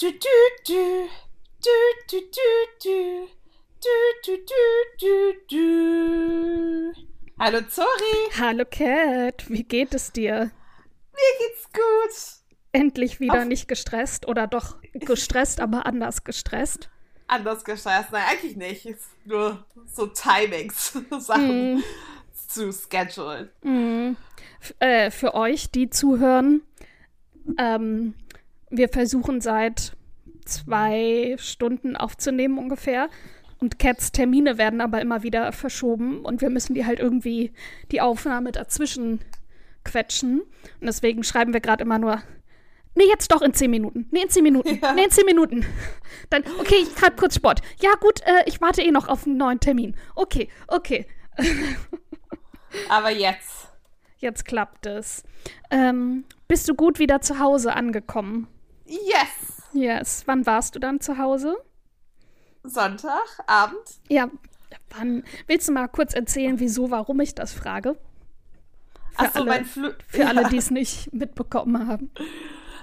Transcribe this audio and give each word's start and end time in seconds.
du, 0.00 0.12
du, 0.12 0.28
du. 0.66 1.08
Du, 1.60 1.70
du, 2.08 2.20
du, 2.30 2.78
du. 2.84 3.26
Du, 5.00 5.32
du. 5.50 6.92
Hallo 7.38 7.60
Zori. 7.68 8.30
Hallo 8.38 8.64
Cat, 8.64 9.48
wie 9.48 9.64
geht 9.64 9.94
es 9.94 10.12
dir? 10.12 10.52
Mir 11.12 11.32
geht's 11.40 11.68
gut. 11.72 12.44
Endlich 12.72 13.18
wieder 13.18 13.40
Auf 13.40 13.44
nicht 13.46 13.66
gestresst 13.66 14.28
oder 14.28 14.46
doch 14.46 14.76
gestresst, 14.92 15.60
aber 15.60 15.86
anders 15.86 16.22
gestresst? 16.22 16.90
Anders 17.26 17.64
gestresst, 17.64 18.12
nein, 18.12 18.24
eigentlich 18.30 18.56
nicht. 18.56 18.86
Ist 18.86 19.10
nur 19.24 19.66
so 19.86 20.06
Timings, 20.06 20.96
Sachen 21.18 21.76
mm. 21.76 21.84
zu 22.48 22.72
schedulen. 22.72 23.50
Mm. 23.62 24.16
Äh, 24.78 25.10
für 25.10 25.34
euch, 25.34 25.70
die 25.70 25.90
zuhören, 25.90 26.62
ähm, 27.58 28.14
wir 28.70 28.88
versuchen 28.88 29.40
seit 29.40 29.92
zwei 30.44 31.36
Stunden 31.38 31.96
aufzunehmen 31.96 32.58
ungefähr. 32.58 33.08
Und 33.60 33.78
Cats 33.78 34.12
Termine 34.12 34.56
werden 34.56 34.80
aber 34.80 35.00
immer 35.00 35.22
wieder 35.22 35.50
verschoben 35.52 36.20
und 36.24 36.40
wir 36.40 36.50
müssen 36.50 36.74
die 36.74 36.86
halt 36.86 37.00
irgendwie 37.00 37.52
die 37.90 38.00
Aufnahme 38.00 38.52
dazwischen 38.52 39.20
quetschen. 39.84 40.42
Und 40.42 40.86
deswegen 40.86 41.24
schreiben 41.24 41.52
wir 41.52 41.60
gerade 41.60 41.82
immer 41.82 41.98
nur, 41.98 42.22
nee, 42.94 43.08
jetzt 43.08 43.32
doch 43.32 43.42
in 43.42 43.54
zehn 43.54 43.70
Minuten. 43.70 44.06
Nee, 44.12 44.22
in 44.22 44.30
zehn 44.30 44.44
Minuten. 44.44 44.78
Ja. 44.80 44.92
Nee, 44.92 45.04
in 45.04 45.10
zehn 45.10 45.26
Minuten. 45.26 45.66
Dann, 46.30 46.44
okay, 46.60 46.76
ich 46.82 46.94
gerade 46.94 47.16
kurz 47.16 47.34
Sport. 47.34 47.60
Ja, 47.80 47.90
gut, 48.00 48.20
äh, 48.20 48.44
ich 48.46 48.60
warte 48.60 48.82
eh 48.82 48.92
noch 48.92 49.08
auf 49.08 49.26
einen 49.26 49.36
neuen 49.36 49.58
Termin. 49.58 49.96
Okay, 50.14 50.48
okay. 50.68 51.06
aber 52.88 53.10
jetzt. 53.10 53.68
Jetzt 54.18 54.44
klappt 54.44 54.86
es. 54.86 55.24
Ähm, 55.70 56.24
bist 56.46 56.68
du 56.68 56.74
gut 56.74 56.98
wieder 56.98 57.20
zu 57.20 57.38
Hause 57.38 57.74
angekommen? 57.74 58.48
Yes. 58.88 59.62
Yes. 59.72 60.22
Wann 60.26 60.46
warst 60.46 60.74
du 60.74 60.78
dann 60.78 61.00
zu 61.00 61.18
Hause? 61.18 61.56
Sonntagabend. 62.62 64.00
Ja, 64.08 64.30
wann? 64.90 65.24
Willst 65.46 65.68
du 65.68 65.72
mal 65.72 65.88
kurz 65.88 66.14
erzählen, 66.14 66.58
wieso, 66.58 66.90
warum 66.90 67.20
ich 67.20 67.34
das 67.34 67.52
frage? 67.52 67.94
Für 69.10 69.26
Ach 69.26 69.32
so, 69.32 69.40
alle, 69.40 69.50
mein 69.50 69.64
Flug. 69.64 69.96
Für 70.06 70.20
ja. 70.20 70.26
alle, 70.28 70.48
die 70.48 70.56
es 70.56 70.70
nicht 70.70 71.12
mitbekommen 71.12 71.86
haben. 71.86 72.10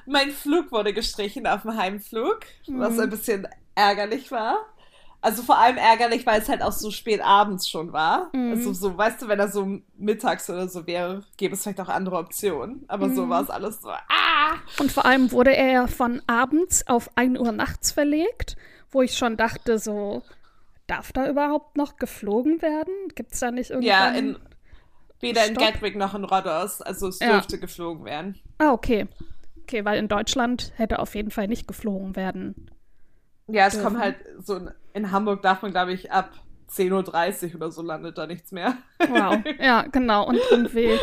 Mein 0.06 0.31
Flug 0.31 0.72
wurde 0.72 0.94
gestrichen 0.94 1.47
auf 1.47 1.64
dem 1.64 1.75
Heimflug, 1.75 2.42
mhm. 2.67 2.80
was 2.80 3.00
ein 3.00 3.09
bisschen 3.09 3.47
ärgerlich 3.73 4.31
war. 4.31 4.66
Also 5.26 5.44
vor 5.44 5.58
allem 5.58 5.78
ärgerlich, 5.78 6.26
weil 6.26 6.42
es 6.42 6.50
halt 6.50 6.62
auch 6.62 6.72
so 6.72 6.92
spät 6.92 7.22
abends 7.22 7.68
schon 7.68 7.94
war. 7.94 8.30
Mhm. 8.34 8.52
Also 8.52 8.73
so, 8.73 8.98
weißt 8.98 9.22
du, 9.22 9.28
wenn 9.28 9.40
er 9.40 9.50
so 9.50 9.80
mittags 9.98 10.50
oder 10.50 10.68
so 10.68 10.86
wäre, 10.88 11.23
gäbe 11.38 11.56
es 11.56 11.64
vielleicht 11.64 11.81
auch 11.81 11.90
andere 11.90 12.18
Optionen. 12.18 12.86
Aber 12.88 13.08
mhm. 13.08 13.16
so 13.16 13.30
war 13.30 13.42
es 13.42 13.50
alles 13.50 13.81
so. 13.81 13.90
Ah! 13.90 14.56
Und 14.80 14.92
vor 14.92 15.06
allem 15.06 15.31
wurde 15.31 15.56
er 15.56 15.72
ja 15.72 15.88
von 15.88 16.22
abends 16.28 16.88
auf 16.88 17.09
1 17.16 17.40
Uhr 17.40 17.52
nachts 17.52 17.92
verlegt 17.92 18.56
wo 18.96 19.02
ich 19.02 19.16
schon 19.16 19.38
dachte, 19.38 19.78
so, 19.78 20.23
darf 20.88 21.12
da 21.12 21.30
überhaupt 21.30 21.78
noch 21.78 21.98
geflogen 21.98 22.62
werden? 22.64 22.94
Gibt 23.14 23.34
es 23.34 23.40
da 23.42 23.52
nicht 23.52 23.70
irgendwas? 23.70 23.90
Ja, 23.90 24.09
in, 24.09 24.38
weder 25.20 25.42
Stopp? 25.42 25.50
in 25.50 25.58
Gatwick 25.58 25.96
noch 25.98 26.16
in 26.16 26.23
Rhodos. 26.23 26.81
Also 26.81 27.09
es 27.09 27.20
ja. 27.20 27.34
dürfte 27.34 27.59
geflogen 27.59 28.06
werden. 28.06 28.40
Ah, 28.58 28.72
okay. 28.72 29.08
Okay, 29.64 29.84
weil 29.84 30.00
in 30.00 30.08
Deutschland 30.08 30.72
hätte 30.78 31.00
auf 31.00 31.14
jeden 31.14 31.30
Fall 31.30 31.48
nicht 31.48 31.68
geflogen 31.68 32.16
werden. 32.16 32.72
Ja, 33.48 33.68
es 33.68 33.73
dürfen. 33.73 33.86
kommt 33.86 34.00
halt 34.00 34.16
so, 34.40 34.62
in 34.96 35.12
Hamburg 35.12 35.44
darf 35.44 35.62
man, 35.62 35.72
glaube 35.72 35.94
ich, 35.94 36.12
ab 36.12 36.32
10.30 36.72 37.50
Uhr 37.50 37.56
oder 37.56 37.72
so 37.72 37.84
landet 37.84 38.18
da 38.18 38.26
nichts 38.26 38.52
mehr. 38.52 38.78
Wow, 39.08 39.38
ja, 39.60 39.84
genau. 39.84 40.28
Und 40.28 40.40
irgendwie, 40.50 40.98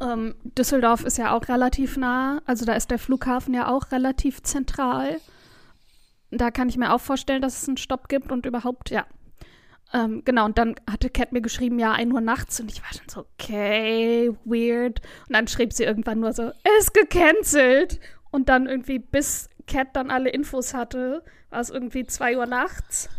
ähm, 0.00 0.36
Düsseldorf 0.44 1.04
ist 1.04 1.18
ja 1.18 1.34
auch 1.34 1.48
relativ 1.48 1.96
nah. 1.96 2.40
Also 2.46 2.64
da 2.64 2.74
ist 2.74 2.90
der 2.92 3.00
Flughafen 3.00 3.52
ja 3.52 3.68
auch 3.68 3.90
relativ 3.90 4.42
zentral 4.42 5.18
da 6.32 6.50
kann 6.50 6.68
ich 6.68 6.76
mir 6.76 6.92
auch 6.92 7.00
vorstellen, 7.00 7.42
dass 7.42 7.62
es 7.62 7.68
einen 7.68 7.76
Stopp 7.76 8.08
gibt 8.08 8.32
und 8.32 8.46
überhaupt, 8.46 8.90
ja. 8.90 9.06
Ähm, 9.92 10.22
genau, 10.24 10.46
und 10.46 10.56
dann 10.56 10.74
hatte 10.90 11.10
Cat 11.10 11.32
mir 11.32 11.42
geschrieben, 11.42 11.78
ja, 11.78 11.92
1 11.92 12.12
Uhr 12.12 12.22
nachts 12.22 12.58
und 12.58 12.72
ich 12.72 12.82
war 12.82 12.92
schon 12.92 13.08
so, 13.08 13.26
okay, 13.38 14.30
weird. 14.44 15.02
Und 15.28 15.36
dann 15.36 15.46
schrieb 15.46 15.74
sie 15.74 15.84
irgendwann 15.84 16.20
nur 16.20 16.32
so, 16.32 16.50
ist 16.78 16.94
gecancelt. 16.94 18.00
Und 18.30 18.48
dann 18.48 18.66
irgendwie, 18.66 18.98
bis 18.98 19.50
Cat 19.66 19.88
dann 19.92 20.10
alle 20.10 20.30
Infos 20.30 20.72
hatte, 20.72 21.22
war 21.50 21.60
es 21.60 21.68
irgendwie 21.68 22.06
2 22.06 22.38
Uhr 22.38 22.46
nachts. 22.46 23.10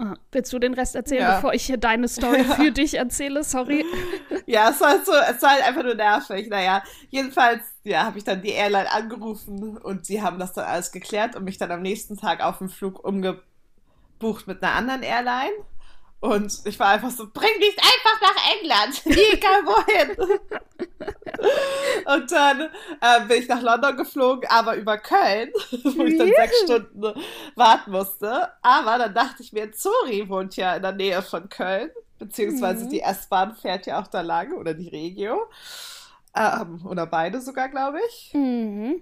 Ah, 0.00 0.16
willst 0.32 0.50
du 0.52 0.58
den 0.58 0.72
Rest 0.72 0.96
erzählen, 0.96 1.22
ja. 1.22 1.34
bevor 1.36 1.52
ich 1.52 1.64
hier 1.64 1.76
deine 1.76 2.08
Story 2.08 2.42
ja. 2.48 2.54
für 2.54 2.72
dich 2.72 2.94
erzähle? 2.94 3.44
Sorry. 3.44 3.84
Ja, 4.46 4.70
es 4.70 4.80
war, 4.80 4.96
so, 5.04 5.12
es 5.12 5.40
war 5.42 5.50
halt 5.50 5.62
einfach 5.62 5.84
nur 5.84 5.94
nervig. 5.94 6.48
Naja, 6.48 6.82
jedenfalls 7.10 7.60
ja, 7.84 8.04
habe 8.04 8.18
ich 8.18 8.24
dann 8.24 8.42
die 8.42 8.48
Airline 8.48 8.90
angerufen 8.90 9.76
und 9.76 10.06
sie 10.06 10.22
haben 10.22 10.40
das 10.40 10.54
dann 10.54 10.64
alles 10.64 10.90
geklärt 10.90 11.36
und 11.36 11.44
mich 11.44 11.56
dann 11.56 11.70
am 11.70 11.82
nächsten 11.82 12.16
Tag 12.16 12.42
auf 12.42 12.58
den 12.58 12.68
Flug 12.68 13.04
umgebucht 13.04 14.46
mit 14.46 14.60
einer 14.62 14.72
anderen 14.74 15.02
Airline. 15.02 15.52
Und 16.20 16.60
ich 16.66 16.78
war 16.78 16.88
einfach 16.88 17.10
so, 17.10 17.26
bring 17.32 17.58
mich 17.58 17.76
einfach 17.78 18.20
nach 18.20 18.52
England, 18.54 19.02
egal 19.32 19.64
wohin. 19.64 20.10
und 22.04 22.30
dann 22.30 22.60
äh, 23.00 23.26
bin 23.26 23.38
ich 23.42 23.48
nach 23.48 23.62
London 23.62 23.96
geflogen, 23.96 24.48
aber 24.50 24.76
über 24.76 24.98
Köln, 24.98 25.50
wo 25.70 26.04
ich 26.04 26.18
dann 26.18 26.28
sechs 26.28 26.60
Stunden 26.64 27.14
warten 27.56 27.90
musste. 27.90 28.48
Aber 28.60 28.98
dann 28.98 29.14
dachte 29.14 29.42
ich 29.42 29.54
mir, 29.54 29.72
Zori 29.72 30.28
wohnt 30.28 30.56
ja 30.56 30.76
in 30.76 30.82
der 30.82 30.92
Nähe 30.92 31.22
von 31.22 31.48
Köln, 31.48 31.90
beziehungsweise 32.18 32.84
mhm. 32.84 32.90
die 32.90 33.00
S-Bahn 33.00 33.56
fährt 33.56 33.86
ja 33.86 34.02
auch 34.02 34.06
da 34.06 34.20
lang 34.20 34.52
oder 34.52 34.74
die 34.74 34.88
Regio. 34.88 35.48
Ähm, 36.36 36.86
oder 36.86 37.06
beide 37.06 37.40
sogar, 37.40 37.70
glaube 37.70 37.98
ich. 38.08 38.34
Mhm. 38.34 39.00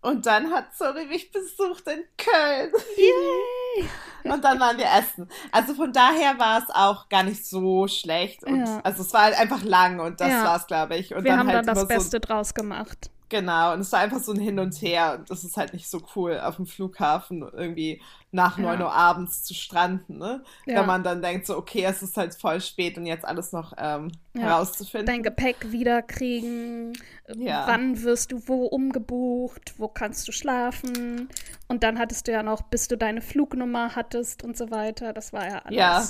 Und 0.00 0.26
dann 0.26 0.52
hat 0.52 0.74
Zori 0.76 1.06
mich 1.06 1.32
besucht 1.32 1.86
in 1.88 2.04
Köln. 2.16 2.72
Yay! 2.96 3.88
und 4.32 4.44
dann 4.44 4.60
waren 4.60 4.78
wir 4.78 4.86
essen. 4.86 5.28
Also 5.50 5.74
von 5.74 5.92
daher 5.92 6.38
war 6.38 6.58
es 6.58 6.70
auch 6.72 7.08
gar 7.08 7.24
nicht 7.24 7.44
so 7.44 7.88
schlecht. 7.88 8.44
Und, 8.44 8.64
ja. 8.64 8.80
Also 8.84 9.02
es 9.02 9.12
war 9.12 9.22
halt 9.22 9.38
einfach 9.38 9.62
lang 9.64 9.98
und 9.98 10.20
das 10.20 10.28
ja. 10.28 10.44
war 10.44 10.56
es, 10.56 10.66
glaube 10.66 10.96
ich. 10.96 11.14
Und 11.14 11.24
wir 11.24 11.32
dann 11.32 11.40
haben 11.40 11.48
halt 11.48 11.66
da 11.66 11.74
das 11.74 11.88
Beste 11.88 12.16
so 12.16 12.18
draus 12.20 12.54
gemacht. 12.54 13.10
Genau, 13.30 13.74
und 13.74 13.80
es 13.80 13.92
war 13.92 14.00
einfach 14.00 14.20
so 14.20 14.32
ein 14.32 14.40
Hin 14.40 14.58
und 14.58 14.80
Her 14.80 15.16
und 15.18 15.30
das 15.30 15.44
ist 15.44 15.58
halt 15.58 15.74
nicht 15.74 15.90
so 15.90 16.00
cool, 16.16 16.40
auf 16.40 16.56
dem 16.56 16.66
Flughafen 16.66 17.42
irgendwie 17.42 18.00
nach 18.30 18.56
ja. 18.56 18.64
9 18.64 18.80
Uhr 18.80 18.92
abends 18.92 19.44
zu 19.44 19.52
stranden, 19.52 20.18
ne? 20.18 20.42
Ja. 20.66 20.80
Wenn 20.80 20.86
man 20.86 21.02
dann 21.02 21.20
denkt, 21.20 21.46
so, 21.46 21.56
okay, 21.56 21.84
es 21.84 22.02
ist 22.02 22.16
halt 22.16 22.34
voll 22.34 22.60
spät 22.60 22.96
und 22.96 23.04
jetzt 23.04 23.26
alles 23.26 23.52
noch 23.52 23.74
ähm, 23.76 24.12
ja. 24.32 24.42
herauszufinden. 24.42 25.06
Dein 25.06 25.22
Gepäck 25.22 25.70
wiederkriegen, 25.72 26.94
ja. 27.36 27.66
wann 27.66 28.02
wirst 28.02 28.32
du 28.32 28.48
wo 28.48 28.64
umgebucht, 28.64 29.74
wo 29.76 29.88
kannst 29.88 30.26
du 30.26 30.32
schlafen 30.32 31.28
und 31.68 31.82
dann 31.82 31.98
hattest 31.98 32.28
du 32.28 32.32
ja 32.32 32.42
noch, 32.42 32.62
bis 32.62 32.88
du 32.88 32.96
deine 32.96 33.20
Flugnummer 33.20 33.94
hattest 33.94 34.42
und 34.42 34.56
so 34.56 34.70
weiter, 34.70 35.12
das 35.12 35.34
war 35.34 35.46
ja 35.46 35.58
alles. 35.58 35.76
Ja. 35.76 36.04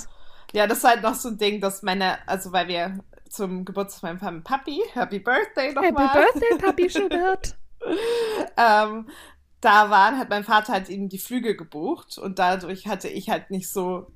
Ja, 0.51 0.65
das 0.65 0.83
war 0.83 0.91
halt 0.91 1.03
noch 1.03 1.13
so 1.13 1.29
ein 1.29 1.37
Ding, 1.37 1.61
dass 1.61 1.83
meine, 1.83 2.17
also 2.27 2.51
weil 2.51 2.67
wir 2.67 3.03
zum 3.29 3.65
Geburtstag 3.65 4.19
von 4.19 4.43
Papi. 4.43 4.81
Happy 4.93 5.19
Birthday 5.19 5.73
nochmal. 5.73 6.09
Happy 6.09 6.39
Birthday, 6.39 6.57
Papi 6.57 6.89
Schubert. 6.89 7.57
ähm, 8.57 9.07
da 9.61 9.89
waren, 9.89 10.17
hat 10.17 10.29
mein 10.29 10.43
Vater 10.43 10.73
halt 10.73 10.89
eben 10.89 11.09
die 11.09 11.17
Flüge 11.17 11.55
gebucht 11.55 12.17
und 12.17 12.39
dadurch 12.39 12.87
hatte 12.87 13.09
ich 13.09 13.29
halt 13.29 13.51
nicht 13.51 13.69
so, 13.69 14.11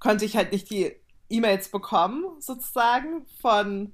konnte 0.00 0.24
ich 0.24 0.36
halt 0.36 0.52
nicht 0.52 0.70
die 0.70 0.94
E-Mails 1.28 1.70
bekommen, 1.70 2.24
sozusagen, 2.40 3.26
von 3.40 3.92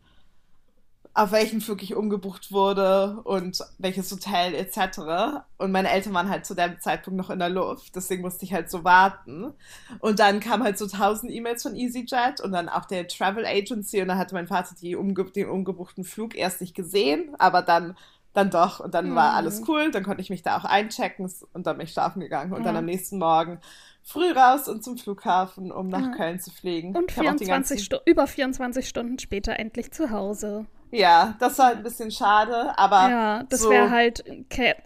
auf 1.17 1.33
welchen 1.33 1.63
Flug 1.63 1.83
ich 1.83 1.95
umgebucht 1.95 2.53
wurde 2.53 3.23
und 3.25 3.65
welches 3.79 4.13
Hotel 4.13 4.55
etc. 4.55 5.41
Und 5.57 5.73
meine 5.73 5.91
Eltern 5.91 6.13
waren 6.13 6.29
halt 6.29 6.45
zu 6.45 6.55
dem 6.55 6.79
Zeitpunkt 6.79 7.17
noch 7.17 7.31
in 7.31 7.39
der 7.39 7.49
Luft, 7.49 7.97
deswegen 7.97 8.21
musste 8.21 8.45
ich 8.45 8.53
halt 8.53 8.71
so 8.71 8.85
warten. 8.85 9.55
Und 10.01 10.19
dann 10.19 10.41
kam 10.41 10.63
halt 10.63 10.77
so 10.77 10.87
tausend 10.87 11.33
E-Mails 11.33 11.63
von 11.63 11.75
EasyJet 11.75 12.43
und 12.43 12.53
dann 12.53 12.69
auch 12.69 12.85
der 12.85 13.09
Travel 13.09 13.47
Agency 13.47 14.03
und 14.03 14.09
dann 14.09 14.19
hatte 14.19 14.35
mein 14.35 14.47
Vater 14.47 14.75
die 14.79 14.95
umge 14.95 15.25
den 15.25 15.49
umgebuchten 15.49 16.05
Flug 16.05 16.37
erst 16.37 16.61
nicht 16.61 16.75
gesehen, 16.75 17.35
aber 17.39 17.63
dann 17.63 17.97
dann 18.35 18.51
doch 18.51 18.81
und 18.81 18.93
dann 18.93 19.13
mhm. 19.13 19.15
war 19.15 19.33
alles 19.33 19.63
cool, 19.67 19.91
dann 19.91 20.05
konnte 20.05 20.21
ich 20.21 20.29
mich 20.29 20.43
da 20.43 20.59
auch 20.59 20.67
einchecken 20.67 21.33
und 21.55 21.67
dann 21.67 21.79
bin 21.79 21.87
ich 21.87 21.93
schlafen 21.95 22.21
gegangen 22.21 22.53
und 22.53 22.61
mhm. 22.61 22.65
dann 22.65 22.77
am 22.77 22.85
nächsten 22.85 23.17
Morgen 23.17 23.59
früh 24.07 24.31
raus 24.31 24.69
und 24.69 24.83
zum 24.85 24.97
Flughafen, 24.97 25.73
um 25.73 25.89
nach 25.89 26.01
ja. 26.01 26.13
Köln 26.13 26.39
zu 26.39 26.51
fliegen. 26.51 26.97
Und 26.97 27.13
24 27.13 27.91
über 28.07 28.27
24 28.27 28.89
Stunden 28.89 29.19
später 29.19 29.59
endlich 29.59 29.91
zu 29.91 30.11
Hause. 30.11 30.67
Ja, 30.93 31.35
das 31.41 31.59
war 31.59 31.73
ein 31.73 31.83
bisschen 31.83 32.11
schade, 32.11 32.79
aber. 32.79 33.11
Ja, 33.11 33.43
das 33.43 33.63
so 33.63 33.71
wäre 33.71 33.91
halt 33.91 34.25
Kate, 34.49 34.83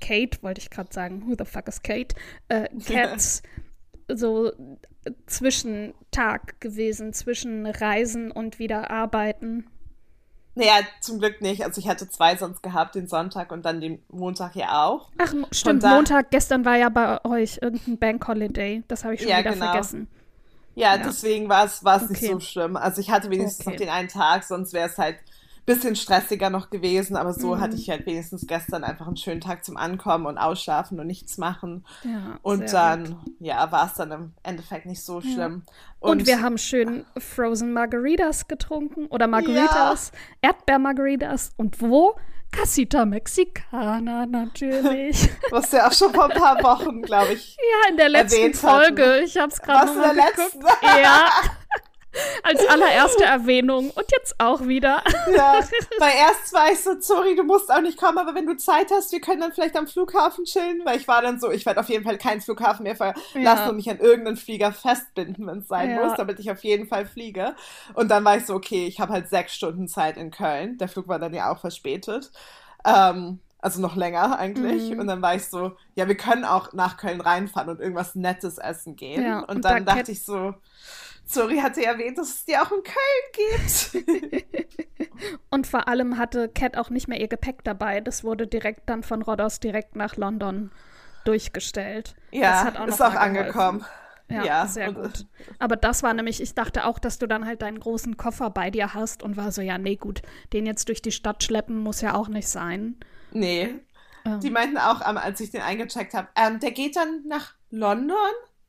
Kate 0.00 0.42
wollte 0.42 0.60
ich 0.60 0.70
gerade 0.70 0.92
sagen. 0.92 1.26
Who 1.26 1.34
the 1.36 1.46
fuck 1.46 1.66
is 1.66 1.82
Kate? 1.82 2.14
Äh, 2.48 2.68
Cats 2.86 3.42
so 4.12 4.52
Zwischentag 5.26 6.60
gewesen, 6.60 7.14
zwischen 7.14 7.64
Reisen 7.64 8.30
und 8.30 8.58
wieder 8.58 8.90
arbeiten. 8.90 9.66
Naja, 10.58 10.80
zum 11.00 11.20
Glück 11.20 11.40
nicht. 11.40 11.64
Also 11.64 11.80
ich 11.80 11.88
hatte 11.88 12.08
zwei 12.08 12.34
sonst 12.34 12.64
gehabt, 12.64 12.96
den 12.96 13.06
Sonntag 13.06 13.52
und 13.52 13.64
dann 13.64 13.80
den 13.80 14.02
Montag 14.08 14.56
ja 14.56 14.84
auch. 14.86 15.08
Ach, 15.16 15.32
stimmt, 15.52 15.84
Montag, 15.84 16.32
gestern 16.32 16.64
war 16.64 16.74
ja 16.74 16.88
bei 16.88 17.24
euch 17.24 17.60
irgendein 17.62 17.96
Bank 17.96 18.26
Holiday. 18.26 18.82
Das 18.88 19.04
habe 19.04 19.14
ich 19.14 19.20
schon 19.20 19.30
ja, 19.30 19.38
wieder 19.38 19.52
genau. 19.52 19.66
vergessen. 19.66 20.08
Ja, 20.74 20.96
ja. 20.96 21.02
deswegen 21.04 21.48
war 21.48 21.64
es 21.66 21.84
okay. 21.84 22.06
nicht 22.08 22.26
so 22.26 22.40
schlimm. 22.40 22.76
Also 22.76 23.00
ich 23.00 23.08
hatte 23.08 23.30
wenigstens 23.30 23.64
okay. 23.64 23.70
noch 23.70 23.76
den 23.78 23.88
einen 23.88 24.08
Tag, 24.08 24.42
sonst 24.42 24.72
wäre 24.72 24.88
es 24.88 24.98
halt 24.98 25.18
bisschen 25.68 25.94
stressiger 25.96 26.50
noch 26.50 26.70
gewesen, 26.70 27.16
aber 27.16 27.32
so 27.32 27.54
Mhm. 27.54 27.60
hatte 27.60 27.76
ich 27.76 27.88
halt 27.90 28.04
wenigstens 28.06 28.46
gestern 28.46 28.82
einfach 28.84 29.06
einen 29.06 29.16
schönen 29.16 29.40
Tag 29.40 29.64
zum 29.64 29.76
Ankommen 29.76 30.26
und 30.26 30.36
Ausschlafen 30.38 30.98
und 30.98 31.06
nichts 31.06 31.38
machen. 31.38 31.84
Ja, 32.02 32.38
Und 32.42 32.72
dann, 32.72 33.04
gut. 33.04 33.34
ja, 33.40 33.70
war 33.70 33.86
es 33.86 33.94
dann 33.94 34.10
im 34.10 34.32
Endeffekt 34.42 34.86
nicht 34.86 35.02
so 35.04 35.20
Ja. 35.20 35.30
schlimm. 35.32 35.62
Und, 36.00 36.26
wir 36.26 36.42
haben 36.42 36.58
schön 36.58 37.04
Frozen 37.18 37.72
Margaritas 37.72 38.48
getrunken 38.48 39.06
oder 39.06 39.26
Margaritas, 39.26 40.10
Erdbeer-Margaritas 40.42 41.50
und 41.56 41.80
wo? 41.80 42.16
Casita 42.50 43.04
Mexicana 43.04 44.24
natürlich. 44.24 45.28
was 45.50 45.70
wir 45.70 45.86
auch 45.86 45.92
schon 45.92 46.14
vor 46.14 46.30
ein 46.30 46.40
paar 46.40 46.62
Wochen, 46.62 47.02
glaube 47.02 47.34
ich, 47.34 47.56
ja, 47.56 47.90
in 47.90 47.98
der 47.98 48.08
letzten. 48.08 48.54
Folge. 48.54 49.20
Ich 49.24 49.36
habe 49.36 49.52
es 49.52 49.60
gerade 49.60 49.94
noch 49.94 50.02
der 50.02 50.14
mal 50.14 50.30
geguckt. 50.30 50.54
letzten? 50.54 50.62
Ja. 51.02 51.24
Als 52.42 52.66
allererste 52.66 53.24
Erwähnung 53.24 53.90
und 53.90 54.04
jetzt 54.12 54.36
auch 54.38 54.62
wieder. 54.66 55.02
Ja, 55.34 55.60
weil 55.98 56.12
erst 56.16 56.52
war 56.52 56.70
ich 56.72 56.82
so, 56.82 56.92
sorry, 57.00 57.34
du 57.36 57.44
musst 57.44 57.70
auch 57.72 57.80
nicht 57.80 57.98
kommen, 57.98 58.18
aber 58.18 58.34
wenn 58.34 58.46
du 58.46 58.56
Zeit 58.56 58.90
hast, 58.90 59.12
wir 59.12 59.20
können 59.20 59.40
dann 59.40 59.52
vielleicht 59.52 59.76
am 59.76 59.86
Flughafen 59.86 60.44
chillen, 60.44 60.82
weil 60.84 60.98
ich 60.98 61.08
war 61.08 61.22
dann 61.22 61.38
so, 61.40 61.50
ich 61.50 61.66
werde 61.66 61.80
auf 61.80 61.88
jeden 61.88 62.04
Fall 62.04 62.18
keinen 62.18 62.40
Flughafen 62.40 62.84
mehr 62.84 62.96
verlassen 62.96 63.42
Ja. 63.42 63.68
und 63.68 63.76
mich 63.76 63.90
an 63.90 63.98
irgendeinen 63.98 64.36
Flieger 64.36 64.72
festbinden, 64.72 65.46
wenn 65.46 65.58
es 65.58 65.68
sein 65.68 65.90
Ja. 65.90 66.04
muss, 66.04 66.16
damit 66.16 66.38
ich 66.40 66.50
auf 66.50 66.62
jeden 66.64 66.88
Fall 66.88 67.06
fliege. 67.06 67.54
Und 67.94 68.10
dann 68.10 68.24
war 68.24 68.36
ich 68.36 68.46
so, 68.46 68.54
okay, 68.54 68.86
ich 68.86 69.00
habe 69.00 69.12
halt 69.12 69.28
sechs 69.28 69.54
Stunden 69.54 69.88
Zeit 69.88 70.16
in 70.16 70.30
Köln. 70.30 70.78
Der 70.78 70.88
Flug 70.88 71.08
war 71.08 71.18
dann 71.18 71.34
ja 71.34 71.52
auch 71.52 71.58
verspätet. 71.58 72.30
Ähm, 72.84 73.40
also 73.60 73.80
noch 73.80 73.96
länger 73.96 74.38
eigentlich. 74.38 74.90
Mhm. 74.90 75.00
Und 75.00 75.06
dann 75.08 75.20
war 75.20 75.34
ich 75.34 75.46
so, 75.46 75.72
ja, 75.96 76.06
wir 76.06 76.16
können 76.16 76.44
auch 76.44 76.72
nach 76.72 76.96
Köln 76.96 77.20
reinfahren 77.20 77.68
und 77.68 77.80
irgendwas 77.80 78.14
Nettes 78.14 78.58
essen 78.58 78.94
gehen. 78.94 79.22
Ja, 79.24 79.40
und, 79.40 79.56
und 79.56 79.64
dann 79.64 79.84
da 79.84 79.96
dachte 79.96 80.12
ich 80.12 80.24
so, 80.24 80.54
Sorry 81.30 81.58
hat 81.58 81.74
sie 81.74 81.84
erwähnt, 81.84 82.16
dass 82.16 82.28
es 82.36 82.44
die 82.46 82.56
auch 82.56 82.72
in 82.72 82.82
Köln 82.82 83.32
gibt. 83.34 83.92
Und 85.50 85.66
vor 85.66 85.88
allem 85.88 86.16
hatte 86.16 86.48
Cat 86.48 86.76
auch 86.76 86.88
nicht 86.90 87.06
mehr 87.06 87.20
ihr 87.20 87.28
Gepäck 87.28 87.64
dabei. 87.64 88.00
Das 88.00 88.24
wurde 88.24 88.46
direkt 88.46 88.88
dann 88.88 89.02
von 89.02 89.20
Rhodos 89.22 89.60
direkt 89.60 89.94
nach 89.94 90.16
London 90.16 90.70
durchgestellt. 91.24 92.16
das 92.30 92.40
Ja, 92.40 92.64
hat 92.64 92.78
auch 92.78 92.86
ist 92.86 93.02
auch 93.02 93.14
angekommen. 93.14 93.84
Ja, 94.30 94.44
Ja, 94.44 94.66
sehr 94.66 94.92
gut. 94.92 95.26
Aber 95.58 95.76
das 95.76 96.02
war 96.02 96.14
nämlich, 96.14 96.40
ich 96.42 96.54
dachte 96.54 96.86
auch, 96.86 96.98
dass 96.98 97.18
du 97.18 97.26
dann 97.26 97.46
halt 97.46 97.62
deinen 97.62 97.80
großen 97.80 98.16
Koffer 98.16 98.50
bei 98.50 98.70
dir 98.70 98.94
hast 98.94 99.22
und 99.22 99.36
war 99.36 99.52
so, 99.52 99.62
ja, 99.62 99.78
nee, 99.78 99.96
gut, 99.96 100.22
den 100.52 100.66
jetzt 100.66 100.88
durch 100.88 101.02
die 101.02 101.12
Stadt 101.12 101.42
schleppen 101.42 101.78
muss 101.78 102.00
ja 102.00 102.14
auch 102.14 102.28
nicht 102.28 102.48
sein. 102.48 102.96
Nee. 103.30 103.80
Ähm, 104.24 104.40
Die 104.40 104.50
meinten 104.50 104.78
auch, 104.78 105.00
als 105.00 105.40
ich 105.40 105.50
den 105.50 105.62
eingecheckt 105.62 106.14
habe, 106.14 106.28
ähm, 106.36 106.60
der 106.60 106.72
geht 106.72 106.96
dann 106.96 107.24
nach 107.26 107.54
London 107.70 108.16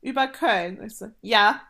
über 0.02 0.26
Köln. 0.28 0.82
Ich 0.84 0.96
so, 0.96 1.06
ja, 1.20 1.60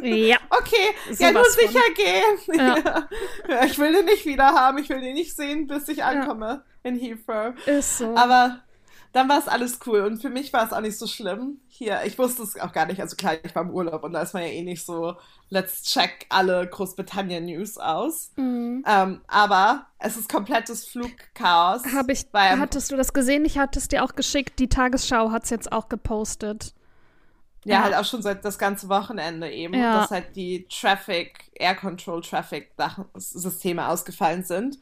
ja, 0.00 0.36
okay, 0.50 0.94
Sowas 1.06 1.18
ja, 1.20 1.32
nur 1.32 1.44
von. 1.44 1.52
sicher 1.52 1.94
gehen. 1.94 2.38
Ja. 2.58 3.08
Ja, 3.48 3.64
ich 3.64 3.78
will 3.78 3.92
den 3.92 4.04
nicht 4.06 4.26
wieder 4.26 4.46
haben, 4.46 4.78
ich 4.78 4.88
will 4.88 5.00
den 5.00 5.14
nicht 5.14 5.34
sehen, 5.36 5.66
bis 5.66 5.88
ich 5.88 6.02
ankomme 6.02 6.64
in 6.82 6.96
Heathrow. 6.98 7.54
ist 7.66 7.98
so. 7.98 8.14
Aber 8.16 8.60
dann 9.12 9.28
war 9.28 9.38
es 9.38 9.48
alles 9.48 9.78
cool 9.86 10.00
und 10.00 10.20
für 10.20 10.28
mich 10.28 10.52
war 10.52 10.66
es 10.66 10.72
auch 10.72 10.80
nicht 10.80 10.98
so 10.98 11.06
schlimm. 11.06 11.60
Hier, 11.68 12.00
ich 12.04 12.18
wusste 12.18 12.42
es 12.42 12.58
auch 12.60 12.72
gar 12.72 12.86
nicht. 12.86 13.00
Also 13.00 13.16
klar, 13.16 13.34
ich 13.42 13.54
war 13.54 13.62
im 13.62 13.70
Urlaub 13.70 14.04
und 14.04 14.12
da 14.12 14.20
ist 14.22 14.34
man 14.34 14.42
ja 14.42 14.48
eh 14.50 14.62
nicht 14.62 14.84
so, 14.84 15.14
let's 15.48 15.82
check 15.84 16.26
alle 16.28 16.66
Großbritannien-News 16.68 17.78
aus. 17.78 18.32
Mhm. 18.36 18.84
Ähm, 18.86 19.20
aber 19.26 19.86
es 19.98 20.16
ist 20.16 20.28
komplettes 20.30 20.86
Flugchaos. 20.86 21.82
Hab 21.94 22.10
ich, 22.10 22.26
hattest 22.34 22.90
du 22.90 22.96
das 22.96 23.12
gesehen? 23.12 23.44
Ich 23.44 23.58
hatte 23.58 23.78
es 23.78 23.88
dir 23.88 24.04
auch 24.04 24.14
geschickt. 24.14 24.58
Die 24.58 24.68
Tagesschau 24.68 25.30
hat 25.30 25.44
es 25.44 25.50
jetzt 25.50 25.72
auch 25.72 25.88
gepostet. 25.88 26.74
Ja, 27.68 27.76
Ja. 27.76 27.82
halt 27.84 27.94
auch 27.96 28.04
schon 28.04 28.22
seit 28.22 28.44
das 28.44 28.58
ganze 28.58 28.88
Wochenende 28.88 29.50
eben, 29.50 29.74
Ja. 29.74 30.00
dass 30.00 30.10
halt 30.10 30.34
die 30.36 30.66
Traffic, 30.68 31.50
Air 31.54 31.74
Control 31.76 32.20
Traffic 32.22 32.72
Systeme 33.14 33.88
ausgefallen 33.88 34.42
sind. 34.44 34.78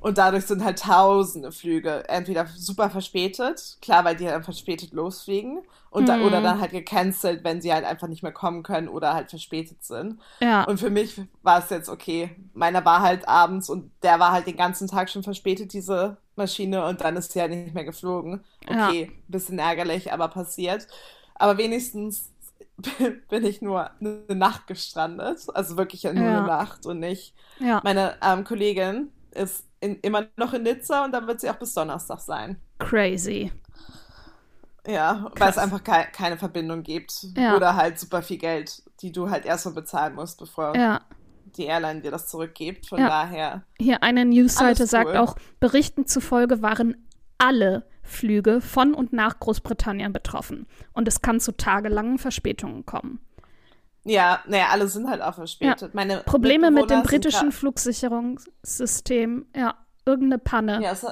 Und 0.00 0.16
dadurch 0.16 0.46
sind 0.46 0.64
halt 0.64 0.78
tausende 0.78 1.52
Flüge 1.52 2.08
entweder 2.08 2.46
super 2.56 2.88
verspätet, 2.88 3.76
klar, 3.82 4.02
weil 4.06 4.16
die 4.16 4.24
dann 4.24 4.42
verspätet 4.42 4.92
losfliegen, 4.94 5.60
und 5.90 6.08
da, 6.08 6.16
Mhm. 6.16 6.22
oder 6.24 6.40
dann 6.40 6.60
halt 6.60 6.70
gecancelt, 6.70 7.44
wenn 7.44 7.60
sie 7.60 7.72
halt 7.74 7.84
einfach 7.84 8.06
nicht 8.08 8.22
mehr 8.22 8.32
kommen 8.32 8.62
können 8.62 8.88
oder 8.88 9.12
halt 9.12 9.28
verspätet 9.28 9.84
sind. 9.84 10.18
Ja, 10.40 10.62
Und 10.64 10.78
für 10.80 10.88
mich 10.88 11.20
war 11.42 11.58
es 11.58 11.68
jetzt 11.68 11.88
okay. 11.90 12.30
Meiner 12.54 12.82
war 12.84 13.02
halt 13.02 13.28
abends 13.28 13.68
und 13.68 13.90
der 14.02 14.18
war 14.20 14.30
halt 14.32 14.46
den 14.46 14.56
ganzen 14.56 14.88
Tag 14.88 15.10
schon 15.10 15.22
verspätet, 15.24 15.72
diese 15.74 16.16
Maschine, 16.36 16.86
und 16.86 17.00
dann 17.02 17.16
ist 17.16 17.32
sie 17.32 17.40
halt 17.42 17.50
nicht 17.50 17.74
mehr 17.74 17.84
geflogen. 17.84 18.42
Okay, 18.68 19.10
bisschen 19.28 19.58
ärgerlich, 19.58 20.12
aber 20.12 20.28
passiert. 20.28 20.86
Aber 21.40 21.58
wenigstens 21.58 22.30
bin 23.28 23.44
ich 23.44 23.62
nur 23.62 23.90
eine 24.00 24.24
Nacht 24.28 24.66
gestrandet. 24.66 25.46
Also 25.54 25.76
wirklich 25.76 26.04
nur 26.04 26.14
Ja. 26.14 26.38
eine 26.38 26.46
Nacht 26.46 26.86
und 26.86 27.00
nicht. 27.00 27.34
ja, 27.58 27.80
Meine 27.82 28.16
ähm, 28.22 28.44
Kollegin 28.44 29.10
ist 29.32 29.64
in, 29.80 29.96
immer 30.00 30.26
noch 30.36 30.52
in 30.52 30.62
Nizza 30.62 31.04
und 31.04 31.12
dann 31.12 31.26
wird 31.26 31.40
sie 31.40 31.48
auch 31.50 31.56
bis 31.56 31.74
Donnerstag 31.74 32.20
sein. 32.20 32.60
crazy. 32.78 33.50
Ja, 34.86 35.30
weil 35.36 35.50
es 35.50 35.58
einfach 35.58 35.84
kei 35.84 36.04
keine 36.04 36.38
Verbindung 36.38 36.82
gibt. 36.82 37.26
Ja. 37.36 37.54
Oder 37.56 37.76
halt 37.76 37.98
super 37.98 38.22
viel 38.22 38.38
Geld, 38.38 38.82
die 39.02 39.12
du 39.12 39.30
halt 39.30 39.44
erstmal 39.44 39.74
bezahlen 39.74 40.14
musst, 40.14 40.38
bevor 40.38 40.74
Ja, 40.74 41.00
die 41.56 41.64
Airline 41.64 42.00
dir 42.00 42.10
das 42.10 42.28
zurückgibt. 42.28 42.86
Von 42.88 42.98
Ja. 42.98 43.08
daher. 43.08 43.62
hier 43.78 44.02
eine 44.02 44.24
Newsseite 44.24 44.86
sagt 44.86 45.16
auch, 45.16 45.36
Berichten 45.60 46.06
zufolge 46.06 46.62
waren 46.62 46.96
alle 47.40 47.84
Flüge 48.02 48.60
von 48.60 48.94
und 48.94 49.12
nach 49.12 49.38
Großbritannien 49.40 50.12
betroffen. 50.12 50.66
Und 50.92 51.08
es 51.08 51.22
kann 51.22 51.40
zu 51.40 51.56
tagelangen 51.56 52.18
Verspätungen 52.18 52.84
kommen. 52.86 53.20
Ja, 54.04 54.40
naja, 54.46 54.68
alle 54.70 54.88
sind 54.88 55.08
halt 55.08 55.20
auch 55.22 55.34
verspätet. 55.34 55.94
Meine 55.94 56.18
Probleme 56.24 56.70
mit 56.70 56.90
dem 56.90 57.02
britischen 57.02 57.52
Flugsicherungssystem. 57.52 59.46
Ja, 59.54 59.74
irgendeine 60.06 60.38
Panne. 60.38 60.82
Ja, 60.82 60.92
ist, 60.92 61.06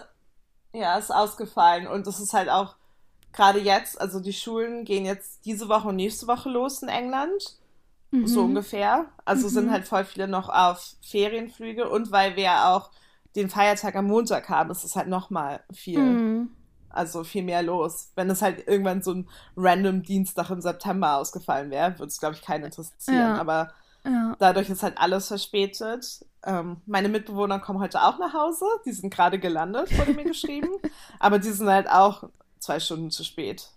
ja, 0.72 0.96
ist 0.98 1.10
ausgefallen. 1.10 1.86
Und 1.86 2.06
das 2.06 2.20
ist 2.20 2.32
halt 2.32 2.48
auch 2.48 2.76
gerade 3.32 3.58
jetzt, 3.60 4.00
also 4.00 4.20
die 4.20 4.32
Schulen 4.32 4.84
gehen 4.84 5.04
jetzt 5.04 5.44
diese 5.44 5.68
Woche 5.68 5.88
und 5.88 5.96
nächste 5.96 6.26
Woche 6.26 6.48
los 6.48 6.82
in 6.82 6.88
England. 6.88 7.58
So 8.24 8.40
Mhm. 8.40 8.48
ungefähr. 8.50 9.04
Also 9.26 9.48
Mhm. 9.48 9.52
sind 9.52 9.70
halt 9.70 9.86
voll 9.86 10.04
viele 10.04 10.28
noch 10.28 10.48
auf 10.48 10.96
Ferienflüge 11.02 11.88
und 11.90 12.10
weil 12.10 12.36
wir 12.36 12.44
ja 12.44 12.74
auch 12.74 12.90
den 13.36 13.48
Feiertag 13.50 13.94
am 13.96 14.06
Montag 14.06 14.48
haben, 14.48 14.70
ist 14.70 14.84
es 14.84 14.96
halt 14.96 15.08
nochmal 15.08 15.60
viel, 15.72 15.98
Mhm. 16.00 16.50
also 16.90 17.24
viel 17.24 17.42
mehr 17.44 17.62
los. 17.62 18.10
Wenn 18.16 18.30
es 18.30 18.42
halt 18.42 18.66
irgendwann 18.66 19.02
so 19.02 19.12
ein 19.12 19.28
random 19.56 20.02
Dienstag 20.02 20.50
im 20.50 20.60
September 20.60 21.16
ausgefallen 21.18 21.70
wäre, 21.70 21.92
würde 21.98 22.06
es, 22.08 22.18
glaube 22.18 22.34
ich, 22.34 22.42
keinen 22.42 22.64
interessieren. 22.64 23.16
Ja. 23.18 23.36
Aber 23.36 23.68
Ja. 24.04 24.34
dadurch 24.38 24.70
ist 24.70 24.82
halt 24.82 24.96
alles 24.98 25.28
verspätet. 25.28 26.24
Ähm, 26.44 26.78
meine 26.86 27.08
Mitbewohner 27.08 27.58
kommen 27.58 27.80
heute 27.80 28.00
auch 28.02 28.18
nach 28.18 28.32
Hause. 28.32 28.64
Die 28.86 28.92
sind 28.92 29.12
gerade 29.12 29.38
gelandet, 29.38 29.96
wurde 29.98 30.14
mir 30.14 30.24
geschrieben. 30.24 30.68
Aber 31.18 31.38
die 31.38 31.50
sind 31.50 31.68
halt 31.68 31.88
auch 31.90 32.24
zwei 32.58 32.80
Stunden 32.80 33.10
zu 33.10 33.24
spät. 33.24 33.68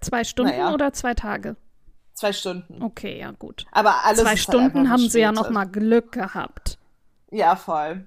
Zwei 0.00 0.24
Stunden 0.24 0.52
Naja. 0.52 0.72
oder 0.72 0.92
zwei 0.92 1.14
Tage? 1.14 1.56
Zwei 2.14 2.32
Stunden. 2.32 2.82
Okay, 2.82 3.18
ja 3.20 3.32
gut. 3.32 3.66
Aber 3.72 4.04
alles 4.04 4.22
zwei 4.22 4.34
ist 4.34 4.40
Stunden 4.42 4.78
halt 4.78 4.88
haben 4.88 5.08
sie 5.08 5.20
ja 5.20 5.32
noch 5.32 5.46
verspätet. 5.46 5.54
mal 5.54 5.64
Glück 5.80 6.12
gehabt. 6.12 6.78
Ja, 7.30 7.56
voll. 7.56 8.06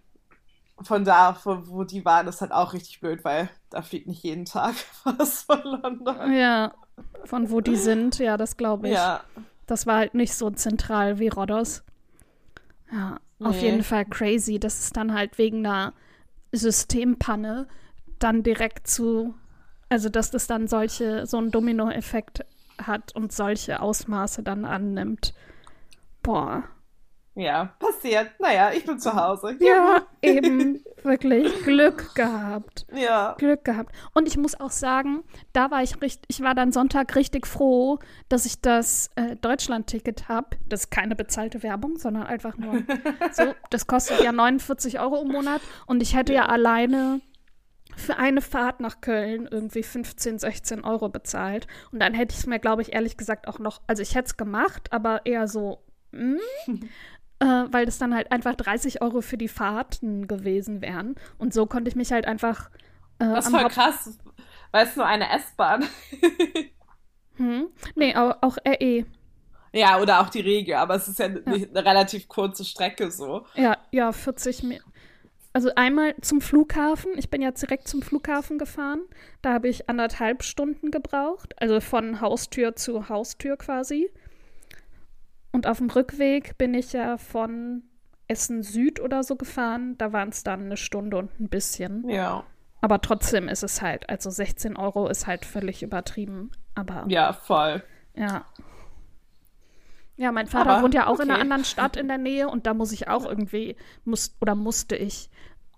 Von 0.82 1.04
da, 1.04 1.38
wo, 1.44 1.68
wo 1.68 1.84
die 1.84 2.06
waren, 2.06 2.28
ist 2.28 2.42
halt 2.42 2.52
auch 2.54 2.74
richtig 2.74 3.02
blöd, 3.02 3.24
weil 3.26 3.50
da 3.70 3.82
fliegt 3.82 4.08
nicht 4.08 4.24
jeden 4.24 4.46
Tag 4.46 4.76
was 5.04 5.44
von 5.44 5.62
London. 5.64 6.34
Ja, 6.34 6.74
von 7.26 7.50
wo 7.50 7.62
die 7.62 7.76
sind, 7.76 8.18
ja, 8.20 8.38
das 8.38 8.58
glaube 8.58 8.90
ich. 8.90 8.94
Ja, 8.94 9.24
Das 9.68 9.86
war 9.88 9.98
halt 9.98 10.14
nicht 10.16 10.34
so 10.34 10.50
zentral 10.52 11.20
wie 11.20 11.28
Rhodos. 11.30 11.84
Ja, 12.92 13.20
auf 13.42 13.62
Nee. 13.62 13.62
jeden 13.62 13.84
Fall 13.84 14.06
crazy, 14.06 14.60
dass 14.60 14.80
es 14.80 14.90
dann 14.92 15.14
halt 15.14 15.38
wegen 15.38 15.66
einer 15.66 15.94
Systempanne 16.52 17.68
dann 18.20 18.44
direkt 18.44 18.88
zu, 18.88 19.36
also 19.90 20.10
dass 20.10 20.32
das 20.32 20.48
dann 20.48 20.68
solche, 20.68 21.26
so 21.26 21.38
einen 21.38 21.52
Dominoeffekt 21.52 22.46
hat 22.82 23.16
und 23.16 23.32
solche 23.32 23.82
Ausmaße 23.82 24.44
dann 24.44 24.66
annimmt. 24.66 25.34
Boah. 26.24 26.64
Ja, 27.40 27.74
passiert. 27.80 28.32
Naja, 28.40 28.72
ich 28.74 28.86
bin 28.86 29.00
zu 29.00 29.14
Hause. 29.14 29.58
Ja, 29.60 30.02
eben 30.22 30.84
wirklich 31.04 31.64
Glück 31.64 32.16
gehabt. 32.16 32.86
Ja. 32.94 33.36
Glück 33.38 33.64
gehabt. 33.64 33.96
Und 34.14 34.28
ich 34.28 34.38
muss 34.38 34.60
auch 34.60 34.72
sagen, 34.72 35.24
da 35.54 35.70
war 35.72 35.84
ich 35.84 36.02
richtig, 36.02 36.26
ich 36.28 36.42
war 36.42 36.56
dann 36.56 36.72
Sonntag 36.72 37.16
richtig 37.16 37.46
froh, 37.46 38.00
dass 38.30 38.46
ich 38.46 38.62
das 38.62 39.10
äh, 39.16 39.36
Deutschland-Ticket 39.36 40.28
habe. 40.28 40.58
Das 40.68 40.82
ist 40.82 40.92
keine 40.92 41.16
bezahlte 41.16 41.64
Werbung, 41.64 41.98
sondern 41.98 42.24
einfach 42.24 42.58
nur 42.58 42.84
so. 43.32 43.54
Das 43.70 43.88
kostet 43.88 44.22
ja 44.22 44.32
49 44.32 45.00
Euro 45.00 45.22
im 45.22 45.30
Monat 45.30 45.62
und 45.86 46.02
ich 46.02 46.16
hätte 46.16 46.34
ja 46.34 46.46
alleine 46.48 47.22
für 47.96 48.18
eine 48.18 48.42
Fahrt 48.42 48.80
nach 48.80 49.02
Köln 49.02 49.48
irgendwie 49.50 49.84
15, 49.84 50.40
16 50.40 50.84
Euro 50.84 51.10
bezahlt. 51.10 51.68
Und 51.92 52.00
dann 52.00 52.14
hätte 52.14 52.34
ich 52.34 52.40
es 52.40 52.48
mir, 52.48 52.60
glaube 52.60 52.82
ich, 52.82 52.94
ehrlich 52.94 53.18
gesagt 53.18 53.48
auch 53.48 53.60
noch, 53.60 53.82
also 53.88 54.02
ich 54.02 54.16
hätte 54.16 54.28
es 54.28 54.38
gemacht, 54.38 54.92
aber 54.92 55.26
eher 55.26 55.48
so, 55.48 55.84
hm, 56.12 56.40
äh, 57.40 57.46
weil 57.46 57.86
das 57.86 57.98
dann 57.98 58.14
halt 58.16 58.32
einfach 58.32 58.56
30 58.56 59.02
Euro 59.02 59.22
für 59.22 59.38
die 59.38 59.48
Fahrten 59.48 60.28
gewesen 60.28 60.82
wären. 60.82 61.16
Und 61.38 61.54
so 61.54 61.66
konnte 61.66 61.90
ich 61.90 61.96
mich 61.96 62.12
halt 62.12 62.26
einfach 62.28 62.70
äh, 63.20 63.26
Das 63.26 63.52
Haupt- 63.52 63.72
krass. 63.74 64.18
Weil 64.72 64.86
es 64.86 64.96
nur 64.96 65.06
eine 65.06 65.30
S-Bahn. 65.32 65.84
Hm? 67.38 67.68
Nee, 67.96 68.16
auch, 68.16 68.36
auch 68.42 68.58
RE. 68.68 69.06
ja, 69.72 70.00
oder 70.02 70.20
auch 70.22 70.30
die 70.30 70.42
Regel, 70.42 70.76
aber 70.76 70.96
es 70.96 71.08
ist 71.08 71.20
ja, 71.20 71.30
nicht 71.30 71.70
eine 71.70 71.86
relativ 71.86 72.28
kurze 72.28 72.66
Strecke 72.66 73.12
so. 73.12 73.46
Ja, 73.56 73.78
ja, 73.92 74.12
40 74.12 74.64
Mi 74.64 74.82
Also 75.54 75.72
einmal 75.76 76.16
zum 76.22 76.42
Flughafen. 76.42 77.12
Ich 77.18 77.30
bin 77.30 77.42
ja 77.42 77.52
direkt 77.52 77.88
zum 77.88 78.02
Flughafen 78.02 78.58
gefahren. 78.58 79.00
Da 79.42 79.54
habe 79.54 79.70
ich 79.70 79.90
anderthalb 79.90 80.44
Stunden 80.44 80.92
gebraucht. 80.92 81.54
Also 81.62 81.80
von 81.80 82.20
Haustür 82.20 82.76
zu 82.76 83.08
Haustür 83.08 83.56
quasi. 83.56 84.10
Und 85.52 85.68
auf 85.68 85.78
dem 85.80 85.90
Rückweg 85.90 86.58
bin 86.58 86.74
ich 86.74 86.94
ja 86.94 87.18
von 87.18 87.84
Essen 88.28 88.62
Süd 88.62 89.00
oder 89.00 89.24
so 89.24 89.36
gefahren. 89.36 89.98
Da 89.98 90.14
waren 90.14 90.30
es 90.30 90.44
dann 90.44 90.66
eine 90.66 90.78
Stunde 90.78 91.18
und 91.18 91.40
ein 91.40 91.50
bisschen. 91.50 92.08
Ja. 92.10 92.44
Aber 92.82 93.02
trotzdem 93.02 93.48
ist 93.48 93.64
es 93.64 93.82
halt, 93.82 94.08
also 94.10 94.30
16 94.30 94.78
Euro 94.78 95.08
ist 95.08 95.28
halt 95.28 95.46
völlig 95.46 95.84
übertrieben. 95.84 96.52
Aber 96.76 97.06
Ja, 97.08 97.34
voll. 97.34 97.84
ja. 98.16 98.46
Ja, 100.16 100.34
mein 100.34 100.48
Vater 100.48 100.72
Aber, 100.72 100.84
wohnt 100.84 100.94
ja 100.94 101.08
auch 101.08 101.20
in 101.20 101.30
einer 101.30 101.36
okay. 101.36 101.42
anderen 101.44 101.64
Stadt 101.64 101.96
in 101.96 102.10
der 102.10 102.18
Nähe 102.18 102.50
und 102.50 102.68
da 102.68 102.74
muss 102.74 102.92
ich 102.92 103.08
auch 103.08 103.26
irgendwie, 103.26 103.78
muss, 104.04 104.36
oder 104.42 104.54
musste 104.54 104.98
ich 104.98 105.30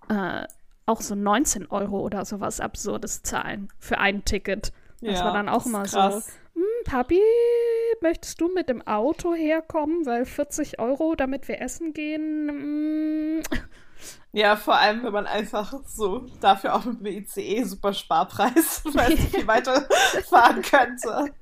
äh, 0.08 0.44
auch 0.84 1.00
so 1.00 1.14
19 1.14 1.66
Euro 1.70 2.00
oder 2.00 2.24
sowas 2.24 2.58
Absurdes 2.58 3.22
zahlen 3.22 3.68
für 3.78 3.98
ein 3.98 4.24
Ticket. 4.24 4.72
Das 5.00 5.20
ja, 5.20 5.24
war 5.26 5.32
dann 5.32 5.48
auch 5.48 5.64
immer 5.64 5.86
so, 5.86 6.22
Papi, 6.84 7.20
möchtest 8.00 8.40
du 8.40 8.52
mit 8.52 8.68
dem 8.68 8.86
Auto 8.86 9.34
herkommen, 9.34 10.04
weil 10.04 10.24
40 10.26 10.78
Euro, 10.78 11.14
damit 11.14 11.48
wir 11.48 11.60
essen 11.60 11.92
gehen? 11.94 12.48
Hm. 12.48 13.42
Ja, 14.32 14.56
vor 14.56 14.76
allem, 14.76 15.02
wenn 15.04 15.12
man 15.12 15.26
einfach 15.26 15.74
so 15.86 16.26
dafür 16.40 16.74
auch 16.74 16.84
mit 16.84 17.00
dem 17.00 17.06
ICE 17.06 17.64
super 17.64 17.92
Sparpreis, 17.92 18.82
weil 18.92 19.12
es 19.12 19.26
viel 19.26 19.46
weiter 19.46 19.86
fahren 20.28 20.62
könnte. 20.62 21.32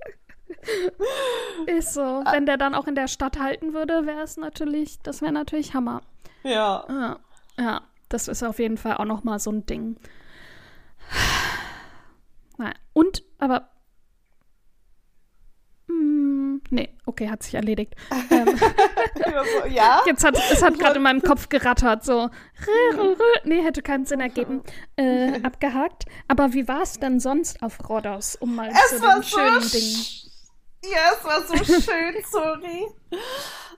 Ist 1.67 1.95
so. 1.95 2.03
Wenn 2.31 2.47
der 2.47 2.57
dann 2.57 2.75
auch 2.75 2.87
in 2.87 2.97
der 2.97 3.09
Stadt 3.09 3.39
halten 3.39 3.73
würde, 3.73 4.07
wäre 4.07 4.23
es 4.23 4.37
natürlich, 4.37 4.99
das 5.03 5.23
wäre 5.23 5.33
natürlich 5.33 5.75
Hammer. 5.75 6.03
Ja. 6.43 6.85
Ja, 6.89 7.19
ja, 7.59 7.81
das 8.09 8.29
ist 8.29 8.43
auf 8.43 8.59
jeden 8.59 8.77
Fall 8.77 8.97
auch 8.97 9.05
noch 9.05 9.23
mal 9.25 9.39
so 9.39 9.53
ein 9.53 9.65
Ding. 9.67 9.97
Und, 12.93 13.23
aber. 13.39 13.71
Nee, 16.71 16.89
okay, 17.05 17.29
hat 17.29 17.43
sich 17.43 17.55
erledigt. 17.55 17.95
Ähm, 18.31 18.57
so, 18.57 19.67
ja. 19.69 20.01
jetzt 20.07 20.25
hat 20.25 20.37
es 20.53 20.63
hat 20.63 20.79
gerade 20.79 20.97
in 20.97 21.03
meinem 21.03 21.21
Kopf 21.23 21.49
gerattert, 21.49 22.05
so. 22.05 22.31
rö. 22.97 23.15
Nee, 23.45 23.63
hätte 23.63 23.83
keinen 23.83 24.07
Sinn 24.07 24.21
ergeben. 24.21 24.63
Äh, 24.97 25.41
abgehakt. 25.43 26.05
Aber 26.29 26.53
wie 26.53 26.67
war 26.69 26.83
es 26.83 26.99
denn 26.99 27.19
sonst 27.21 27.63
auf 27.63 27.89
Rhodos, 27.89 28.37
um 28.37 28.55
mal 28.55 28.71
Es 28.71 28.97
zu 28.99 29.03
war 29.03 29.15
den 29.17 29.23
so 29.23 29.29
schönen 29.39 29.61
sch- 29.61 29.73
Dingen. 29.73 30.93
Ja, 30.93 30.99
es 31.19 31.25
war 31.25 31.43
so 31.47 31.57
schön, 31.65 32.15
sorry. 32.31 32.87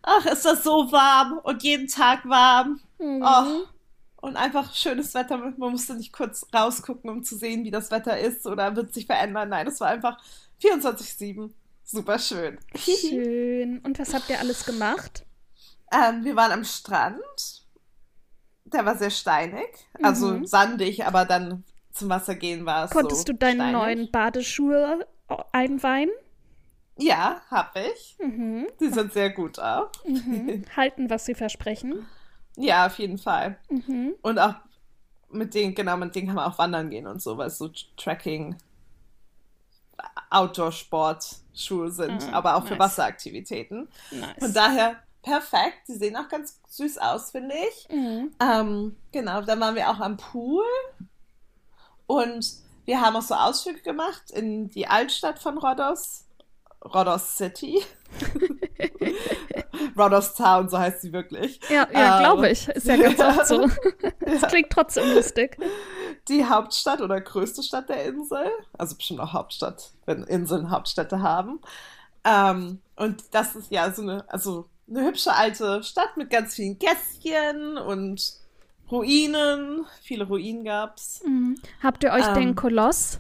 Ach, 0.03 0.27
ist 0.27 0.45
das 0.45 0.63
so 0.65 0.93
warm 0.93 1.39
und 1.43 1.63
jeden 1.63 1.89
Tag 1.89 2.21
warm. 2.29 2.81
Mhm. 2.99 3.23
Oh. 3.27 4.27
Und 4.27 4.37
einfach 4.37 4.73
schönes 4.75 5.15
Wetter. 5.15 5.37
Man 5.39 5.55
musste 5.59 5.95
nicht 5.95 6.13
kurz 6.13 6.47
rausgucken, 6.55 7.11
um 7.11 7.23
zu 7.25 7.37
sehen, 7.37 7.65
wie 7.65 7.71
das 7.73 7.91
Wetter 7.91 8.19
ist 8.19 8.47
oder 8.47 8.77
wird 8.77 8.95
sich 8.95 9.07
verändern. 9.07 9.49
Nein, 9.49 9.67
es 9.67 9.81
war 9.81 9.89
einfach 9.89 10.19
24-7. 10.63 11.51
Super 11.93 12.19
schön. 12.19 12.59
Schön. 12.75 13.79
Und 13.81 13.99
was 13.99 14.15
habt 14.15 14.31
ihr 14.31 14.39
alles 14.41 14.65
gemacht? 14.65 15.27
Ähm, 15.93 16.25
wir 16.25 16.35
waren 16.37 16.53
am 16.53 16.65
Strand. 16.65 17.21
Der 18.65 18.87
war 18.87 18.97
sehr 18.97 19.11
steinig. 19.11 19.67
Also 20.03 20.33
Mhm. 20.33 20.47
sandig, 20.47 21.05
aber 21.05 21.27
dann 21.27 21.65
zum 21.93 22.09
Wasser 22.09 22.35
gehen 22.35 22.65
war 22.65 22.87
es 22.87 22.91
Konntest 22.93 23.27
so 23.27 23.33
du 23.33 23.39
deine 23.39 23.57
steinig. 23.57 23.73
neuen 23.75 24.11
Badeschuhe 24.11 25.07
einweihen? 25.53 26.09
Ja, 26.97 27.43
hab 27.51 27.77
ich. 27.77 28.17
Mhm. 28.19 28.67
Die 28.81 28.89
sind 28.89 29.13
sehr 29.13 29.29
gut 29.31 29.59
auch. 29.59 29.91
Mhm. 30.07 30.65
Halten, 30.77 31.11
was 31.11 31.27
sie 31.27 31.35
versprechen. 31.35 32.07
Ja, 32.57 32.87
auf 32.87 32.99
jeden 32.99 33.19
Fall. 33.19 33.59
Mhm. 33.69 34.15
Und 34.23 34.39
auch 34.39 34.55
mit 35.31 35.53
denen, 35.55 35.75
genau, 35.75 35.99
mit 35.99 36.15
denen 36.15 36.27
kann 36.29 36.37
man 36.37 36.51
auch 36.51 36.59
wandern 36.59 36.89
gehen 36.89 37.07
und 37.07 37.21
so, 37.21 37.37
weil 37.37 37.51
so 37.51 37.71
Tracking, 37.99 38.57
Outdoor-Sport-Schuhe 40.31 41.91
sind, 41.91 42.23
Ah, 42.33 42.37
aber 42.39 42.57
auch 42.57 42.65
für 42.65 42.71
nice. 42.77 42.79
Wasseraktivitäten. 42.81 43.89
Nice. 44.11 44.35
Von 44.39 44.53
daher 44.55 44.97
perfekt. 45.23 45.89
Die 45.89 45.95
sehen 45.95 46.17
auch 46.17 46.29
ganz 46.29 46.61
süß 46.69 46.99
aus, 46.99 47.31
finde 47.31 47.55
ich. 47.69 47.89
Mhm. 47.95 48.33
Ähm, 48.41 48.97
genau, 49.13 49.43
dann 49.43 49.61
waren 49.61 49.75
wir 49.75 49.89
auch 49.91 50.01
am 50.01 50.17
Pool 50.17 50.65
und 52.07 52.47
wir 52.85 53.01
haben 53.01 53.15
auch 53.17 53.23
so 53.23 53.35
Ausflüge 53.35 53.81
gemacht 53.83 54.31
in 54.33 54.69
die 54.69 54.87
Altstadt 54.89 55.39
von 55.39 55.59
Rhodos. 55.59 56.25
Rhodos 56.85 57.37
City. 57.37 57.81
Rhodos 59.97 60.35
Town, 60.35 60.69
so 60.69 60.79
heißt 60.79 61.03
sie 61.03 61.13
wirklich. 61.13 61.61
Ja, 61.69 61.87
ja 61.93 62.17
Ähm, 62.19 62.23
glaube 62.25 62.51
ich. 62.51 62.69
Ist 62.69 62.87
ja 62.87 62.97
ganz 62.97 63.21
oft 63.21 63.47
so. 63.47 63.67
Das 64.21 64.41
Ja. 64.43 64.49
klingt 64.49 64.71
trotzdem 64.71 65.15
lustig. 65.15 65.57
Die 66.29 66.45
Hauptstadt 66.45 67.01
oder 67.01 67.21
größte 67.21 67.63
Stadt 67.63 67.89
der 67.89 68.05
Insel. 68.05 68.47
Also 68.79 68.97
bestimmt 68.97 69.21
auch 69.21 69.33
Hauptstadt, 69.33 69.93
wenn 70.07 70.23
Inseln 70.25 70.71
Hauptstädte 70.71 71.21
haben. 71.21 71.61
Ähm, 72.25 72.81
und 72.97 73.25
das 73.33 73.57
ist 73.57 73.71
ja 73.73 73.91
so 73.93 74.03
eine, 74.03 74.25
also 74.29 74.69
eine 74.89 75.05
hübsche 75.05 75.35
alte 75.35 75.83
Stadt 75.83 76.17
mit 76.17 76.31
ganz 76.31 76.55
vielen 76.55 76.79
Gässchen 76.79 77.77
und 77.77 78.35
Ruinen. 78.91 79.87
Viele 80.03 80.25
Ruinen 80.27 80.65
gab's. 80.65 81.23
Mhm. 81.27 81.57
Habt 81.83 82.05
ihr 82.05 82.13
euch 82.13 82.27
Ähm. 82.29 82.35
den 82.35 82.55
Koloss 82.55 83.19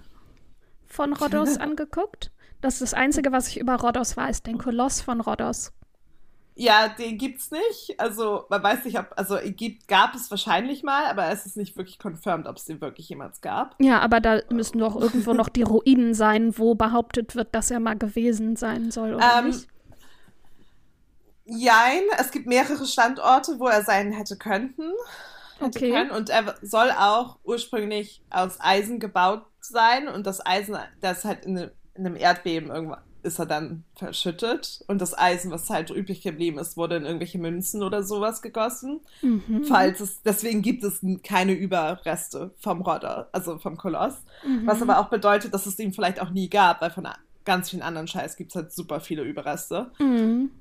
von 0.87 1.12
Rhodos 1.12 1.56
angeguckt? 1.59 2.30
Das 2.61 2.75
ist 2.75 2.82
das 2.82 2.94
Einzige, 2.94 3.32
was 3.32 3.49
ich 3.49 3.59
über 3.59 3.75
Rhodos 3.76 4.16
weiß, 4.16 4.44
den 4.44 4.59
Koloss 4.59 5.00
von 5.00 5.21
Rhodos. 5.21 5.73
Ja, 6.54 6.88
den 6.88 7.16
gibt's 7.16 7.50
nicht. 7.50 7.99
Also 7.99 8.44
man 8.50 8.62
weiß 8.62 8.85
nicht, 8.85 8.99
ob, 8.99 9.06
also 9.16 9.38
gibt, 9.42 9.88
gab 9.88 10.14
es 10.14 10.30
wahrscheinlich 10.30 10.82
mal, 10.82 11.06
aber 11.06 11.30
es 11.30 11.47
ist 11.47 11.56
nicht 11.56 11.76
wirklich 11.76 11.99
confirmed, 11.99 12.47
ob 12.47 12.56
es 12.56 12.66
den 12.66 12.80
wirklich 12.80 13.09
jemals 13.09 13.40
gab. 13.40 13.75
Ja, 13.80 14.00
aber 14.00 14.21
da 14.21 14.40
müssen 14.50 14.78
doch 14.78 14.97
irgendwo 15.00 15.32
noch 15.32 15.49
die 15.49 15.62
Ruinen 15.62 16.14
sein, 16.14 16.56
wo 16.59 16.75
behauptet 16.75 17.35
wird, 17.37 17.54
dass 17.54 17.71
er 17.71 17.80
mal 17.80 17.97
gewesen 17.97 18.56
sein 18.56 18.90
soll, 18.90 19.14
oder 19.14 19.38
Ähm, 19.38 19.47
nicht? 19.47 19.68
Jein, 21.44 22.02
es 22.18 22.30
gibt 22.30 22.47
mehrere 22.47 22.87
Standorte, 22.87 23.59
wo 23.59 23.66
er 23.66 23.82
sein 23.82 24.12
hätte 24.12 24.37
könnten. 24.37 24.92
Hätte 25.59 25.78
Okay. 25.78 25.90
können. 25.90 26.11
Und 26.11 26.30
er 26.30 26.56
soll 26.62 26.90
auch 26.90 27.38
ursprünglich 27.44 28.23
aus 28.30 28.59
Eisen 28.61 29.00
gebaut 29.00 29.47
sein 29.61 30.09
und 30.09 30.26
das 30.26 30.44
Eisen, 30.44 30.76
das 31.00 31.25
halt 31.25 31.44
in, 31.47 31.56
in 31.56 31.71
einem 32.06 32.16
Erdbeben 32.16 32.71
irgendwann 32.71 33.02
ist 33.23 33.38
er 33.38 33.47
dann 33.47 33.85
verschüttet 33.95 34.85
und 34.88 35.00
das 35.00 35.17
Eisen, 35.17 35.50
was 35.50 35.71
halt 35.71 35.91
übrig 35.91 36.23
geblieben 36.23 36.59
ist, 36.59 36.76
wurde 36.76 36.97
in 36.97 37.05
irgendwelche 37.05 37.38
Münzen 37.38 37.83
oder 37.83 38.02
sowas 38.02 38.43
gegossen. 38.43 39.00
Mhm. 39.23 39.64
Falls 39.64 40.00
es, 40.00 40.23
deswegen 40.23 40.62
gibt 40.62 40.85
es 40.85 41.00
keine 41.23 41.52
Überreste 41.52 42.52
vom 42.59 42.83
Rodder, 42.83 43.29
also 43.33 43.59
vom 43.59 43.76
Koloss. 43.76 44.23
Mhm. 44.47 44.67
Was 44.67 44.83
aber 44.83 44.99
auch 44.99 45.09
bedeutet, 45.09 45.55
dass 45.55 45.67
es 45.67 45.79
ihn 45.79 45.93
vielleicht 45.93 46.21
auch 46.21 46.31
nie 46.31 46.49
gab, 46.49 46.81
weil 46.81 46.91
von 46.91 47.09
ganz 47.45 47.71
vielen 47.71 47.83
anderen 47.83 48.07
Scheiß 48.07 48.37
gibt 48.37 48.52
es 48.52 48.57
halt 48.57 48.73
super 48.73 49.00
viele 49.00 49.23
Überreste. 49.23 49.91
Mhm. 49.99 50.50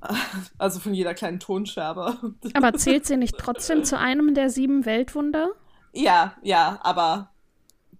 Also 0.58 0.80
von 0.80 0.94
jeder 0.94 1.14
kleinen 1.14 1.40
Tonscherbe. 1.40 2.16
Aber 2.54 2.72
zählt 2.74 3.06
sie 3.06 3.16
nicht 3.16 3.36
trotzdem 3.36 3.84
zu 3.84 3.98
einem 3.98 4.34
der 4.34 4.48
sieben 4.48 4.84
Weltwunder? 4.84 5.50
Ja, 5.92 6.36
ja, 6.42 6.78
aber 6.82 7.30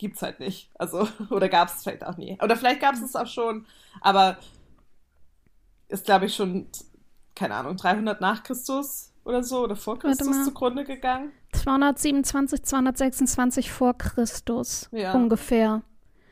gibt's 0.03 0.21
halt 0.21 0.41
nicht. 0.41 0.69
Also, 0.79 1.09
oder 1.31 1.49
gab's 1.49 1.77
es 1.77 1.83
vielleicht 1.85 2.05
auch 2.05 2.17
nie. 2.19 2.37
Oder 2.43 2.57
vielleicht 2.57 2.81
gab's 2.81 3.01
es 3.01 3.17
auch 3.17 3.27
schon, 3.27 3.67
aber 4.01 4.37
ist, 5.89 6.05
glaube 6.05 6.27
ich, 6.27 6.35
schon, 6.35 6.67
keine 7.35 7.55
Ahnung, 7.55 7.77
300 7.77 8.21
nach 8.21 8.43
Christus 8.43 9.13
oder 9.25 9.43
so 9.45 9.63
oder 9.63 9.77
vor 9.77 9.99
Christus 9.99 10.45
zugrunde 10.45 10.85
gegangen. 10.85 11.33
227, 11.53 12.63
226 12.65 13.71
vor 13.71 13.97
Christus 13.97 14.89
Ja. 14.91 15.13
ungefähr. 15.15 15.83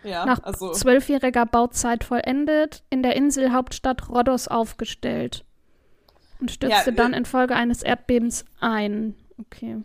Ja, 0.03 0.25
Nach 0.25 0.43
also, 0.43 0.73
zwölfjähriger 0.73 1.45
Bauzeit 1.45 2.05
vollendet, 2.05 2.83
in 2.89 3.03
der 3.03 3.17
Inselhauptstadt 3.17 4.09
Rhodos 4.09 4.49
aufgestellt. 4.49 5.45
Und 6.41 6.51
stürzte 6.51 6.91
Ja, 6.91 6.97
dann 6.97 7.13
infolge 7.13 7.55
eines 7.55 7.83
Erdbebens 7.83 8.47
ein. 8.61 9.15
Okay. 9.39 9.83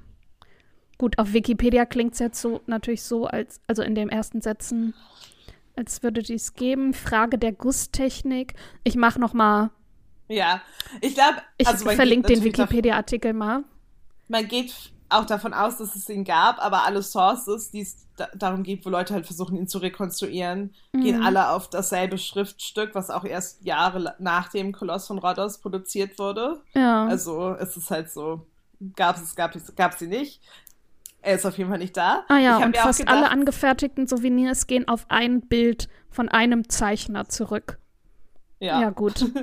Gut, 0.97 1.17
auf 1.19 1.33
Wikipedia 1.33 1.85
klingt 1.85 2.13
es 2.13 2.19
jetzt 2.19 2.41
so 2.41 2.61
natürlich 2.67 3.03
so, 3.03 3.25
als, 3.25 3.59
also 3.67 3.81
in 3.81 3.95
den 3.95 4.09
ersten 4.09 4.41
Sätzen, 4.41 4.93
als 5.75 6.03
würde 6.03 6.23
dies 6.23 6.53
geben. 6.53 6.93
Frage 6.93 7.37
der 7.37 7.51
Gusstechnik. 7.51 8.53
Ich 8.83 8.95
mache 8.95 9.19
noch 9.19 9.33
mal, 9.33 9.71
ja. 10.27 10.61
Ich 11.01 11.13
glaube, 11.13 11.37
ich 11.57 11.67
also 11.67 11.85
man 11.85 11.95
verlinke 11.95 12.33
den 12.33 12.43
Wikipedia-Artikel 12.43 13.33
mal. 13.33 13.63
Man 14.27 14.47
geht 14.47 14.73
auch 15.09 15.25
davon 15.25 15.53
aus, 15.53 15.77
dass 15.77 15.95
es 15.95 16.09
ihn 16.09 16.23
gab, 16.23 16.59
aber 16.59 16.83
alle 16.83 17.03
Sources, 17.03 17.69
die 17.69 17.81
es 17.81 18.07
da 18.15 18.27
darum 18.33 18.63
geht, 18.63 18.85
wo 18.85 18.89
Leute 18.89 19.13
halt 19.13 19.25
versuchen, 19.25 19.55
ihn 19.55 19.67
zu 19.67 19.77
rekonstruieren, 19.77 20.73
gehen 20.93 21.17
Mhm. 21.19 21.25
alle 21.25 21.49
auf 21.49 21.69
dasselbe 21.69 22.17
Schriftstück, 22.17 22.95
was 22.95 23.09
auch 23.11 23.23
erst 23.23 23.63
Jahre 23.63 24.15
nach 24.19 24.49
dem 24.49 24.71
Koloss 24.71 25.05
von 25.05 25.19
Rhodos 25.19 25.59
produziert 25.59 26.17
wurde. 26.17 26.61
Ja. 26.73 27.05
Also 27.05 27.51
es 27.59 27.77
ist 27.77 27.91
halt 27.91 28.09
so, 28.09 28.47
gab 28.95 29.17
es, 29.17 29.35
gab 29.35 29.55
es, 29.55 29.75
gab 29.75 29.93
sie 29.93 30.07
nicht. 30.07 30.41
Er 31.25 31.35
ist 31.35 31.45
auf 31.45 31.57
jeden 31.57 31.69
Fall 31.69 31.79
nicht 31.79 31.97
da. 31.97 32.23
Ah 32.27 32.37
ja, 32.37 32.57
und 32.63 32.77
fast 32.77 32.99
gedacht- 32.99 33.15
alle 33.15 33.29
angefertigten 33.31 34.05
Souvenirs 34.07 34.67
gehen 34.67 34.87
auf 34.87 35.05
ein 35.09 35.41
Bild 35.41 35.89
von 36.09 36.29
einem 36.29 36.69
Zeichner 36.69 37.27
zurück. 37.27 37.79
Ja, 38.59 38.79
Ja, 38.81 38.89
gut. 38.91 39.25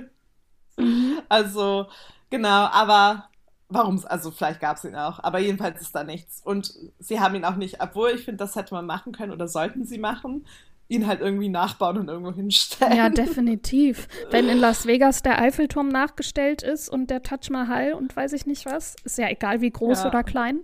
Also 1.29 1.87
genau, 2.31 2.49
aber 2.49 3.29
warum, 3.69 4.03
also 4.07 4.31
vielleicht 4.31 4.61
gab 4.61 4.77
es 4.79 4.85
ihn 4.85 4.95
auch, 4.97 5.19
aber 5.23 5.39
jedenfalls 5.39 5.81
ist 5.81 5.95
da 5.95 6.05
nichts. 6.05 6.41
Und 6.45 6.73
sie 6.99 7.21
haben 7.21 7.35
ihn 7.35 7.45
auch 7.45 7.57
nicht, 7.57 7.81
obwohl 7.83 8.11
ich 8.11 8.25
finde, 8.25 8.39
das 8.39 8.57
hätte 8.57 8.75
man 8.75 8.87
machen 8.87 9.13
können 9.13 9.33
oder 9.33 9.49
sollten 9.49 9.85
sie 9.85 9.99
machen, 9.99 10.47
ihn 10.89 11.07
halt 11.07 11.21
irgendwie 11.21 11.49
nachbauen 11.49 11.99
und 11.99 12.09
irgendwo 12.09 12.33
hinstellen. 12.33 12.97
Ja, 12.97 13.09
definitiv. 13.11 14.09
Wenn 14.31 14.49
in 14.49 14.59
Las 14.59 14.87
Vegas 14.87 15.23
der 15.23 15.41
Eiffelturm 15.41 15.89
nachgestellt 15.89 16.63
ist 16.63 16.89
und 16.89 17.09
der 17.11 17.23
Taj 17.23 17.51
Mahal 17.51 17.93
und 17.95 18.15
weiß 18.17 18.33
ich 18.33 18.47
nicht 18.47 18.67
was, 18.67 18.97
ist 19.05 19.19
ja 19.19 19.29
egal 19.29 19.61
wie 19.61 19.71
groß 19.71 20.03
Ja. 20.03 20.09
oder 20.09 20.23
klein, 20.23 20.61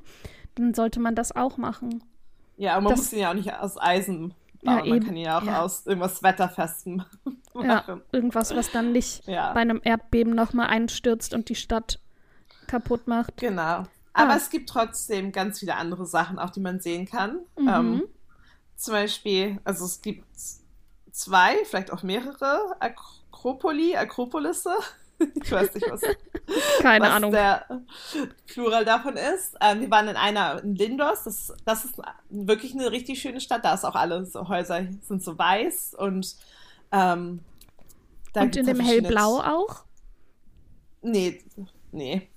dann 0.59 0.75
sollte 0.75 1.01
man 1.01 1.15
das 1.15 1.35
auch 1.35 1.57
machen. 1.57 2.03
Ja, 2.57 2.73
aber 2.73 2.83
man 2.83 2.91
Das- 2.93 2.99
muss 3.01 3.13
ihn 3.13 3.21
ja 3.21 3.31
auch 3.31 3.35
nicht 3.35 3.53
aus 3.55 3.81
Eisen 3.81 4.35
Ja, 4.63 4.77
bauen. 4.77 4.89
man 4.89 4.99
eben. 4.99 5.07
kann 5.07 5.17
ihn 5.17 5.25
ja 5.25 5.39
auch 5.39 5.43
Ja. 5.45 5.63
aus 5.63 5.87
irgendwas 5.87 6.23
Wetterfestem 6.23 7.05
Ja, 7.55 7.63
machen. 7.63 8.03
irgendwas, 8.13 8.55
was 8.55 8.71
dann 8.73 8.93
nicht 8.93 9.27
Ja. 9.27 9.53
bei 9.53 9.61
einem 9.61 9.81
Erdbeben 9.85 10.35
nochmal 10.35 10.67
einstürzt 10.69 11.35
und 11.35 11.49
die 11.49 11.55
Stadt 11.55 12.01
kaputt 12.67 13.07
macht. 13.07 13.37
Genau. 13.37 13.85
Aber 14.13 14.33
Ah. 14.33 14.37
es 14.37 14.51
gibt 14.51 14.69
trotzdem 14.69 15.31
ganz 15.33 15.61
viele 15.61 15.77
andere 15.77 16.05
Sachen, 16.07 16.39
auch 16.39 16.51
die 16.51 16.61
man 16.61 16.81
sehen 16.81 17.07
kann. 17.07 17.39
Mhm. 17.59 17.69
Ähm, 17.69 18.03
zum 18.77 18.95
Beispiel, 18.95 19.61
also 19.65 19.85
es 19.85 20.03
gibt 20.03 20.27
zwei, 21.13 21.57
vielleicht 21.65 21.93
auch 21.93 22.03
mehrere 22.03 22.77
Akropoli, 22.81 23.97
Akropolisse. 23.97 24.75
Ich 25.43 25.51
weiß 25.51 25.75
nicht, 25.75 25.91
was, 25.91 26.01
Keine 26.81 27.07
was 27.07 27.13
Ahnung. 27.13 27.33
der 27.33 27.83
Plural 28.47 28.85
davon 28.85 29.17
ist. 29.17 29.57
Ähm, 29.61 29.81
wir 29.81 29.91
waren 29.91 30.09
in 30.09 30.17
einer 30.17 30.63
in 30.63 30.75
Lindos. 30.77 31.25
Das, 31.25 31.53
das 31.65 31.85
ist 31.85 31.95
wirklich 32.31 32.75
eine 32.75 32.91
richtig 32.93 33.21
schöne 33.21 33.41
Stadt. 33.41 33.65
Da 33.65 33.75
ist 33.75 33.85
auch 33.85 33.95
alle 33.97 34.25
so 34.27 34.49
Häuser 34.49 34.87
sind 35.03 35.23
so 35.23 35.37
weiß 35.37 35.95
und 35.99 36.37
ähm, 36.93 37.41
und 38.35 38.57
in 38.57 38.67
dem 38.67 38.77
verschiedene- 38.77 39.09
Hellblau 39.09 39.41
auch? 39.41 39.85
Nee, 41.03 41.43
nee. 41.93 42.29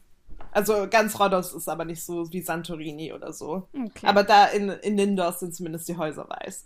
Also 0.51 0.87
ganz 0.89 1.19
Rhodos 1.19 1.53
ist 1.53 1.69
aber 1.69 1.85
nicht 1.85 2.03
so 2.03 2.31
wie 2.33 2.41
Santorini 2.41 3.13
oder 3.13 3.31
so. 3.31 3.67
Okay. 3.73 4.07
Aber 4.07 4.23
da 4.23 4.45
in, 4.45 4.69
in 4.69 4.97
Lindos 4.97 5.39
sind 5.39 5.53
zumindest 5.55 5.87
die 5.87 5.97
Häuser 5.97 6.27
weiß. 6.27 6.63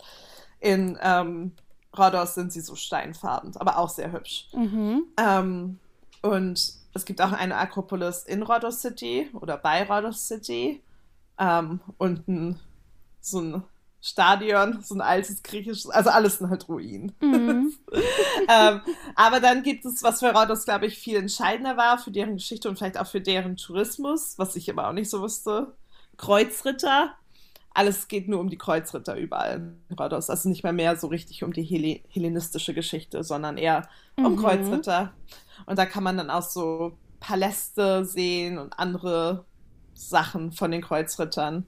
In 0.61 0.97
ähm, 1.01 1.51
Rhodos 1.97 2.33
sind 2.35 2.51
sie 2.53 2.61
so 2.61 2.75
steinfarben, 2.75 3.55
aber 3.57 3.77
auch 3.77 3.89
sehr 3.89 4.11
hübsch. 4.11 4.47
mhm. 4.53 5.03
Ähm, 5.17 5.79
und 6.25 6.73
es 6.93 7.05
gibt 7.05 7.21
auch 7.21 7.31
eine 7.31 7.55
Akropolis 7.57 8.23
in 8.23 8.41
Rhodos 8.41 8.81
City 8.81 9.29
oder 9.33 9.57
bei 9.57 9.83
Rhodos 9.83 10.27
City. 10.27 10.81
Ähm, 11.37 11.81
und 11.97 12.27
ein, 12.27 12.59
so 13.19 13.41
ein 13.41 13.63
Stadion, 14.01 14.81
so 14.81 14.95
ein 14.95 15.01
altes 15.01 15.43
griechisches, 15.43 15.89
also 15.89 16.09
alles 16.09 16.37
sind 16.37 16.49
halt 16.49 16.69
Ruinen. 16.69 17.13
Mhm. 17.19 17.73
ähm, 18.49 18.81
aber 19.15 19.39
dann 19.39 19.63
gibt 19.63 19.83
es, 19.85 20.03
was 20.03 20.19
für 20.19 20.31
Rhodos, 20.31 20.65
glaube 20.65 20.85
ich, 20.85 20.97
viel 20.97 21.17
entscheidender 21.17 21.75
war 21.75 21.97
für 21.97 22.11
deren 22.11 22.35
Geschichte 22.35 22.69
und 22.69 22.77
vielleicht 22.77 22.99
auch 22.99 23.07
für 23.07 23.21
deren 23.21 23.57
Tourismus, 23.57 24.37
was 24.37 24.55
ich 24.55 24.69
aber 24.69 24.87
auch 24.87 24.93
nicht 24.93 25.09
so 25.09 25.21
wusste. 25.21 25.75
Kreuzritter. 26.17 27.13
Alles 27.75 28.07
geht 28.07 28.27
nur 28.27 28.39
um 28.39 28.49
die 28.49 28.57
Kreuzritter 28.57 29.15
überall 29.17 29.75
in 29.89 29.95
Rhodos. 29.99 30.29
Also 30.29 30.49
nicht 30.49 30.63
mal 30.63 30.73
mehr 30.73 30.95
so 30.95 31.07
richtig 31.07 31.43
um 31.43 31.53
die 31.53 31.63
Helle 31.63 31.99
hellenistische 32.09 32.73
Geschichte, 32.73 33.23
sondern 33.23 33.57
eher 33.57 33.87
um 34.17 34.33
Mhm. 34.33 34.37
Kreuzritter. 34.37 35.13
Und 35.65 35.77
da 35.77 35.85
kann 35.85 36.03
man 36.03 36.17
dann 36.17 36.29
auch 36.29 36.41
so 36.41 36.97
Paläste 37.19 38.05
sehen 38.05 38.57
und 38.57 38.79
andere 38.79 39.45
Sachen 39.93 40.51
von 40.53 40.71
den 40.71 40.81
Kreuzrittern. 40.81 41.67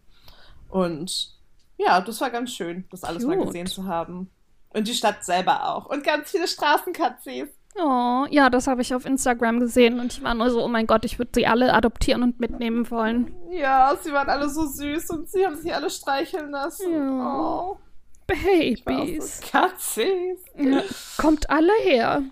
Und 0.69 1.35
ja, 1.77 2.01
das 2.01 2.21
war 2.21 2.29
ganz 2.29 2.51
schön, 2.53 2.85
das 2.89 3.03
alles 3.03 3.25
mal 3.25 3.37
Cute. 3.37 3.47
gesehen 3.47 3.67
zu 3.67 3.85
haben. 3.85 4.29
Und 4.69 4.87
die 4.87 4.93
Stadt 4.93 5.23
selber 5.25 5.69
auch. 5.69 5.85
Und 5.87 6.03
ganz 6.03 6.31
viele 6.31 6.47
Straßenkatzis. 6.47 7.47
Oh, 7.79 8.25
ja, 8.29 8.49
das 8.49 8.67
habe 8.67 8.81
ich 8.81 8.93
auf 8.95 9.05
Instagram 9.05 9.59
gesehen 9.59 9.99
und 9.99 10.11
ich 10.11 10.23
war 10.23 10.33
nur 10.33 10.49
so, 10.49 10.63
oh 10.63 10.67
mein 10.67 10.87
Gott, 10.87 11.05
ich 11.05 11.19
würde 11.19 11.31
sie 11.35 11.45
alle 11.45 11.73
adoptieren 11.73 12.23
und 12.23 12.39
mitnehmen 12.39 12.89
wollen. 12.89 13.35
Ja, 13.51 13.95
sie 14.01 14.11
waren 14.11 14.29
alle 14.29 14.49
so 14.49 14.65
süß 14.65 15.09
und 15.11 15.29
sie 15.29 15.45
haben 15.45 15.55
sich 15.55 15.73
alle 15.73 15.89
streicheln 15.89 16.49
lassen. 16.51 16.91
Ja. 16.91 17.39
Oh, 17.39 17.77
Babys. 18.25 19.39
so 19.39 19.47
Katzis. 19.51 20.39
Ja. 20.55 20.81
Kommt 21.17 21.49
alle 21.49 21.73
her. 21.83 22.23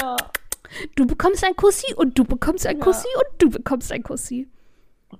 Ja. 0.00 0.16
Du 0.94 1.06
bekommst 1.06 1.44
ein 1.44 1.56
Kussi 1.56 1.94
und 1.94 2.18
du 2.18 2.24
bekommst 2.24 2.66
ein 2.66 2.78
Ja. 2.78 2.84
Kussi 2.84 3.08
und 3.16 3.42
du 3.42 3.50
bekommst 3.50 3.92
ein 3.92 4.02
Kussi. 4.02 4.48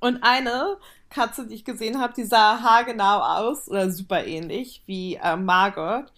Und 0.01 0.23
eine 0.23 0.77
Katze, 1.11 1.47
die 1.47 1.55
ich 1.55 1.65
gesehen 1.65 2.01
habe, 2.01 2.13
die 2.15 2.25
sah 2.25 2.61
haargenau 2.61 3.21
aus 3.21 3.69
oder 3.69 3.91
super 3.91 4.25
ähnlich 4.25 4.83
wie 4.87 5.15
äh, 5.17 5.37
Margot, 5.37 6.13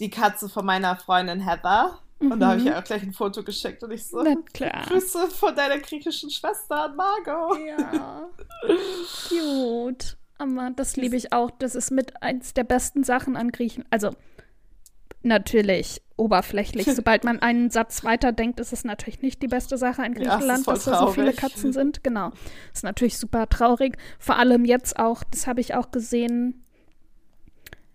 die 0.00 0.10
Katze 0.10 0.48
von 0.48 0.66
meiner 0.66 0.96
Freundin 0.96 1.40
Heather. 1.40 1.98
Und 2.20 2.40
da 2.40 2.48
habe 2.48 2.58
ich 2.58 2.64
Mhm. 2.64 2.70
ihr 2.70 2.78
auch 2.78 2.84
gleich 2.84 3.02
ein 3.02 3.12
Foto 3.12 3.42
geschickt 3.42 3.82
und 3.82 3.90
ich 3.90 4.06
so, 4.06 4.22
Na 4.22 4.34
klar. 4.52 4.84
Grüße 4.86 5.28
von 5.28 5.54
deiner 5.54 5.78
griechischen 5.78 6.30
Schwester 6.30 6.84
an 6.84 6.96
Margot. 6.96 7.58
Ja. 7.66 8.28
Cute. 9.28 10.16
Aber 10.38 10.70
das 10.74 10.96
liebe 10.96 11.16
ich 11.16 11.32
auch. 11.32 11.50
Das 11.58 11.74
ist 11.74 11.90
mit 11.90 12.22
eins 12.22 12.54
der 12.54 12.64
besten 12.64 13.04
Sachen 13.04 13.36
an 13.36 13.50
Griechen. 13.52 13.84
Also, 13.90 14.10
natürlich 15.22 16.02
oberflächlich. 16.16 16.86
Sobald 16.94 17.24
man 17.24 17.40
einen 17.40 17.70
Satz 17.70 18.04
weiterdenkt, 18.04 18.60
ist 18.60 18.72
es 18.72 18.84
natürlich 18.84 19.22
nicht 19.22 19.42
die 19.42 19.48
beste 19.48 19.76
Sache 19.78 20.02
an 20.02 20.12
Ja, 20.14 20.20
es 20.20 20.24
ist 20.26 20.30
Griechenland, 20.30 20.64
voll 20.64 20.74
dass 20.74 20.84
da 20.84 20.98
so 20.98 21.06
viele. 21.08 21.32
Katzen 21.32 21.72
sind. 21.72 22.04
Genau. 22.04 22.30
Ist 22.72 22.84
natürlich 22.84 23.18
super 23.18 23.48
traurig. 23.48 23.96
Vor 24.18 24.36
allem 24.36 24.64
jetzt 24.64 24.98
auch, 24.98 25.24
das 25.24 25.46
habe 25.46 25.60
ich 25.60 25.74
auch 25.74 25.90
gesehen. 25.90 26.64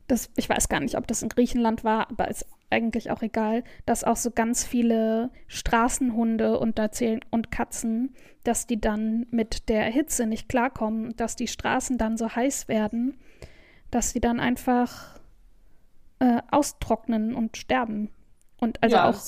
Das, 0.07 0.29
ich 0.35 0.49
weiß 0.49 0.69
gar 0.69 0.79
nicht, 0.79 0.97
ob 0.97 1.07
das 1.07 1.21
in 1.21 1.29
Griechenland 1.29 1.83
war, 1.83 2.09
aber 2.09 2.27
ist 2.29 2.45
eigentlich 2.69 3.11
auch 3.11 3.21
egal, 3.21 3.63
dass 3.85 4.03
auch 4.03 4.15
so 4.15 4.31
ganz 4.31 4.63
viele 4.63 5.31
Straßenhunde 5.47 6.59
und, 6.59 6.79
zählen, 6.93 7.21
und 7.29 7.51
Katzen, 7.51 8.15
dass 8.43 8.67
die 8.67 8.79
dann 8.79 9.25
mit 9.31 9.69
der 9.69 9.83
Hitze 9.83 10.25
nicht 10.25 10.49
klarkommen, 10.49 11.15
dass 11.17 11.35
die 11.35 11.47
Straßen 11.47 11.97
dann 11.97 12.17
so 12.17 12.29
heiß 12.35 12.67
werden, 12.67 13.17
dass 13.91 14.11
sie 14.11 14.19
dann 14.19 14.39
einfach 14.39 15.19
äh, 16.19 16.41
austrocknen 16.51 17.35
und 17.35 17.57
sterben. 17.57 18.11
Und 18.59 18.81
also 18.83 18.95
ja, 18.95 19.09
auch 19.09 19.19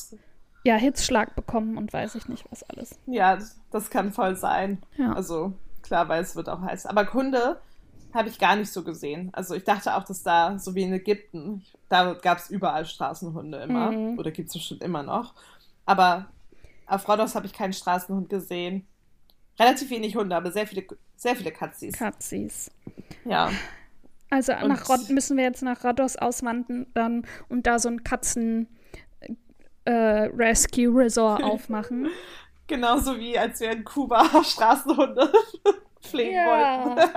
ja, 0.63 0.75
Hitzschlag 0.75 1.35
bekommen 1.35 1.77
und 1.77 1.91
weiß 1.91 2.15
ich 2.15 2.27
nicht 2.27 2.45
was 2.51 2.63
alles. 2.63 2.99
ja, 3.07 3.39
das 3.71 3.89
kann 3.89 4.11
voll 4.11 4.35
sein. 4.35 4.81
Ja. 4.97 5.13
Also 5.13 5.53
klar, 5.81 6.09
weil 6.09 6.21
es 6.21 6.35
wird 6.35 6.49
auch 6.49 6.61
heiß. 6.61 6.85
Aber 6.85 7.11
Hunde 7.13 7.59
habe 8.13 8.29
ich 8.29 8.39
gar 8.39 8.55
nicht 8.55 8.71
so 8.71 8.83
gesehen. 8.83 9.29
Also 9.33 9.55
ich 9.55 9.63
dachte 9.63 9.95
auch, 9.95 10.03
dass 10.03 10.23
da, 10.23 10.57
so 10.59 10.75
wie 10.75 10.83
in 10.83 10.93
Ägypten, 10.93 11.63
da 11.89 12.13
gab 12.13 12.37
es 12.37 12.49
überall 12.49 12.85
Straßenhunde 12.85 13.57
immer. 13.59 13.91
Mhm. 13.91 14.19
Oder 14.19 14.31
gibt 14.31 14.49
es 14.49 14.53
bestimmt 14.53 14.83
immer 14.83 15.03
noch. 15.03 15.33
Aber 15.85 16.27
auf 16.87 17.07
Rhodos 17.07 17.35
habe 17.35 17.45
ich 17.45 17.53
keinen 17.53 17.73
Straßenhund 17.73 18.29
gesehen. 18.29 18.85
Relativ 19.59 19.89
wenig 19.89 20.15
Hunde, 20.15 20.35
aber 20.35 20.51
sehr 20.51 20.65
viele, 20.67 20.85
sehr 21.15 21.35
viele 21.35 21.51
Katzis. 21.51 21.97
Katzis. 21.97 22.71
ja. 23.25 23.49
Also 24.29 24.53
Und- 24.53 24.69
nach 24.69 24.87
Rod 24.87 25.09
müssen 25.09 25.35
wir 25.35 25.43
jetzt 25.43 25.61
nach 25.61 25.83
Rhodos 25.83 26.15
auswandern 26.15 27.25
und 27.49 27.67
da 27.67 27.79
so 27.79 27.89
ein 27.89 28.03
Katzen 28.03 28.67
äh, 29.83 29.91
Rescue 29.91 30.87
Resort 30.95 31.43
aufmachen. 31.43 32.07
Genauso 32.67 33.17
wie 33.19 33.37
als 33.37 33.59
wir 33.59 33.71
in 33.71 33.83
Kuba 33.83 34.23
Straßenhunde 34.43 35.31
pflegen 36.01 36.35
wollten. 36.37 37.11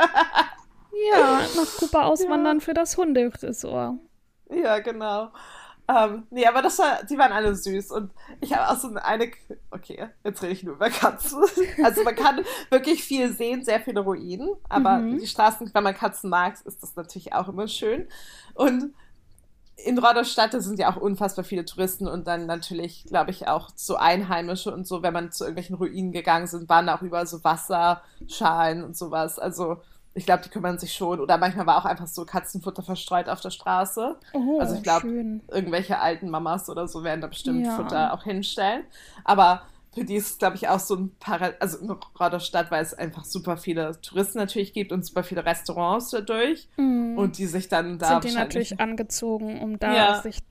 Ja, 1.10 1.40
nach 1.56 1.76
Kuba 1.78 2.04
auswandern 2.04 2.60
für 2.60 2.74
das 2.74 2.96
Hunderesort. 2.96 3.98
Ja, 4.50 4.78
genau. 4.80 5.32
Ähm, 5.86 6.26
nee, 6.30 6.46
aber 6.46 6.62
das 6.62 6.78
war, 6.78 7.04
die 7.04 7.18
waren 7.18 7.32
alle 7.32 7.54
süß. 7.54 7.90
Und 7.90 8.12
ich 8.40 8.54
habe 8.54 8.70
auch 8.72 8.78
so 8.80 8.88
eine, 8.94 9.30
okay, 9.70 10.08
jetzt 10.24 10.42
rede 10.42 10.52
ich 10.52 10.62
nur 10.62 10.76
über 10.76 10.90
Katzen. 10.90 11.42
Also 11.82 12.02
man 12.04 12.14
kann 12.14 12.42
wirklich 12.70 13.04
viel 13.04 13.32
sehen, 13.32 13.64
sehr 13.64 13.80
viele 13.80 14.00
Ruinen. 14.00 14.50
Aber 14.68 14.98
Mhm. 15.00 15.18
die 15.18 15.26
Straßen, 15.26 15.70
wenn 15.74 15.82
man 15.84 15.94
Katzen 15.94 16.30
mag, 16.30 16.54
ist 16.64 16.82
das 16.82 16.96
natürlich 16.96 17.34
auch 17.34 17.48
immer 17.48 17.68
schön. 17.68 18.08
Und 18.54 18.94
in 19.76 19.98
Rhodos-Stadt 19.98 20.52
sind 20.52 20.78
ja 20.78 20.90
auch 20.90 20.96
unfassbar 20.96 21.44
viele 21.44 21.64
Touristen 21.64 22.06
und 22.06 22.26
dann 22.28 22.46
natürlich, 22.46 23.04
glaube 23.06 23.32
ich, 23.32 23.48
auch 23.48 23.70
so 23.74 23.96
Einheimische 23.96 24.72
und 24.72 24.86
so, 24.86 25.02
wenn 25.02 25.12
man 25.12 25.32
zu 25.32 25.44
irgendwelchen 25.44 25.76
Ruinen 25.76 26.12
gegangen 26.12 26.46
sind, 26.46 26.68
waren 26.68 26.88
auch 26.88 27.02
überall 27.02 27.26
so 27.26 27.42
Wasserschalen 27.44 28.84
und 28.84 28.96
sowas. 28.96 29.38
Also 29.38 29.78
ich 30.14 30.26
glaube, 30.26 30.42
die 30.44 30.48
kümmern 30.48 30.78
sich 30.78 30.92
schon. 30.94 31.20
Oder 31.20 31.38
manchmal 31.38 31.66
war 31.66 31.78
auch 31.78 31.84
einfach 31.84 32.06
so 32.06 32.24
Katzenfutter 32.24 32.82
verstreut 32.82 33.28
auf 33.28 33.40
der 33.40 33.50
Straße. 33.50 34.16
Oh, 34.32 34.58
Also 34.60 34.76
ich 34.76 34.82
glaub, 34.82 35.00
schön. 35.02 35.42
Irgendwelche 35.50 35.98
alten 35.98 36.30
Mamas 36.30 36.70
oder 36.70 36.86
so 36.88 37.02
werden 37.04 37.20
da 37.20 37.26
bestimmt 37.26 37.66
Ja. 37.66 37.76
Futter 37.76 38.12
auch 38.14 38.22
hinstellen. 38.22 38.84
Aber 39.24 39.62
für 39.92 40.04
die 40.04 40.16
ist 40.16 40.30
es, 40.30 40.38
glaube 40.38 40.56
ich, 40.56 40.68
auch 40.68 40.80
so 40.80 40.96
ein 40.96 41.14
Parallel, 41.20 41.56
also 41.60 41.78
in 41.78 41.90
Rhodos-Stadt, 41.90 42.70
weil 42.70 42.82
es 42.82 42.94
einfach 42.94 43.24
super 43.24 43.56
viele 43.56 44.00
Touristen 44.00 44.38
natürlich 44.38 44.72
gibt 44.72 44.90
und 44.92 45.04
super 45.06 45.22
viele 45.22 45.44
Restaurants 45.44 46.10
dadurch. 46.10 46.68
Mhm. 46.76 47.16
Und 47.16 47.38
die 47.38 47.46
sich 47.46 47.68
dann 47.68 47.98
da 47.98 48.20
sind 48.20 48.24
die 48.24 48.36
natürlich 48.36 48.80
angezogen, 48.80 49.60
um 49.62 49.78
da 49.78 49.94
Ja. 49.94 50.20
sich 50.22 50.46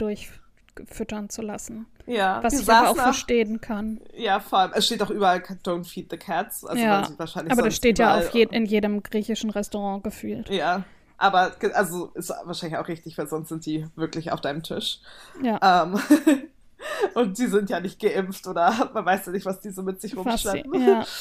durchfüttern 0.75 1.29
zu 1.29 1.41
lassen. 1.41 1.85
Ja, 2.05 2.43
Was 2.43 2.59
ich 2.59 2.69
aber 2.69 2.89
auch 2.89 2.95
saßen 2.95 3.13
verstehen 3.13 3.61
kann. 3.61 4.01
Ja, 4.13 4.39
vor 4.39 4.59
allem, 4.59 4.71
es 4.73 4.85
steht 4.85 5.01
auch 5.01 5.09
überall 5.09 5.39
Don't 5.39 5.85
feed 5.85 6.09
the 6.11 6.17
cats. 6.17 6.65
Also 6.65 6.81
Ja, 6.81 7.07
wahrscheinlich 7.17 7.51
Aber 7.51 7.61
das 7.61 7.75
steht 7.75 7.99
ja 7.99 8.21
je 8.31 8.47
in 8.51 8.65
jedem 8.65 9.01
griechischen 9.03 9.49
Restaurant 9.49 10.03
gefühlt. 10.03 10.49
Ja, 10.49 10.83
aber 11.17 11.53
also 11.73 12.07
ist 12.15 12.29
wahrscheinlich 12.43 12.77
auch 12.77 12.87
richtig, 12.87 13.17
weil 13.17 13.27
sonst 13.27 13.49
sind 13.49 13.65
die 13.65 13.87
wirklich 13.95 14.31
auf 14.31 14.41
deinem 14.41 14.63
Tisch. 14.63 14.99
Ja. 15.41 15.83
Ähm, 15.83 15.99
und 17.13 17.37
die 17.37 17.47
sind 17.47 17.69
ja 17.69 17.79
nicht 17.79 18.01
geimpft 18.01 18.47
oder 18.47 18.91
man 18.93 19.05
weiß 19.05 19.27
ja 19.27 19.31
nicht, 19.31 19.45
was 19.45 19.61
die 19.61 19.69
so 19.69 19.83
mit 19.83 20.01
sich 20.01 20.15
rumschleppen. 20.17 20.87
ja. 20.87 21.05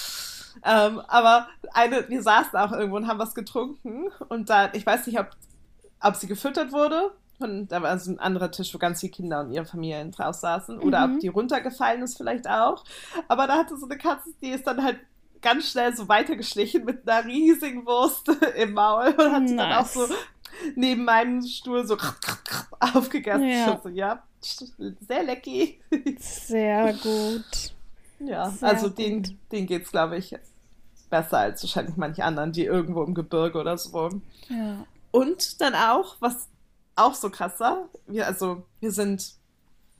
Ähm, 0.64 1.00
aber 1.08 1.48
eine, 1.72 2.06
wir 2.10 2.22
saßen 2.22 2.58
auch 2.58 2.72
irgendwo 2.72 2.96
und 2.98 3.06
haben 3.06 3.18
was 3.18 3.34
getrunken 3.34 4.08
und 4.28 4.50
dann, 4.50 4.68
ich 4.74 4.84
weiß 4.84 5.06
nicht, 5.06 5.18
ob, 5.18 5.30
ob 5.98 6.14
sie 6.14 6.26
gefüttert 6.26 6.72
wurde. 6.72 7.10
Von, 7.42 7.68
da 7.68 7.82
war 7.82 7.98
so 7.98 8.10
ein 8.10 8.18
anderer 8.18 8.50
Tisch, 8.50 8.72
wo 8.74 8.78
ganz 8.78 9.00
viele 9.00 9.12
Kinder 9.12 9.40
und 9.40 9.52
ihre 9.52 9.64
Familien 9.66 10.10
drauf 10.10 10.34
saßen. 10.36 10.78
Oder 10.78 11.06
Mhm. 11.06 11.14
ob 11.14 11.20
die 11.20 11.28
runtergefallen 11.28 12.02
ist, 12.02 12.16
vielleicht 12.16 12.48
auch. 12.48 12.84
Aber 13.28 13.46
da 13.46 13.56
hatte 13.58 13.76
so 13.76 13.86
eine 13.86 13.98
Katze, 13.98 14.30
die 14.40 14.48
ist 14.50 14.66
dann 14.66 14.82
halt 14.82 14.98
ganz 15.42 15.70
schnell 15.70 15.94
so 15.96 16.08
weitergeschlichen 16.08 16.84
mit 16.84 17.08
einer 17.08 17.26
riesigen 17.26 17.84
Wurst 17.84 18.28
im 18.56 18.74
Maul 18.74 19.08
und 19.18 19.32
hat 19.32 19.48
sie 19.48 19.56
dann 19.56 19.72
auch 19.72 19.78
Nice. 19.80 19.94
so 19.94 20.06
neben 20.76 21.04
meinem 21.04 21.42
Stuhl 21.42 21.86
so 21.86 21.96
aufgegessen. 22.80 23.48
Ja. 23.48 23.80
So, 23.82 23.88
ja, 23.88 24.22
sehr 24.40 25.22
lecky. 25.24 25.80
Sehr 26.18 26.92
gut. 26.94 27.72
Ja, 28.20 28.50
Sehr 28.50 28.68
also 28.68 28.88
gut. 28.88 28.98
den, 28.98 29.38
den 29.50 29.66
geht's, 29.66 29.90
glaube 29.90 30.16
ich, 30.16 30.36
besser 31.10 31.38
als 31.38 31.62
wahrscheinlich 31.62 31.96
manche 31.96 32.24
anderen, 32.24 32.52
die 32.52 32.64
irgendwo 32.64 33.02
im 33.02 33.14
Gebirge 33.14 33.58
oder 33.58 33.76
so 33.76 33.92
wohnen. 33.92 34.22
Ja. 34.48 34.84
Und 35.10 35.60
dann 35.60 35.74
auch, 35.74 36.16
was 36.20 36.48
auch 36.96 37.14
so 37.14 37.30
krass 37.30 37.58
war, 37.60 37.88
wir, 38.06 38.26
also 38.26 38.64
wir 38.80 38.90
sind 38.90 39.34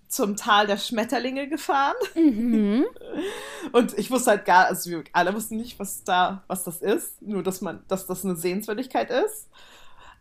zum 0.09 0.37
Tal 0.37 0.67
der 0.67 0.77
Schmetterlinge 0.77 1.49
gefahren 1.49 1.95
Mhm. 2.15 2.85
und 3.73 3.99
ich 3.99 4.11
wusste 4.11 4.33
halt 4.33 4.45
gar, 4.45 4.67
also 4.67 4.91
wir 4.91 5.05
alle 5.13 5.35
wussten 5.35 5.57
nicht, 5.57 5.79
was 5.79 6.05
da, 6.05 6.43
was 6.49 6.65
das 6.65 6.83
ist, 6.83 7.23
nur 7.23 7.43
dass 7.43 7.63
man, 7.63 7.83
dass 7.89 8.07
das 8.07 8.25
eine 8.25 8.37
Sehenswürdigkeit 8.37 9.11
ist. 9.11 9.49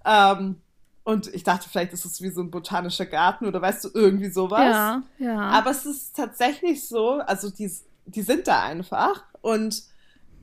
Ähm, 0.06 0.62
und 1.04 1.34
ich 1.34 1.44
dachte, 1.44 1.68
vielleicht 1.68 1.94
ist 1.94 2.06
es 2.06 2.22
wie 2.22 2.30
so 2.30 2.42
ein 2.42 2.52
botanischer 2.52 3.06
Garten 3.06 3.46
oder 3.48 3.62
weißt 3.62 3.84
du, 3.84 3.90
irgendwie 3.94 4.30
sowas. 4.30 4.62
Ja, 4.62 5.04
ja. 5.18 5.40
Aber 5.40 5.72
es 5.72 5.86
ist 5.86 6.16
tatsächlich 6.16 6.88
so, 6.88 7.14
also 7.16 7.50
die, 7.50 7.70
die 8.06 8.22
sind 8.22 8.48
da 8.48 8.62
einfach 8.64 9.24
und 9.42 9.84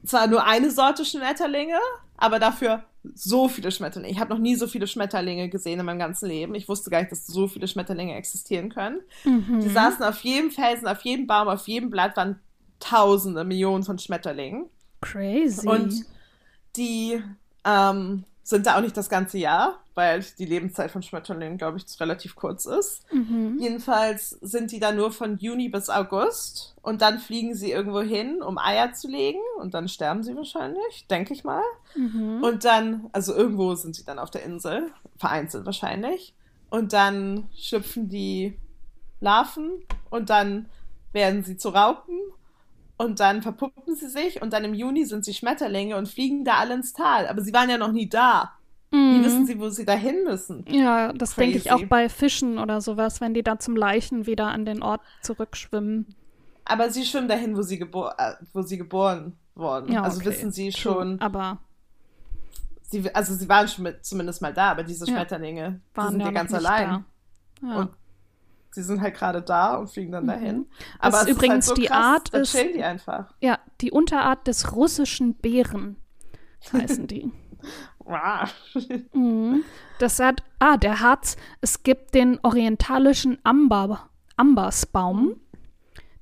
zwar 0.05 0.27
nur 0.27 0.45
eine 0.45 0.71
Sorte 0.71 1.05
Schmetterlinge, 1.05 1.79
aber 2.17 2.39
dafür 2.39 2.85
so 3.15 3.49
viele 3.49 3.71
Schmetterlinge. 3.71 4.13
Ich 4.13 4.21
habe 4.21 4.35
noch 4.35 4.41
nie 4.41 4.55
so 4.57 4.67
viele 4.67 4.87
Schmetterlinge 4.87 5.49
gesehen 5.49 5.81
in 5.81 5.87
meinem 5.87 5.99
ganzen 5.99 6.29
Leben. 6.29 6.55
Ich 6.55 6.69
wusste 6.69 6.91
gar 6.91 7.01
nicht, 7.01 7.13
dass 7.13 7.27
so 7.27 7.49
viele 7.49 7.69
Schmetterlinge 7.69 8.15
existieren 8.15 8.71
können. 8.71 9.01
mhm. 9.25 9.61
Die 9.61 9.69
saßen 9.69 10.05
auf 10.05 10.21
jedem 10.21 10.51
Felsen, 10.51 10.89
auf 10.89 11.03
jedem 11.03 11.27
Baum, 11.27 11.49
auf 11.49 11.67
jedem 11.69 11.91
Blatt 11.91 12.17
waren 12.17 12.41
Tausende, 12.81 13.45
Millionen 13.45 13.83
von 13.83 13.99
Schmetterlingen. 13.99 14.67
Crazy. 15.01 15.67
Und 15.67 16.05
die 16.77 17.21
ähm, 17.65 18.25
sind 18.43 18.67
da 18.67 18.77
auch 18.77 18.81
nicht 18.81 18.97
das 18.97 19.09
ganze 19.09 19.39
Jahr, 19.39 19.81
weil 19.99 20.25
die 20.39 20.45
Lebenszeit 20.45 20.93
von 20.93 21.03
Schmetterlingen, 21.03 21.59
glaube 21.59 21.77
ich, 21.77 22.01
relativ 22.01 22.37
kurz 22.37 22.67
ist. 22.67 23.03
mhm. 23.13 23.59
Jedenfalls 23.59 24.31
sind 24.31 24.71
die 24.71 24.79
da 24.79 24.93
nur 24.93 25.11
von 25.11 25.39
Juni 25.39 25.69
bis 25.69 25.91
August 25.91 26.77
und 26.83 27.03
dann 27.03 27.19
fliegen 27.19 27.57
sie 27.57 27.73
irgendwo 27.73 28.01
hin, 28.01 28.41
um 28.41 28.59
Eier 28.59 28.93
zu 28.93 29.09
legen 29.09 29.41
und 29.59 29.75
dann 29.75 29.89
sterben 29.89 30.23
sie 30.23 30.37
wahrscheinlich, 30.37 31.09
denke 31.11 31.35
ich 31.35 31.43
mal. 31.43 31.65
Mhm. 31.97 32.45
Und 32.45 32.65
dann, 32.65 33.11
also 33.11 33.35
irgendwo 33.35 33.75
sind 33.75 33.97
sie 33.97 34.05
dann 34.05 34.21
auf 34.21 34.31
der 34.31 34.45
Insel, 34.45 34.93
vereinzelt 35.17 35.67
wahrscheinlich. 35.67 36.33
Und 36.71 36.93
dann 36.93 37.49
schlüpfen 37.57 38.09
die 38.09 38.57
Larven 39.19 39.83
und 40.11 40.31
dann 40.31 40.69
werden 41.13 41.43
sie 41.43 41.57
zu 41.57 41.71
Raupen 41.71 42.21
und 42.99 43.19
dann 43.19 43.43
verpuppen 43.43 43.97
sie 43.97 44.09
sich 44.09 44.43
und 44.43 44.53
dann 44.53 44.63
im 44.63 44.75
Juni 44.75 45.07
sind 45.07 45.25
sie 45.25 45.35
Schmetterlinge 45.35 45.97
und 45.97 46.09
fliegen 46.09 46.45
da 46.45 46.59
alle 46.59 46.75
ins 46.75 46.93
Tal. 46.93 47.27
Aber 47.27 47.43
sie 47.43 47.53
waren 47.53 47.69
ja 47.69 47.79
noch 47.79 47.91
nie 47.91 48.09
da. 48.09 48.53
Wie 48.91 48.97
Mhm. 48.97 49.25
wissen 49.25 49.47
sie, 49.47 49.59
wo 49.61 49.69
sie 49.69 49.85
da 49.85 49.93
hin 49.95 50.25
müssen? 50.25 50.65
Ja, 50.69 51.13
das 51.13 51.35
denke 51.35 51.59
ich 51.59 51.71
auch 51.73 51.85
bei 51.87 52.09
Fischen 52.09 52.59
oder 52.59 52.81
sowas, 52.81 53.21
wenn 53.21 53.35
die 53.35 53.43
da 53.43 53.59
zum 53.59 53.77
Leichen 53.77 54.27
wieder 54.27 54.47
an 54.49 54.65
den 54.65 54.83
Ort 54.83 55.03
zurückschwimmen. 55.23 56.15
Aber 56.65 56.91
sie 56.91 57.05
schwimmen 57.05 57.29
dahin, 57.29 57.57
wo 57.57 57.63
sie, 57.63 57.79
gebo 57.79 58.09
äh, 58.17 58.35
wo 58.53 58.63
sie 58.63 58.79
geboren 58.79 59.37
wurden. 59.55 59.93
Ja, 59.93 60.03
also 60.03 60.19
okay. 60.21 60.31
wissen 60.31 60.53
sie 60.53 60.71
True. 60.71 60.81
schon, 60.95 61.21
Aber 61.21 61.59
sie, 62.83 63.15
also 63.15 63.35
sie 63.35 63.49
waren 63.49 63.69
schon 63.69 63.85
mit, 63.85 64.05
zumindest 64.05 64.41
mal 64.43 64.53
da, 64.55 64.71
aber 64.71 64.85
diese 64.85 65.07
Ja. 65.07 65.13
Schmetterlinge, 65.15 65.81
die 65.93 65.97
waren 65.97 66.11
sind 66.13 66.21
ja 66.21 66.27
ja 66.27 66.33
ganz 66.33 66.55
allein. 66.55 67.05
Ja. 67.63 67.77
Und 67.77 67.91
sie 68.71 68.83
sind 68.83 69.01
halt 69.01 69.15
gerade 69.17 69.43
da 69.43 69.77
und 69.77 69.89
fliegen 69.91 70.13
dann 70.13 70.27
dahin. 70.27 70.67
Das 71.01 71.15
Aber 71.15 71.23
es 71.23 71.29
übrigens 71.37 71.65
ist 71.67 71.69
halt 71.71 71.77
so 71.77 71.83
die 71.83 71.89
krass, 71.89 72.05
Art 72.05 72.29
ist- 72.31 72.55
die 72.55 72.83
einfach. 72.85 73.35
ja, 73.41 73.59
die 73.81 73.91
Unterart 73.91 74.47
des 74.47 74.73
russischen 74.75 75.35
Bären 75.35 75.97
heißen 76.73 77.07
die. 77.07 77.31
Mhm. 79.13 79.65
Das 79.99 80.19
hat, 80.21 80.43
ah, 80.61 80.77
der 80.77 81.01
Harz, 81.01 81.37
es 81.61 81.83
gibt 81.83 82.15
den 82.15 82.39
orientalischen 82.43 83.39
Amber, 83.45 84.09
Ambersbaum, 84.37 85.37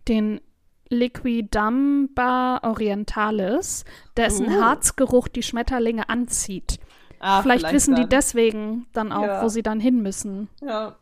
den 0.09 0.41
Liquidamba 0.89 2.61
orientalis, 2.63 3.85
dessen 4.17 4.47
Uh. 4.47 4.63
Harzgeruch 4.63 5.29
die 5.29 5.43
Schmetterlinge 5.43 6.09
anzieht. 6.09 6.79
Ah, 7.19 7.43
vielleicht, 7.43 7.73
wissen 7.73 7.95
die 7.95 8.03
dann. 8.03 8.11
deswegen 8.11 8.87
dann 8.93 9.13
auch, 9.13 9.23
Ja. 9.27 9.43
wo 9.43 9.49
sie 9.49 9.63
dann 9.63 9.81
hin 9.81 10.03
müssen. 10.03 10.49
Ja. 10.63 10.97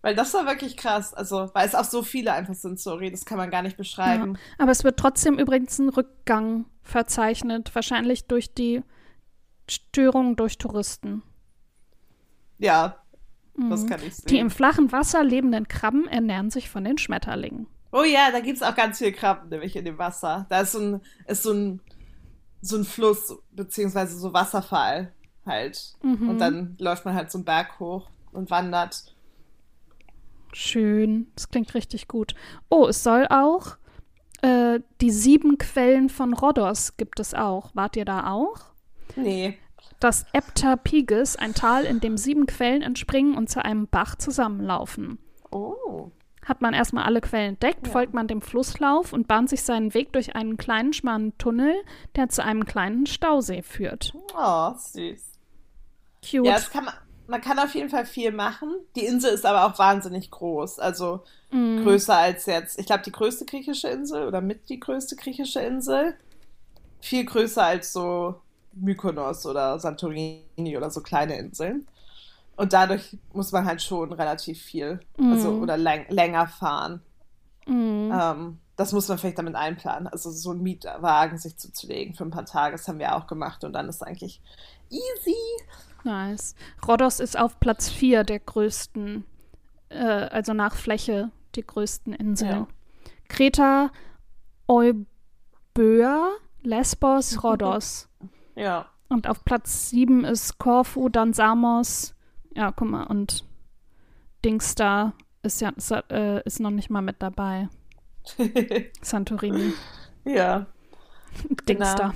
Weil 0.00 0.14
das 0.14 0.32
war 0.34 0.46
wirklich 0.46 0.76
krass. 0.76 1.12
Also, 1.12 1.50
weil 1.54 1.66
es 1.66 1.74
auch 1.74 1.84
so 1.84 2.02
viele 2.02 2.32
einfach 2.32 2.54
sind, 2.54 2.78
sorry, 2.78 3.10
das 3.10 3.24
kann 3.24 3.36
man 3.36 3.50
gar 3.50 3.62
nicht 3.62 3.76
beschreiben. 3.76 4.34
Ja. 4.34 4.40
Aber 4.62 4.70
es 4.70 4.84
wird 4.84 4.98
trotzdem 4.98 5.38
übrigens 5.38 5.78
ein 5.78 5.88
Rückgang 5.88 6.66
verzeichnet, 6.82 7.74
wahrscheinlich 7.74 8.26
durch 8.26 8.54
die 8.54 8.82
Störung 9.72 10.36
durch 10.36 10.58
Touristen. 10.58 11.22
Ja, 12.58 12.96
das 13.56 13.82
Mhm. 13.84 13.88
kann 13.88 14.00
ich 14.06 14.16
Die 14.16 14.30
sehen. 14.30 14.38
im 14.38 14.50
flachen 14.50 14.92
Wasser 14.92 15.22
lebenden 15.24 15.68
Krabben 15.68 16.06
ernähren 16.08 16.50
sich 16.50 16.68
von 16.70 16.84
den 16.84 16.98
Schmetterlingen. 16.98 17.66
Oh 17.92 18.02
ja, 18.02 18.30
da 18.30 18.40
gibt's 18.40 18.62
auch 18.62 18.74
ganz 18.74 18.98
viele 18.98 19.12
Krabben, 19.12 19.48
nämlich 19.48 19.74
in 19.76 19.84
dem 19.84 19.98
Wasser. 19.98 20.46
Da 20.50 20.60
ist 20.60 20.72
so 20.72 20.78
ein, 20.80 21.00
ist 21.26 21.42
so 21.42 21.52
ein, 21.52 21.80
so 22.60 22.76
ein 22.76 22.84
Fluss, 22.84 23.36
beziehungsweise 23.52 24.18
so 24.18 24.32
Wasserfall 24.32 25.12
halt. 25.46 25.94
Mhm. 26.02 26.28
Und 26.28 26.38
dann 26.38 26.76
läuft 26.78 27.04
man 27.04 27.14
halt 27.14 27.30
so 27.30 27.38
einen 27.38 27.44
Berg 27.44 27.78
hoch 27.80 28.10
und 28.32 28.50
wandert. 28.50 29.14
Schön, 30.52 31.28
das 31.34 31.48
klingt 31.48 31.74
richtig 31.74 32.08
gut. 32.08 32.34
Oh, 32.68 32.86
es 32.88 33.02
soll 33.02 33.26
auch 33.28 33.76
äh, 34.42 34.80
die 35.00 35.10
sieben 35.10 35.58
Quellen 35.58 36.08
von 36.08 36.32
Rhodos 36.34 36.96
gibt 36.96 37.20
es 37.20 37.34
auch. 37.34 37.70
Wart 37.74 37.96
ihr 37.96 38.04
da 38.04 38.30
auch? 38.32 38.60
Nee. 39.16 39.58
Das 40.00 40.26
Eptapiges, 40.32 41.36
ein 41.36 41.54
Tal, 41.54 41.84
in 41.84 42.00
dem 42.00 42.16
sieben 42.16 42.46
Quellen 42.46 42.82
entspringen 42.82 43.36
und 43.36 43.50
zu 43.50 43.64
einem 43.64 43.88
Bach 43.88 44.14
zusammenlaufen. 44.16 45.18
Oh. 45.50 46.10
Hat 46.44 46.60
man 46.60 46.72
erstmal 46.72 47.04
alle 47.04 47.20
Quellen 47.20 47.50
entdeckt, 47.50 47.86
Ja. 47.86 47.92
folgt 47.92 48.14
man 48.14 48.28
dem 48.28 48.40
Flusslauf 48.40 49.12
und 49.12 49.28
bahnt 49.28 49.50
sich 49.50 49.62
seinen 49.62 49.92
Weg 49.94 50.12
durch 50.12 50.34
einen 50.36 50.56
kleinen, 50.56 50.92
schmalen 50.92 51.36
Tunnel, 51.38 51.74
der 52.16 52.28
zu 52.28 52.42
einem 52.44 52.64
kleinen 52.64 53.06
Stausee 53.06 53.62
führt. 53.62 54.12
Oh, 54.36 54.72
süß. 54.76 55.22
Cute. 56.22 56.46
Ja, 56.46 56.54
das 56.54 56.70
kann 56.70 56.84
man, 56.84 56.94
man 57.26 57.40
kann 57.40 57.58
auf 57.58 57.74
jeden 57.74 57.90
Fall 57.90 58.06
viel 58.06 58.32
machen. 58.32 58.72
Die 58.96 59.04
Insel 59.04 59.32
ist 59.32 59.44
aber 59.44 59.66
auch 59.66 59.78
wahnsinnig 59.78 60.30
groß. 60.30 60.78
Also 60.78 61.22
Mm. 61.50 61.82
größer 61.82 62.14
als 62.16 62.44
jetzt, 62.46 62.78
ich 62.78 62.84
glaube, 62.86 63.02
die 63.04 63.12
größte 63.12 63.46
griechische 63.46 63.88
Insel 63.88 64.26
oder 64.26 64.40
mit 64.42 64.68
die 64.68 64.78
größte 64.78 65.16
griechische 65.16 65.60
Insel. 65.60 66.14
Viel 67.00 67.24
größer 67.24 67.62
als 67.64 67.92
so 67.92 68.34
Mykonos 68.72 69.46
oder 69.46 69.78
Santorini 69.78 70.76
oder 70.76 70.90
so 70.90 71.00
kleine 71.02 71.36
Inseln. 71.38 71.86
Und 72.56 72.72
dadurch 72.72 73.16
muss 73.32 73.52
man 73.52 73.64
halt 73.66 73.80
schon 73.82 74.12
relativ 74.12 74.60
viel, 74.60 75.00
also 75.18 75.52
Mhm. 75.52 75.62
oder 75.62 75.76
läng 75.76 76.06
länger 76.08 76.48
fahren. 76.48 77.02
Mm. 77.66 78.10
Ähm, 78.12 78.58
das 78.74 78.92
muss 78.92 79.06
man 79.08 79.18
vielleicht 79.18 79.38
damit 79.38 79.54
einplanen. 79.54 80.08
Also 80.08 80.30
so 80.30 80.50
einen 80.50 80.62
Mietwagen 80.62 81.38
sich 81.38 81.56
zuzulegen 81.56 82.14
für 82.14 82.24
ein 82.24 82.30
paar 82.30 82.46
Tage, 82.46 82.72
das 82.76 82.88
haben 82.88 82.98
wir 82.98 83.14
auch 83.14 83.26
gemacht 83.28 83.62
und 83.64 83.72
dann 83.74 83.88
ist 83.88 84.02
eigentlich 84.02 84.40
easy. 84.90 85.36
Nice. 86.04 86.54
Rhodos 86.86 87.20
ist 87.20 87.38
auf 87.38 87.60
Platz 87.60 87.88
4 87.90 88.24
der 88.24 88.40
größten, 88.40 89.24
äh, 89.90 89.96
also 89.98 90.52
nach 90.52 90.74
Fläche, 90.74 91.30
die 91.54 91.66
größten 91.66 92.12
Inseln. 92.12 92.50
Ja. 92.50 92.66
Kreta, 93.28 93.90
Euböa, 94.66 96.30
Lesbos, 96.62 97.38
Rhodos. 97.44 98.08
Ja. 98.58 98.86
Und 99.08 99.26
auf 99.26 99.44
Platz 99.44 99.90
7 99.90 100.24
ist 100.24 100.58
Korfu, 100.58 101.08
dann 101.08 101.32
Samos. 101.32 102.14
Ja, 102.54 102.72
guck 102.72 102.88
mal, 102.88 103.04
und 103.04 103.44
Dings 104.44 104.74
da 104.74 105.12
ist 105.42 105.60
ja 105.60 105.70
ist, 105.70 105.90
äh, 105.90 106.42
ist 106.44 106.60
noch 106.60 106.70
nicht 106.70 106.90
mal 106.90 107.00
mit 107.02 107.22
dabei. 107.22 107.68
Santorini. 109.00 109.72
ja. 110.24 110.66
Dings 111.68 111.94
Genau. 111.94 111.94
da. 111.94 112.14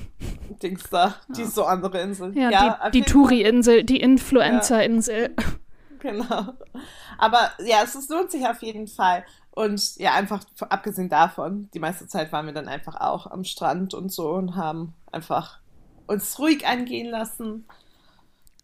Dings 0.62 0.88
da, 0.90 1.14
die 1.36 1.42
ist 1.42 1.54
so 1.54 1.64
andere 1.64 2.00
Insel. 2.00 2.36
Ja, 2.36 2.50
auf 2.50 2.90
die, 2.90 2.90
die 2.90 2.98
jeden 2.98 3.10
Touri-Insel, 3.10 3.84
die 3.84 4.00
Influencer-Insel. 4.00 5.34
Fall, 5.36 5.44
Genau. 6.00 6.54
Aber 7.18 7.52
ja, 7.64 7.82
es 7.84 8.08
lohnt 8.08 8.32
sich 8.32 8.44
auf 8.46 8.60
jeden 8.62 8.88
Fall. 8.88 9.24
Und 9.52 9.96
ja, 9.96 10.14
einfach 10.14 10.42
abgesehen 10.68 11.08
davon, 11.08 11.68
die 11.74 11.78
meiste 11.78 12.08
Zeit 12.08 12.32
waren 12.32 12.46
wir 12.46 12.52
dann 12.52 12.66
einfach 12.68 12.96
auch 13.00 13.28
am 13.28 13.44
Strand 13.44 13.94
und 13.94 14.10
so 14.10 14.30
und 14.30 14.56
haben 14.56 14.94
einfach 15.12 15.60
uns 16.06 16.38
ruhig 16.38 16.66
angehen 16.66 17.10
lassen. 17.10 17.64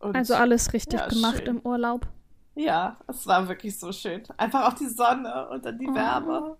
Und 0.01 0.15
Also 0.17 0.35
alles 0.35 0.73
richtig 0.73 1.01
Ja, 1.01 1.09
gemacht 1.09 1.39
schön. 1.39 1.57
im 1.59 1.61
Urlaub. 1.61 2.07
ja, 2.55 2.97
es 3.07 3.27
war 3.27 3.49
wirklich 3.49 3.79
so 3.79 3.93
schön. 3.93 4.23
Einfach 4.37 4.69
auch 4.69 4.75
die 4.75 4.89
Sonne 4.89 5.49
und 5.51 5.65
dann 5.65 5.79
die 5.79 5.89
Oh. 5.89 5.95
Wärme. 5.95 6.57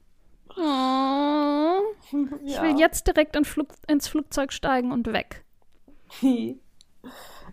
Oh, 0.57 1.81
ich 2.45 2.55
Ja. 2.55 2.63
will 2.63 2.79
jetzt 2.79 3.07
direkt 3.07 3.37
in 3.37 3.45
Flug, 3.45 3.69
ins 3.87 4.09
Flugzeug 4.09 4.53
steigen 4.53 4.93
und 4.93 5.07
weg. 5.13 5.45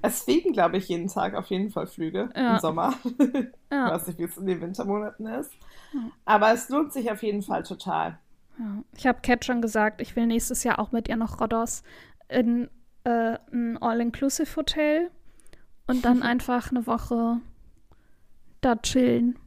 Es 0.02 0.24
fliegen, 0.24 0.52
glaube 0.54 0.78
ich, 0.78 0.90
jeden 0.90 1.08
Tag 1.08 1.36
auf 1.36 1.48
jeden 1.48 1.72
Fall 1.72 1.88
Flüge 1.88 2.30
Ja. 2.36 2.56
im 2.56 2.60
Sommer. 2.60 2.94
Ich 3.20 3.48
Ja. 3.72 3.92
weiß 3.92 4.08
nicht, 4.08 4.20
wie 4.20 4.24
es 4.24 4.38
in 4.38 4.46
den 4.46 4.62
Wintermonaten 4.62 5.26
ist. 5.28 5.52
Aber 6.26 6.52
es 6.54 6.70
lohnt 6.70 6.94
sich 6.94 7.10
auf 7.12 7.24
jeden 7.24 7.42
Fall 7.42 7.64
total. 7.64 8.20
Ich 8.96 9.06
habe 9.08 9.22
Kat 9.22 9.44
schon 9.46 9.62
gesagt, 9.62 10.02
ich 10.02 10.16
will 10.16 10.26
nächstes 10.28 10.64
Jahr 10.64 10.80
auch 10.80 10.92
mit 10.92 11.08
ihr 11.08 11.16
nach 11.18 11.40
Rhodos 11.42 11.84
in 12.30 12.70
äh, 13.06 13.38
ein 13.52 13.78
All-Inclusive-Hotel 13.82 15.10
und 15.88 16.04
dann 16.06 16.22
einfach 16.24 16.72
eine 16.72 16.86
Woche 16.86 17.39
da 18.62 18.76
chillen. 18.76 19.38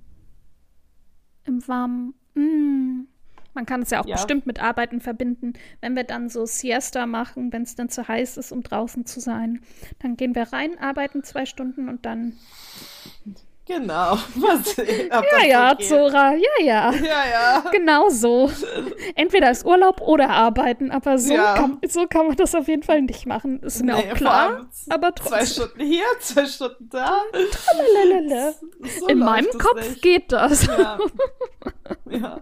Im 1.45 1.67
Warmen. 1.69 2.15
Mm. 2.35 3.07
Man 3.55 3.67
kann 3.67 3.83
es 3.83 3.91
ja 3.91 4.01
auch 4.01 4.07
Ja. 4.07 4.15
bestimmt 4.15 4.47
mit 4.47 4.63
Arbeiten 4.63 5.01
verbinden. 5.01 5.55
Wenn 5.81 5.97
wir 5.97 6.05
dann 6.05 6.29
so 6.29 6.47
Siesta 6.47 7.07
machen, 7.07 7.53
wenn 7.53 7.63
es 7.63 7.75
dann 7.75 7.89
zu 7.89 8.07
heiß 8.07 8.37
ist, 8.37 8.53
um 8.53 8.63
draußen 8.63 9.05
zu 9.07 9.19
sein, 9.19 9.63
dann 9.99 10.17
gehen 10.17 10.37
wir 10.37 10.53
rein, 10.53 10.79
arbeiten 10.79 11.25
zwei 11.25 11.45
Stunden 11.45 11.89
und 11.89 12.07
dann. 12.07 12.35
Genau. 13.69 14.13
Ob 14.41 15.25
Ja, 15.39 15.45
ja, 15.47 15.75
geht. 15.75 15.89
Zora, 15.89 16.33
ja, 16.35 16.65
ja. 16.65 16.91
Ja, 16.93 17.23
ja. 17.31 17.65
Genau 17.71 18.09
so. 18.09 18.51
Entweder 19.15 19.51
ist 19.51 19.65
Urlaub 19.67 20.01
oder 20.01 20.31
arbeiten, 20.31 20.91
aber 20.91 21.19
so, 21.19 21.35
Ja. 21.35 21.55
kann, 21.55 21.79
so 21.87 22.07
kann 22.07 22.27
man 22.29 22.37
das 22.37 22.55
auf 22.55 22.67
jeden 22.67 22.83
Fall 22.83 23.03
nicht 23.03 23.27
machen. 23.27 23.61
Ist 23.63 23.85
mir 23.85 23.95
Nee, 23.95 24.11
auch 24.13 24.15
klar. 24.17 24.69
Aber 24.89 25.15
Zwei 25.15 25.39
trotzdem. 25.41 25.47
Stunden 25.67 25.81
hier, 25.85 26.05
zwei 26.21 26.47
Stunden 26.47 26.89
da. 26.89 27.21
So 29.01 29.07
In 29.07 29.19
meinem 29.19 29.51
Kopf 29.59 29.87
nicht. 29.89 30.03
geht 30.03 30.33
das. 30.33 30.67
Ja. 30.67 30.99
ja. 32.11 32.41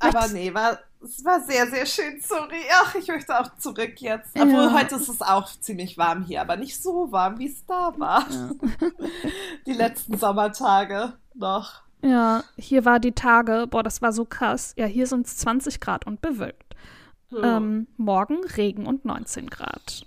Aber 0.00 0.28
nee, 0.28 0.52
war, 0.52 0.78
es 1.02 1.24
war 1.24 1.40
sehr, 1.40 1.66
sehr 1.68 1.86
schön. 1.86 2.20
Sorry. 2.20 2.60
Ach, 2.74 2.94
ich 2.94 3.08
möchte 3.08 3.38
auch 3.38 3.56
zurück 3.56 4.00
jetzt. 4.00 4.30
Obwohl 4.34 4.52
Ja. 4.52 4.72
heute 4.72 4.96
ist 4.96 5.08
es 5.08 5.22
auch 5.22 5.48
ziemlich 5.60 5.96
warm 5.98 6.24
hier, 6.24 6.40
aber 6.40 6.56
nicht 6.56 6.82
so 6.82 7.10
warm, 7.12 7.38
wie 7.38 7.48
es 7.48 7.64
da 7.66 7.92
war. 7.98 8.26
Die 9.66 9.72
letzten 9.72 10.16
Sommertage 10.18 11.14
noch. 11.34 11.82
Ja, 12.02 12.44
hier 12.56 12.84
war 12.86 12.98
die 12.98 13.12
Tage, 13.12 13.66
boah, 13.68 13.82
das 13.82 14.00
war 14.00 14.12
so 14.12 14.24
krass. 14.24 14.72
Ja, 14.76 14.86
hier 14.86 15.06
sind 15.06 15.26
es 15.26 15.36
20 15.38 15.80
Grad 15.80 16.06
und 16.06 16.22
bewölkt. 16.22 16.74
Ja. 17.28 17.58
Ähm, 17.58 17.86
morgen 17.98 18.38
Regen 18.56 18.86
und 18.86 19.04
19 19.04 19.50
Grad. 19.50 20.06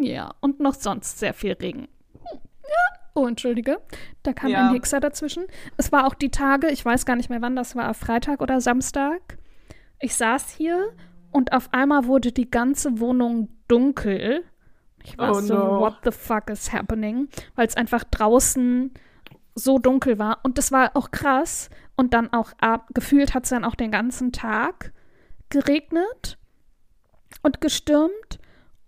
Ja, 0.00 0.32
und 0.40 0.60
noch 0.60 0.74
sonst 0.74 1.18
sehr 1.18 1.34
viel 1.34 1.52
Regen. 1.52 1.86
Ja, 2.24 2.98
oh, 3.14 3.26
entschuldige. 3.26 3.78
Da 4.22 4.32
kam 4.32 4.50
Ja. 4.50 4.68
ein 4.68 4.72
Hixer 4.74 5.00
dazwischen. 5.00 5.44
Es 5.76 5.92
war 5.92 6.06
auch 6.06 6.14
die 6.14 6.30
Tage, 6.30 6.68
ich 6.70 6.82
weiß 6.84 7.04
gar 7.04 7.16
nicht 7.16 7.28
mehr 7.28 7.42
wann, 7.42 7.56
das 7.56 7.76
war 7.76 7.92
Freitag 7.92 8.40
oder 8.40 8.60
Samstag. 8.62 9.36
Ich 10.04 10.16
saß 10.16 10.50
hier 10.50 10.92
und 11.32 11.54
auf 11.54 11.72
einmal 11.72 12.04
wurde 12.04 12.30
die 12.30 12.50
ganze 12.50 13.00
Wohnung 13.00 13.48
dunkel. 13.68 14.44
Ich 15.02 15.16
war 15.16 15.30
Oh 15.30 15.40
so, 15.40 15.54
no. 15.54 15.80
what 15.80 15.94
the 16.04 16.10
fuck 16.10 16.50
is 16.50 16.74
happening? 16.74 17.28
Weil 17.54 17.66
es 17.66 17.74
einfach 17.74 18.04
draußen 18.04 18.92
so 19.54 19.78
dunkel 19.78 20.18
war. 20.18 20.40
Und 20.42 20.58
das 20.58 20.72
war 20.72 20.94
auch 20.94 21.10
krass. 21.10 21.70
Und 21.96 22.12
dann 22.12 22.30
auch 22.34 22.52
ab, 22.60 22.88
gefühlt 22.92 23.32
hat 23.32 23.44
es 23.44 23.48
dann 23.48 23.64
auch 23.64 23.76
den 23.76 23.90
ganzen 23.90 24.30
Tag 24.30 24.92
geregnet 25.48 26.36
und 27.40 27.62
gestürmt. 27.62 28.38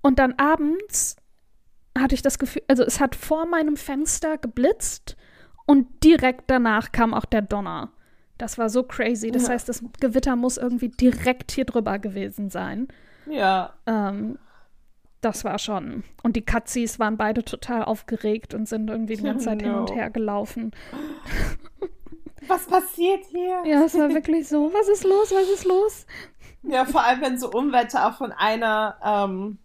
Und 0.03 0.19
dann 0.19 0.35
abends 0.35 1.17
hatte 1.99 2.15
ich 2.15 2.21
das 2.21 2.39
Gefühl, 2.39 2.63
also 2.69 2.83
es 2.83 3.01
hat 3.01 3.15
vor 3.15 3.47
meinem 3.47 3.79
Fenster 3.79 4.37
geblitzt 4.37 5.17
und 5.65 6.05
direkt 6.05 6.51
danach 6.51 6.93
kam 6.93 7.15
auch 7.15 7.25
der 7.25 7.41
Donner. 7.41 7.91
Das 8.39 8.59
war 8.59 8.69
so 8.69 8.83
crazy. 8.83 9.31
Das 9.31 9.45
Ja. 9.45 9.51
heißt, 9.51 9.69
das 9.69 9.83
Gewitter 10.01 10.37
muss 10.37 10.57
irgendwie 10.59 10.89
direkt 10.91 11.53
hier 11.53 11.65
drüber 11.65 11.99
gewesen 11.99 12.51
sein. 12.51 12.89
Ja. 13.29 13.73
Ähm, 13.87 14.39
das 15.23 15.45
war 15.45 15.59
schon. 15.59 16.05
Und 16.23 16.37
die 16.37 16.45
Katzis 16.45 16.99
waren 16.99 17.17
beide 17.17 17.43
total 17.45 17.85
aufgeregt 17.85 18.53
und 18.55 18.69
sind 18.69 18.89
irgendwie 18.91 19.17
die 19.17 19.23
ganze 19.23 19.47
Zeit 19.47 19.63
hin 19.63 19.75
und 19.75 19.93
her 19.95 20.11
gelaufen. 20.11 20.73
Was 22.49 22.67
passiert 22.67 23.25
hier? 23.31 23.63
Ja, 23.65 23.85
es 23.85 23.95
war 23.99 24.11
wirklich 24.13 24.47
so. 24.49 24.73
Was 24.73 24.89
ist 24.89 25.05
los? 25.05 25.33
Was 25.33 25.49
ist 25.49 25.65
los? 25.65 26.07
Ja, 26.63 26.85
vor 26.85 27.03
allem, 27.05 27.21
wenn 27.23 27.39
so 27.39 27.51
Unwetter 27.51 28.07
auch 28.09 28.19
von 28.19 28.33
einer, 28.33 28.97
ähm, 29.05 29.59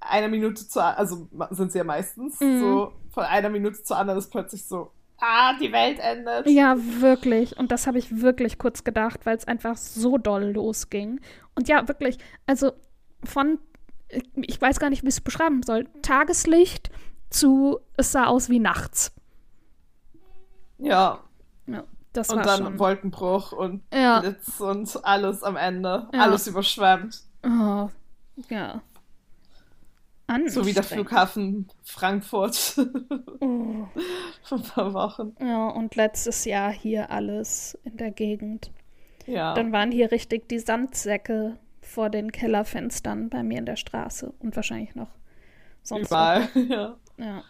einer 0.00 0.28
Minute 0.28 0.68
zur, 0.68 0.84
also 0.84 1.28
sind 1.50 1.72
sie 1.72 1.78
ja 1.78 1.84
meistens, 1.84 2.38
Mhm. 2.40 2.60
so 2.60 2.92
von 3.10 3.24
einer 3.24 3.48
Minute 3.48 3.82
zur 3.82 3.96
anderen 3.96 4.18
ist 4.18 4.30
plötzlich 4.30 4.64
so, 4.66 4.92
ah, 5.24 5.54
die 5.58 5.72
Welt 5.72 5.98
endet. 5.98 6.46
Ja, 6.48 6.76
wirklich. 6.78 7.56
Und 7.58 7.72
das 7.72 7.86
habe 7.86 7.98
ich 7.98 8.20
wirklich 8.20 8.58
kurz 8.58 8.84
gedacht, 8.84 9.24
weil 9.24 9.36
es 9.36 9.46
einfach 9.48 9.76
so 9.76 10.18
doll 10.18 10.52
losging. 10.52 11.20
Und 11.54 11.68
ja, 11.68 11.86
wirklich, 11.88 12.18
also 12.46 12.72
von, 13.24 13.58
ich 14.36 14.60
weiß 14.60 14.78
gar 14.78 14.90
nicht, 14.90 15.02
wie 15.02 15.08
ich 15.08 15.14
es 15.14 15.20
beschreiben 15.20 15.62
soll, 15.62 15.86
Tageslicht 16.02 16.90
zu, 17.30 17.80
es 17.96 18.12
sah 18.12 18.26
aus 18.26 18.48
wie 18.48 18.58
nachts. 18.58 19.12
Ja, 20.78 21.20
Ja, 21.66 21.84
das 22.12 22.28
und 22.30 22.38
war 22.38 22.44
dann 22.44 22.62
schon. 22.64 22.78
Wolkenbruch 22.78 23.52
und 23.52 23.82
Ja. 23.92 24.20
Blitz 24.20 24.60
und 24.60 25.04
alles 25.04 25.42
am 25.42 25.56
Ende. 25.56 26.08
Ja. 26.12 26.20
Alles 26.20 26.46
überschwemmt. 26.46 27.22
Oh, 27.44 27.88
ja. 28.48 28.82
So 30.46 30.64
wie 30.66 30.72
der 30.72 30.82
Anstrengend. 30.82 30.86
Flughafen 30.86 31.68
Frankfurt 31.84 32.76
Oh. 33.40 33.86
vor 34.42 34.58
ein 34.58 34.64
paar 34.64 34.94
Wochen. 34.94 35.36
Ja, 35.40 35.68
und 35.68 35.94
letztes 35.96 36.44
Jahr 36.44 36.72
hier 36.72 37.10
alles 37.10 37.78
in 37.84 37.96
der 37.98 38.10
Gegend. 38.10 38.72
Ja. 39.26 39.54
Dann 39.54 39.72
waren 39.72 39.92
hier 39.92 40.10
richtig 40.12 40.48
die 40.48 40.58
Sandsäcke 40.58 41.58
vor 41.82 42.08
den 42.10 42.32
Kellerfenstern 42.32 43.28
bei 43.28 43.42
mir 43.42 43.58
in 43.58 43.66
der 43.66 43.76
Straße 43.76 44.32
und 44.38 44.56
wahrscheinlich 44.56 44.94
noch 44.94 45.10
sonst 45.82 46.08
Überall. 46.08 46.48
Ja. 46.54 46.96
Ja. 47.18 47.42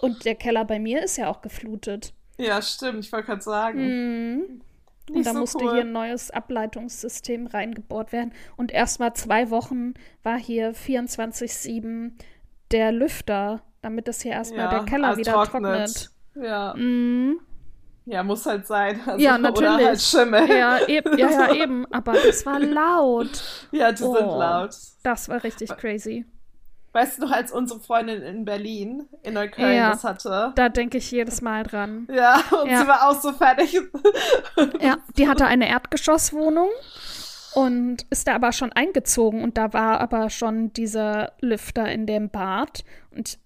Und 0.00 0.24
der 0.24 0.34
Keller 0.34 0.64
bei 0.64 0.78
mir 0.78 1.02
ist 1.04 1.16
ja 1.18 1.28
auch 1.30 1.42
geflutet. 1.42 2.12
ja, 2.38 2.60
stimmt. 2.62 3.04
Ich 3.04 3.12
wollte 3.12 3.26
gerade 3.26 3.42
sagen. 3.42 4.62
Mhm. 5.08 5.14
Und 5.14 5.16
Nicht 5.16 5.26
da 5.28 5.32
so 5.32 5.38
musste 5.40 5.64
cool. 5.64 5.72
hier 5.72 5.80
ein 5.82 5.92
neues 5.92 6.30
Ableitungssystem 6.30 7.46
reingebohrt 7.46 8.12
werden. 8.12 8.32
Und 8.56 8.70
erst 8.72 9.00
mal 9.00 9.14
zwei 9.14 9.50
Wochen 9.50 9.94
war 10.22 10.38
hier 10.38 10.74
24-7 10.74 12.12
der 12.70 12.92
Lüfter, 12.92 13.62
damit 13.82 14.08
das 14.08 14.20
hier 14.22 14.32
erstmal 14.32 14.68
der 14.68 14.84
Keller 14.84 15.08
alles 15.08 15.18
wieder 15.18 15.32
trocknet. 15.32 16.10
Ja. 16.34 16.72
Mhm. 16.74 17.40
ja, 18.06 18.22
muss 18.22 18.46
halt 18.46 18.66
sein. 18.66 19.00
Also, 19.04 19.22
Ja, 19.22 19.32
Oder 19.38 19.42
natürlich. 19.50 19.86
halt 19.86 20.00
Schimmel. 20.00 20.48
Ja, 20.48 20.86
eben, 20.88 21.18
ja, 21.18 21.30
ja, 21.30 21.54
eben. 21.62 21.86
Aber 21.92 22.12
das 22.12 22.46
war 22.46 22.58
laut. 22.60 23.68
Ja, 23.72 23.90
die 23.92 23.98
sind 23.98 24.08
Oh. 24.08 24.38
laut. 24.38 24.74
Das 25.02 25.28
war 25.28 25.42
richtig 25.44 25.68
crazy. 25.76 26.24
Weißt 26.94 27.16
du 27.18 27.22
noch, 27.22 27.30
als 27.32 27.50
unsere 27.52 27.80
Freundin 27.80 28.20
in 28.22 28.44
Berlin, 28.44 29.08
in 29.22 29.32
Neukölln, 29.34 29.74
Ja. 29.76 29.90
das 29.90 30.04
hatte? 30.04 30.52
Da 30.56 30.68
denke 30.68 30.98
ich 30.98 31.10
jedes 31.10 31.40
Mal 31.40 31.62
dran. 31.62 32.06
Ja, 32.12 32.40
und 32.62 32.70
Ja. 32.70 32.82
sie 32.82 32.86
war 32.88 33.08
auch 33.08 33.18
so 33.20 33.32
fertig. 33.32 33.80
Ja, 34.80 34.98
die 35.16 35.26
hatte 35.28 35.46
eine 35.46 35.68
Erdgeschosswohnung 35.68 36.68
und 37.54 38.06
ist 38.10 38.28
da 38.28 38.34
aber 38.34 38.52
schon 38.52 38.72
eingezogen 38.72 39.42
und 39.42 39.56
da 39.56 39.72
war 39.72 40.00
aber 40.00 40.28
schon 40.30 40.72
dieser 40.74 41.32
Lüfter 41.40 41.90
in 41.90 42.06
dem 42.06 42.28
Bad 42.30 42.84
und, 43.10 43.38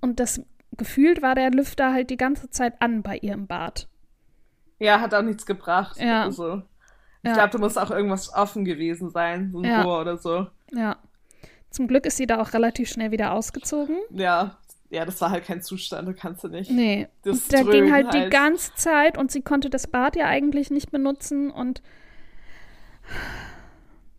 und 0.00 0.18
das 0.20 0.42
gefühlt 0.76 1.20
war 1.22 1.34
der 1.34 1.50
Lüfter 1.50 1.92
halt 1.92 2.10
die 2.10 2.16
ganze 2.16 2.50
Zeit 2.50 2.74
an 2.80 3.02
bei 3.02 3.16
ihr 3.18 3.34
im 3.34 3.46
Bad. 3.46 3.86
ja, 4.78 5.00
hat 5.00 5.14
auch 5.14 5.22
nichts 5.22 5.44
gebracht. 5.46 5.96
Ja. 6.00 6.22
Also, 6.24 6.62
ich 7.22 7.28
Ja. 7.28 7.34
glaube, 7.34 7.50
da 7.50 7.58
muss 7.58 7.76
auch 7.76 7.90
irgendwas 7.90 8.32
offen 8.34 8.64
gewesen 8.64 9.10
sein, 9.10 9.50
so 9.52 9.58
ein 9.60 9.64
Ja. 9.64 9.82
Rohr 9.82 10.00
oder 10.00 10.16
so. 10.16 10.46
Ja. 10.72 10.96
Zum 11.70 11.86
Glück 11.88 12.04
ist 12.06 12.16
sie 12.16 12.26
da 12.26 12.40
auch 12.40 12.52
relativ 12.52 12.88
schnell 12.90 13.10
wieder 13.12 13.32
ausgezogen. 13.32 13.96
Ja, 14.10 14.58
ja, 14.90 15.04
das 15.04 15.20
war 15.20 15.30
halt 15.30 15.44
kein 15.44 15.62
Zustand, 15.62 16.08
da 16.08 16.12
kannst 16.12 16.42
du 16.42 16.48
nicht. 16.48 16.70
Nee. 16.70 17.06
Das 17.22 17.46
der 17.48 17.60
ging 17.62 17.70
Dröhnen 17.70 17.92
halt, 17.92 18.12
die 18.12 18.18
halt. 18.18 18.32
ganze 18.32 18.74
Zeit 18.74 19.16
und 19.16 19.30
sie 19.30 19.40
konnte 19.42 19.70
das 19.70 19.86
Bad 19.86 20.16
ja 20.16 20.26
eigentlich 20.26 20.70
nicht 20.70 20.90
benutzen 20.90 21.50
und 21.50 21.80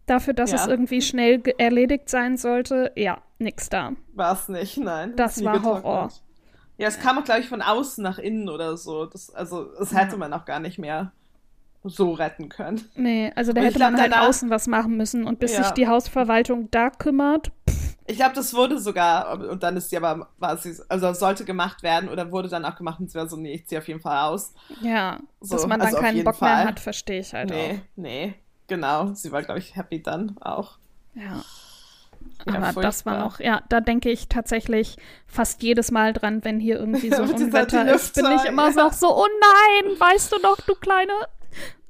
dafür, 0.06 0.34
dass 0.34 0.52
Ja. 0.52 0.58
es 0.58 0.68
irgendwie 0.68 1.02
schnell 1.02 1.42
erledigt 1.58 2.10
sein 2.10 2.38
sollte, 2.38 2.92
ja, 2.96 3.22
nix 3.40 3.70
da. 3.70 3.94
War 4.14 4.34
es 4.34 4.48
nicht, 4.50 4.78
nein. 4.78 5.14
Das 5.16 5.44
war 5.44 5.54
getrocknet. 5.58 5.84
Horror. 5.84 6.12
Ja, 6.78 6.88
es 6.88 7.00
kam 7.00 7.18
auch, 7.20 7.24
glaube 7.24 7.42
ich, 7.42 7.50
von 7.50 7.62
außen 7.62 8.04
nach 8.04 8.18
innen 8.18 8.50
oder 8.50 8.76
so. 8.76 9.06
Das, 9.06 9.30
also, 9.34 9.66
das 9.78 9.94
hätte 9.94 10.14
Ja. 10.14 10.18
man 10.18 10.34
auch 10.34 10.46
gar 10.46 10.60
nicht 10.60 10.80
mehr 10.80 11.12
so 11.84 12.12
retten 12.12 12.50
können. 12.50 12.88
Nee, 12.96 13.32
also 13.36 13.54
da 13.54 13.62
Und 13.62 13.68
hätte 13.68 13.78
glaub, 13.80 13.92
man 13.92 14.02
halt 14.02 14.12
danach- 14.14 14.28
außen 14.28 14.50
was 14.50 14.68
machen 14.68 14.98
müssen 14.98 15.26
und 15.26 15.40
bis 15.40 15.54
Ja. 15.54 15.64
sich 15.64 15.72
die 15.74 15.88
Hausverwaltung 15.88 16.70
da 16.72 16.90
kümmert. 16.90 17.52
Ich 18.08 18.18
glaube, 18.18 18.36
das 18.36 18.54
wurde 18.54 18.78
sogar, 18.80 19.40
und 19.50 19.64
dann 19.64 19.78
ist 19.78 19.90
sie 19.90 19.98
aber, 19.98 20.28
war 20.38 20.58
sie, 20.58 20.76
also 20.90 21.14
sollte 21.14 21.46
gemacht 21.46 21.82
werden 21.82 22.10
oder 22.10 22.32
wurde 22.32 22.50
dann 22.50 22.66
auch 22.66 22.76
gemacht 22.76 23.00
und 23.00 23.10
sie 23.10 23.18
war 23.18 23.28
so, 23.28 23.38
nee, 23.38 23.54
ich 23.54 23.68
ziehe 23.68 23.80
auf 23.80 23.88
jeden 23.88 24.02
Fall 24.02 24.18
aus. 24.30 24.54
Ja, 24.82 25.20
So, 25.40 25.56
dass 25.56 25.66
man 25.68 25.80
dann 25.80 25.88
also 25.90 26.00
keinen 26.02 26.24
Bock 26.24 26.36
Fall. 26.36 26.56
mehr 26.58 26.66
hat, 26.68 26.80
verstehe 26.80 27.22
ich 27.22 27.34
halt 27.34 27.50
nee, 27.52 27.82
nee, 27.96 28.34
genau. 28.68 29.14
Sie 29.14 29.32
war, 29.32 29.42
glaube 29.44 29.60
ich, 29.60 29.76
happy 29.76 30.02
dann 30.04 30.36
auch. 30.42 30.58
auch. 30.76 30.78
Ja. 31.16 31.42
Ja, 32.48 32.54
Aber 32.56 32.82
das 32.82 33.06
war 33.06 33.14
furchtbar. 33.16 33.20
noch, 33.20 33.40
ja, 33.40 33.62
da 33.70 33.82
denke 33.82 34.10
ich 34.10 34.28
tatsächlich 34.28 34.98
fast 35.26 35.62
jedes 35.64 35.92
Mal 35.92 36.14
dran, 36.14 36.44
wenn 36.44 36.60
hier 36.60 36.80
irgendwie 36.80 37.10
so 37.12 37.22
ein 37.24 37.30
dieser- 37.36 37.46
Unwetter 37.46 37.94
ist, 37.94 38.14
bin 38.16 38.26
ich 38.36 38.46
immer 38.46 38.68
ja. 38.72 38.72
so, 38.72 39.08
so, 39.08 39.16
oh 39.16 39.28
nein, 39.42 40.00
weißt 40.00 40.32
du 40.32 40.38
noch, 40.42 40.58
du 40.62 40.74
kleine. 40.76 41.14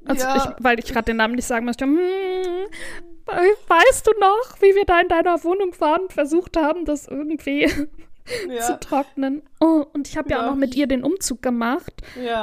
Also 0.06 0.24
Ja. 0.26 0.36
ich, 0.58 0.64
weil 0.64 0.80
ich 0.80 0.86
gerade 0.86 1.06
den 1.06 1.18
Namen 1.18 1.36
nicht 1.36 1.46
sagen 1.46 1.66
möchte. 1.66 1.86
Hm, 1.86 1.98
weißt 3.28 4.08
du 4.08 4.12
noch, 4.20 4.62
wie 4.62 4.76
wir 4.76 4.86
da 4.86 5.00
in 5.00 5.08
deiner 5.08 5.44
Wohnung 5.44 5.74
waren 5.80 6.02
und 6.04 6.14
versucht 6.14 6.58
haben, 6.58 6.86
das 6.86 7.08
irgendwie 7.08 7.68
zu 8.26 8.52
Ja, 8.52 8.78
trocknen? 8.78 9.42
Oh, 9.60 9.86
und 9.94 10.08
ich 10.08 10.18
habe 10.18 10.30
ja. 10.30 10.38
Ja. 10.38 10.44
auch 10.46 10.50
noch 10.52 10.58
mit 10.58 10.76
ihr 10.76 10.88
den 10.88 11.04
Umzug 11.04 11.42
gemacht. 11.42 11.94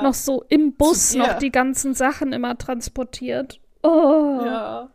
Noch 0.03 0.15
so 0.15 0.45
im 0.49 0.75
Bus 0.75 1.11
Zu 1.11 1.19
noch 1.19 1.35
die 1.39 1.51
ganzen 1.53 1.95
Sachen 1.95 2.33
immer 2.33 2.57
transportiert. 2.59 3.61
Oh. 3.83 4.41
Ja. 4.45 4.91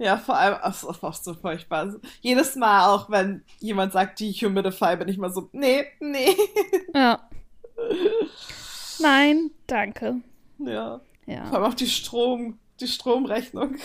Ja, 0.00 0.16
vor 0.16 0.36
allem, 0.36 0.56
das 0.62 0.84
ist 0.84 1.02
auch 1.02 1.12
so 1.14 1.34
furchtbar. 1.34 1.92
Jedes 2.20 2.54
Mal 2.54 2.86
auch, 2.94 3.10
wenn 3.10 3.42
jemand 3.58 3.92
sagt, 3.92 4.20
die 4.20 4.30
Humidify, 4.32 4.96
bin 4.96 5.08
ich 5.08 5.18
mal 5.18 5.32
so, 5.32 5.48
nee, 5.52 5.86
nee. 5.98 6.36
Ja. 6.94 7.28
Nein, 9.00 9.50
danke. 9.66 10.16
Ja. 10.58 11.00
Vor 11.28 11.34
Ja, 11.36 11.50
allem 11.52 11.64
auch 11.64 11.74
die 11.74 11.86
Strom, 11.88 12.58
die 12.80 12.86
Stromrechnung. 12.88 13.76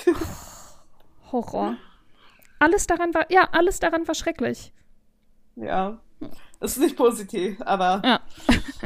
Horror. 1.31 1.75
Alles 2.59 2.87
daran 2.87 3.13
war, 3.13 3.29
ja, 3.31 3.49
alles 3.51 3.79
daran 3.79 4.07
war 4.07 4.15
schrecklich. 4.15 4.71
Ja. 5.55 5.99
Das 6.59 6.71
ist 6.71 6.79
nicht 6.79 6.95
positiv, 6.95 7.61
aber 7.61 8.01
Ja. 8.05 8.21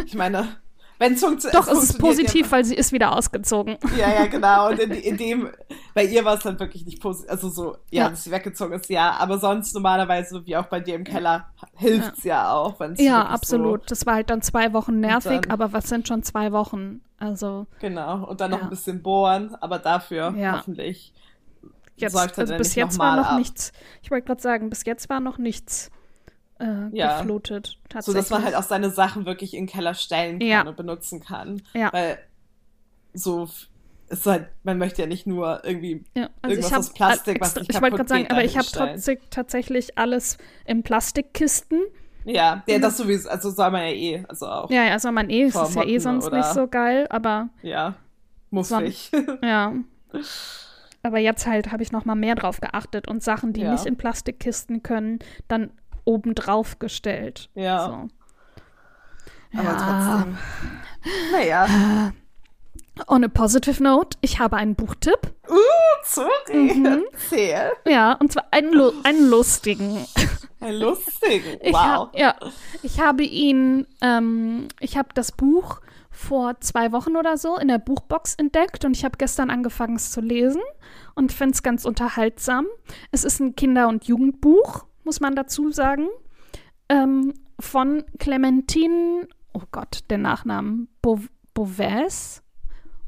ich 0.06 0.16
meine, 0.16 0.58
wenn 1.00 1.14
es 1.14 1.20
funktio 1.22 1.50
Doch, 1.52 1.68
es 1.68 1.84
ist 1.84 1.92
funktioniert 2.00 2.00
positiv, 2.28 2.52
weil 2.52 2.66
sie 2.66 2.76
ist 2.76 2.92
wieder 2.92 3.16
ausgezogen. 3.16 3.78
Ja, 3.98 4.10
ja, 4.14 4.26
genau. 4.32 4.70
Und 4.70 4.80
in, 4.80 4.92
in 4.92 5.18
dem, 5.18 5.50
bei 5.94 6.06
ihr 6.06 6.26
war 6.26 6.36
es 6.36 6.44
dann 6.44 6.60
wirklich 6.60 6.86
nicht 6.86 7.02
positiv. 7.02 7.30
Also 7.30 7.50
so, 7.50 7.74
ja, 7.92 8.04
Ja. 8.04 8.10
dass 8.10 8.24
sie 8.24 8.32
weggezogen 8.32 8.74
ist, 8.74 8.90
ja. 8.90 9.12
Aber 9.20 9.38
sonst 9.40 9.74
normalerweise, 9.74 10.46
wie 10.46 10.56
auch 10.58 10.66
bei 10.66 10.80
dir 10.80 10.96
im 10.96 11.04
Keller, 11.04 11.48
hilft's 11.76 12.24
ja, 12.24 12.52
auch, 12.52 12.80
wenn 12.80 12.94
es 12.94 13.00
Ja, 13.02 13.24
absolut. 13.26 13.90
Das 13.92 14.06
war 14.06 14.16
halt 14.16 14.30
dann 14.30 14.42
zwei 14.42 14.74
Wochen 14.74 15.00
nervig, 15.00 15.42
dann- 15.42 15.52
aber 15.52 15.74
was 15.74 15.88
sind 15.90 16.08
schon 16.08 16.24
zwei 16.24 16.52
Wochen? 16.52 17.02
Also 17.20 17.38
So, 17.38 17.68
genau. 17.80 18.26
Und 18.28 18.42
dann 18.42 18.52
noch 18.52 18.60
Ja. 18.60 18.64
ein 18.66 18.70
bisschen 18.70 19.02
bohren, 19.02 19.56
aber 19.62 19.80
dafür 19.80 20.34
Ja. 20.38 20.58
hoffentlich 20.60 21.14
jetzt, 21.96 22.16
also 22.16 22.56
bis 22.58 22.76
jetzt 22.76 23.00
war 23.00 23.16
noch 23.18 23.32
ab. 23.32 23.38
nichts. 23.40 23.72
Ich 24.04 24.12
wollte 24.12 24.28
gerade 24.28 24.42
sagen, 24.42 24.70
bis 24.70 24.86
jetzt 24.86 25.10
war 25.10 25.20
noch 25.20 25.38
nichts 25.40 25.90
äh, 26.60 26.88
Ja. 26.96 27.20
geflutet. 27.20 27.78
So, 28.00 28.14
dass 28.14 28.30
man 28.30 28.44
halt 28.44 28.56
auch 28.56 28.64
seine 28.64 28.90
Sachen 28.90 29.26
wirklich 29.26 29.54
in 29.54 29.64
den 29.66 29.70
Keller 29.72 29.94
stellen 29.94 30.40
kann 30.40 30.48
Ja. 30.48 30.62
und 30.68 30.76
benutzen 30.78 31.20
kann. 31.20 31.62
Ja. 31.74 31.92
Weil 31.94 32.20
so 33.14 33.50
ist 34.10 34.26
halt, 34.26 34.48
man 34.64 34.78
möchte 34.78 35.02
ja 35.02 35.08
nicht 35.08 35.28
nur 35.28 35.62
irgendwie 35.66 36.06
Ja, 36.16 36.30
also 36.42 36.56
Irgendwas 36.56 36.68
ich 36.68 36.74
hab 36.74 36.80
aus 36.80 36.94
Plastik, 36.94 37.42
was 37.42 37.50
extra, 37.50 37.60
nicht 37.62 37.76
Ich 37.76 37.82
wollte 37.82 37.96
gerade 37.98 38.10
sagen, 38.10 38.28
aber 38.30 38.44
ich 38.44 38.58
habe 38.58 38.68
trotzdem 38.72 39.18
tatsächlich 39.30 39.98
alles 39.98 40.38
in 40.66 40.84
Plastikkisten. 40.84 41.82
Ja, 42.24 42.64
ja, 42.68 42.80
das 42.80 42.98
sowieso, 42.98 43.30
also 43.30 43.50
soll 43.52 43.72
man 43.72 43.82
ja 43.84 43.92
eh, 43.94 44.26
also 44.28 44.48
auch. 44.48 44.70
Ja, 44.70 44.84
ja, 44.84 44.92
also 44.94 45.12
man 45.12 45.30
eh, 45.30 45.44
es 45.44 45.56
ist 45.56 45.76
ja 45.76 45.84
eh 45.84 45.98
sonst 46.00 46.32
nicht 46.32 46.46
so 46.54 46.68
geil, 46.68 47.08
aber 47.10 47.50
Ja, 47.62 47.96
muss 48.50 48.70
Son- 48.70 48.86
ich. 48.86 49.12
ja. 49.42 49.74
Aber 51.04 51.20
jetzt 51.20 51.48
halt 51.48 51.72
habe 51.72 51.84
ich 51.84 51.92
noch 51.92 52.06
mal 52.06 52.16
mehr 52.16 52.36
drauf 52.36 52.60
geachtet 52.60 53.08
und 53.08 53.24
Sachen, 53.24 53.54
die 53.54 53.62
Ja. 53.62 53.72
nicht 53.72 53.86
in 53.86 53.96
Plastikkisten 53.98 54.84
können, 54.84 55.20
dann 55.48 55.72
oben 56.08 56.34
drauf 56.36 56.80
gestellt. 56.80 57.50
Ja. 57.54 57.86
So. 59.54 59.60
Aber 59.60 59.64
Ja. 59.70 60.16
trotzdem. 60.16 60.38
Naja. 61.32 62.12
On 63.08 63.24
a 63.24 63.28
positive 63.28 63.82
note, 63.84 64.18
ich 64.22 64.40
habe 64.40 64.56
einen 64.58 64.74
Buchtipp. 64.76 65.34
Uh, 65.48 65.56
sorry. 66.04 66.74
Mhm. 66.74 67.04
Erzähl. 67.14 67.72
Ja, 67.88 68.14
und 68.14 68.32
zwar 68.32 68.46
einen, 68.52 68.74
lu 68.74 68.92
einen 69.04 69.30
lustigen. 69.30 70.06
Ein 70.60 70.76
lustigen. 70.80 71.60
Ich 71.62 71.74
Wow. 71.74 71.80
hab, 71.80 72.18
ja, 72.18 72.36
ich 72.82 73.00
habe 73.00 73.24
ihn, 73.24 73.86
ähm, 74.02 74.68
ich 74.80 74.98
habe 74.98 75.10
das 75.14 75.32
Buch 75.32 75.82
vor 76.10 76.60
zwei 76.62 76.92
Wochen 76.92 77.16
oder 77.16 77.38
so 77.38 77.58
in 77.58 77.68
der 77.68 77.78
Buchbox 77.78 78.34
entdeckt 78.34 78.84
und 78.84 78.98
ich 78.98 79.06
habe 79.06 79.18
gestern 79.20 79.52
angefangen 79.52 79.96
es 79.98 80.10
zu 80.12 80.20
lesen 80.20 80.62
und 81.14 81.32
finde 81.32 81.54
es 81.54 81.62
ganz 81.62 81.86
unterhaltsam. 81.86 82.66
Es 83.12 83.24
ist 83.24 83.40
ein 83.40 83.56
Kinder- 83.56 83.88
und 83.90 84.06
Jugendbuch, 84.06 84.86
muss 85.08 85.22
man 85.22 85.36
dazu 85.36 85.72
sagen, 85.72 86.10
ähm, 86.90 87.34
von 87.60 88.04
Clementine, 88.20 89.28
oh 89.54 89.64
Gott, 89.72 90.02
der 90.10 90.18
Nachnamen, 90.18 90.90
Bo 91.02 91.22
Beauvais. 91.54 92.44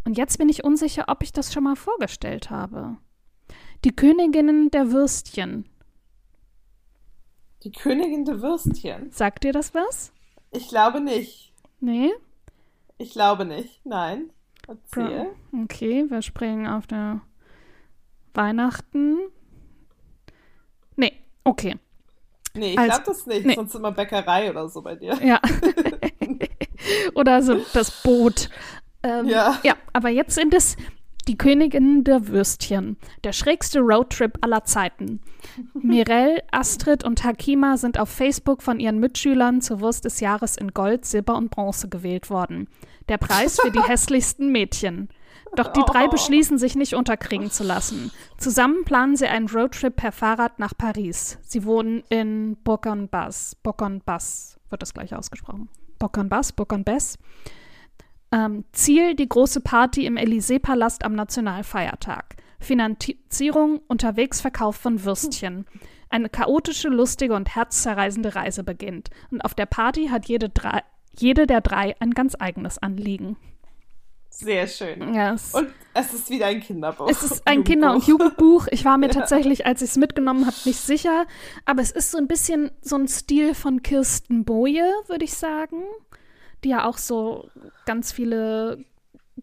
Und 0.05 0.17
jetzt 0.17 0.37
bin 0.37 0.47
ich 0.47 0.63
unsicher, 0.63 1.05
ob 1.09 1.21
ich 1.21 1.33
das 1.33 1.53
schon 1.53 1.65
mal 1.65 1.75
vorgestellt 1.75 2.49
habe. 2.49 2.97
Die 3.83 3.93
Königinnen 3.95 4.71
der 4.71 4.91
Würstchen. 4.93 5.69
Die 7.63 7.71
Königin 7.71 8.23
der 8.23 8.41
Würstchen. 8.41 9.11
Sagt 9.11 9.43
dir 9.43 9.51
das 9.51 9.73
was? 9.73 10.13
Ich 10.51 10.69
glaube 10.69 11.01
nicht. 11.01 11.53
Nee? 11.81 12.11
Ich 12.97 13.11
glaube 13.11 13.43
nicht. 13.43 13.85
Nein. 13.85 14.31
Erzähl. 14.67 15.35
Okay, 15.63 16.09
wir 16.09 16.21
springen 16.21 16.65
auf 16.65 16.87
der 16.87 17.21
Weihnachten. 18.33 19.17
Nee, 20.95 21.11
okay. 21.43 21.75
Nee, 22.53 22.71
ich 22.71 22.75
glaube 22.75 23.03
das 23.05 23.25
nicht. 23.25 23.45
nee. 23.45 23.55
Sonst 23.55 23.75
immer 23.75 23.91
Bäckerei 23.91 24.49
oder 24.49 24.67
so 24.69 24.81
bei 24.81 24.95
dir. 24.95 25.17
Ja. 25.23 25.39
Oder 27.15 27.41
so 27.41 27.57
das 27.73 27.91
Boot. 28.03 28.49
Ähm, 29.03 29.27
Ja. 29.27 29.59
Ja, 29.63 29.75
aber 29.93 30.09
jetzt 30.09 30.35
sind 30.35 30.53
es 30.53 30.75
die 31.27 31.37
Königinnen 31.37 32.03
der 32.03 32.27
Würstchen. 32.27 32.97
Der 33.23 33.33
schrägste 33.33 33.79
Roadtrip 33.79 34.37
aller 34.41 34.63
Zeiten. 34.63 35.21
Mirelle, 35.73 36.41
Astrid 36.51 37.03
und 37.03 37.23
Hakima 37.23 37.77
sind 37.77 37.99
auf 37.99 38.09
Facebook 38.09 38.63
von 38.63 38.79
ihren 38.79 38.99
Mitschülern 38.99 39.61
zur 39.61 39.79
Wurst 39.81 40.05
des 40.05 40.21
Jahres 40.21 40.57
in 40.57 40.73
Gold, 40.73 41.05
Silber 41.05 41.35
und 41.35 41.51
Bronze 41.51 41.89
gewählt 41.89 42.29
worden. 42.29 42.67
Der 43.09 43.17
Preis 43.17 43.59
für 43.59 43.71
die 43.71 43.83
hässlichsten 43.87 44.51
Mädchen. 44.51 45.09
Doch 45.55 45.67
die 45.69 45.81
drei 45.85 46.05
Oh. 46.05 46.09
beschließen 46.09 46.57
sich 46.57 46.75
nicht 46.75 46.93
unterkriegen 46.93 47.51
zu 47.51 47.63
lassen. 47.63 48.11
Zusammen 48.37 48.85
planen 48.85 49.15
sie 49.15 49.27
einen 49.27 49.49
Roadtrip 49.49 49.95
per 49.95 50.11
Fahrrad 50.11 50.59
nach 50.59 50.73
Paris. 50.77 51.37
Sie 51.41 51.65
wohnen 51.65 52.03
in 52.09 52.55
Bourg-en-Bass. 52.63 53.55
Bourg-en-Bass 53.63 54.59
wird 54.69 54.81
das 54.81 54.93
gleich 54.93 55.15
ausgesprochen. 55.15 55.69
Bourg-en-Bass, 55.97 56.53
Bourg-en-Bass. 56.53 57.17
Ähm, 58.31 58.63
Ziel 58.71 59.15
die 59.15 59.27
große 59.27 59.61
Party 59.61 60.05
im 60.05 60.15
Élysée-Palast 60.17 61.03
am 61.03 61.13
Nationalfeiertag. 61.15 62.35
Finanzierung 62.59 63.79
unterwegs 63.87 64.41
Verkauf 64.41 64.75
von 64.75 65.03
Würstchen. 65.03 65.65
Eine 66.09 66.29
chaotische, 66.29 66.89
lustige 66.89 67.33
und 67.33 67.55
herzzerreißende 67.55 68.35
Reise 68.35 68.63
beginnt. 68.63 69.09
Und 69.31 69.41
auf 69.41 69.55
der 69.55 69.65
Party 69.65 70.07
hat 70.07 70.27
jede, 70.27 70.49
drei, 70.49 70.83
jede 71.17 71.47
der 71.47 71.61
drei 71.61 71.95
ein 71.99 72.11
ganz 72.11 72.35
eigenes 72.39 72.77
Anliegen. 72.77 73.37
Sehr 74.29 74.67
schön. 74.67 75.13
Ja, 75.13 75.33
es, 75.33 75.53
Und 75.53 75.69
es 75.93 76.13
ist 76.13 76.29
wieder 76.29 76.45
ein 76.47 76.61
Kinderbuch. 76.61 77.09
es 77.09 77.23
ist 77.23 77.45
ein 77.45 77.63
Kinder- 77.63 77.93
und 77.93 78.05
Jugendbuch. 78.07 78.67
Ich 78.71 78.85
war 78.85 78.97
mir 78.97 79.09
tatsächlich, 79.09 79.65
als 79.65 79.81
ich 79.81 79.89
es 79.89 79.97
mitgenommen 79.97 80.45
habe, 80.45 80.55
nicht 80.65 80.79
sicher. 80.79 81.25
Aber 81.65 81.81
es 81.81 81.91
ist 81.91 82.11
so 82.11 82.17
ein 82.17 82.27
bisschen 82.27 82.71
so 82.81 82.95
ein 82.95 83.07
Stil 83.07 83.53
von 83.53 83.83
Kirsten 83.83 84.45
Boje, 84.45 84.89
würde 85.07 85.25
ich 85.25 85.33
sagen. 85.33 85.83
Die 86.63 86.69
ja 86.69 86.85
auch 86.85 86.97
so 86.97 87.49
ganz 87.85 88.11
viele 88.11 88.83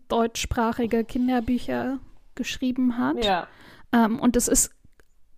deutschsprachige 0.09 1.05
Kinderbücher 1.05 1.99
geschrieben 2.35 2.99
hat. 2.99 3.25
Ja. 3.25 3.49
Ähm, 3.93 4.21
und 4.21 4.37
es 4.37 4.49
ist 4.49 4.71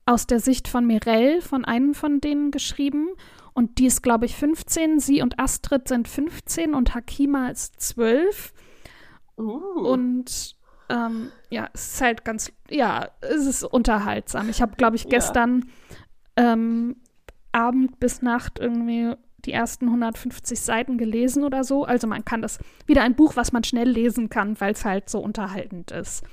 aus 0.06 0.26
der 0.26 0.40
Sicht 0.40 0.68
von 0.68 0.86
Mirelle, 0.86 1.40
von 1.42 1.64
einem 1.64 1.94
von 1.94 2.20
denen 2.20 2.50
geschrieben. 2.50 3.08
Und 3.54 3.78
die 3.78 3.86
ist, 3.86 4.02
glaube 4.02 4.26
ich, 4.26 4.36
15. 4.36 5.00
Sie 5.00 5.20
und 5.22 5.38
Astrid 5.38 5.88
sind 5.88 6.06
15 6.08 6.74
und 6.74 6.94
Hakima 6.94 7.48
ist 7.48 7.80
12. 7.80 8.52
Uh. 9.38 9.88
Und 9.92 10.56
ähm, 10.88 11.30
ja, 11.50 11.68
es 11.72 11.94
ist 11.94 12.00
halt 12.00 12.24
ganz, 12.24 12.52
ja, 12.70 13.08
es 13.20 13.46
ist 13.46 13.64
unterhaltsam. 13.64 14.48
Ich 14.48 14.62
habe, 14.62 14.76
glaube 14.76 14.96
ich, 14.96 15.04
Ja. 15.04 15.10
gestern 15.10 15.66
ähm, 16.36 16.96
Abend 17.52 18.00
bis 18.00 18.22
Nacht 18.22 18.58
irgendwie 18.58 19.14
die 19.44 19.52
ersten 19.52 19.86
150 19.86 20.60
Seiten 20.60 20.98
gelesen 20.98 21.44
oder 21.44 21.64
so. 21.64 21.84
Also 21.84 22.06
man 22.06 22.24
kann 22.24 22.42
das, 22.42 22.58
wieder 22.86 23.02
ein 23.02 23.14
Buch, 23.14 23.36
was 23.36 23.52
man 23.52 23.64
schnell 23.64 23.88
lesen 23.88 24.28
kann, 24.28 24.60
weil 24.60 24.72
es 24.72 24.84
halt 24.84 25.08
so 25.08 25.20
unterhaltend 25.20 25.90
ist. 25.90 26.24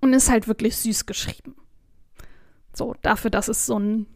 Und 0.00 0.12
ist 0.12 0.30
halt 0.30 0.46
wirklich 0.46 0.76
süß 0.76 1.06
geschrieben. 1.06 1.56
So, 2.72 2.94
dafür, 3.02 3.30
dass 3.30 3.48
es 3.48 3.66
so 3.66 3.78
ein 3.78 4.06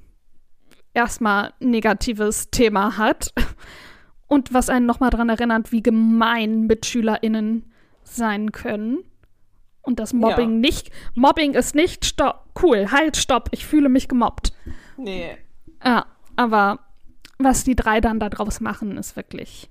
erstmal 0.94 1.54
negatives 1.60 2.50
Thema 2.50 2.96
hat. 2.96 3.32
Und 4.32 4.54
was 4.54 4.70
einen 4.70 4.86
nochmal 4.86 5.10
daran 5.10 5.28
erinnert, 5.28 5.72
wie 5.72 5.82
gemein 5.82 6.62
MitschülerInnen 6.66 7.70
sein 8.02 8.50
können. 8.52 9.04
Und 9.82 9.98
das 10.00 10.12
Mobbing 10.12 10.52
Ja. 10.52 10.58
nicht, 10.58 10.90
Mobbing 11.14 11.52
ist 11.54 11.74
nicht 11.74 12.04
stopp, 12.06 12.46
cool, 12.62 12.90
halt, 12.90 13.16
stopp, 13.16 13.48
ich 13.52 13.66
fühle 13.66 13.88
mich 13.88 14.08
gemobbt. 14.08 14.52
nee. 14.96 15.36
Ja, 15.84 16.06
aber 16.36 16.78
was 17.38 17.64
die 17.64 17.74
drei 17.74 18.00
dann 18.00 18.20
daraus 18.20 18.60
machen, 18.60 18.96
ist 18.96 19.16
wirklich 19.16 19.68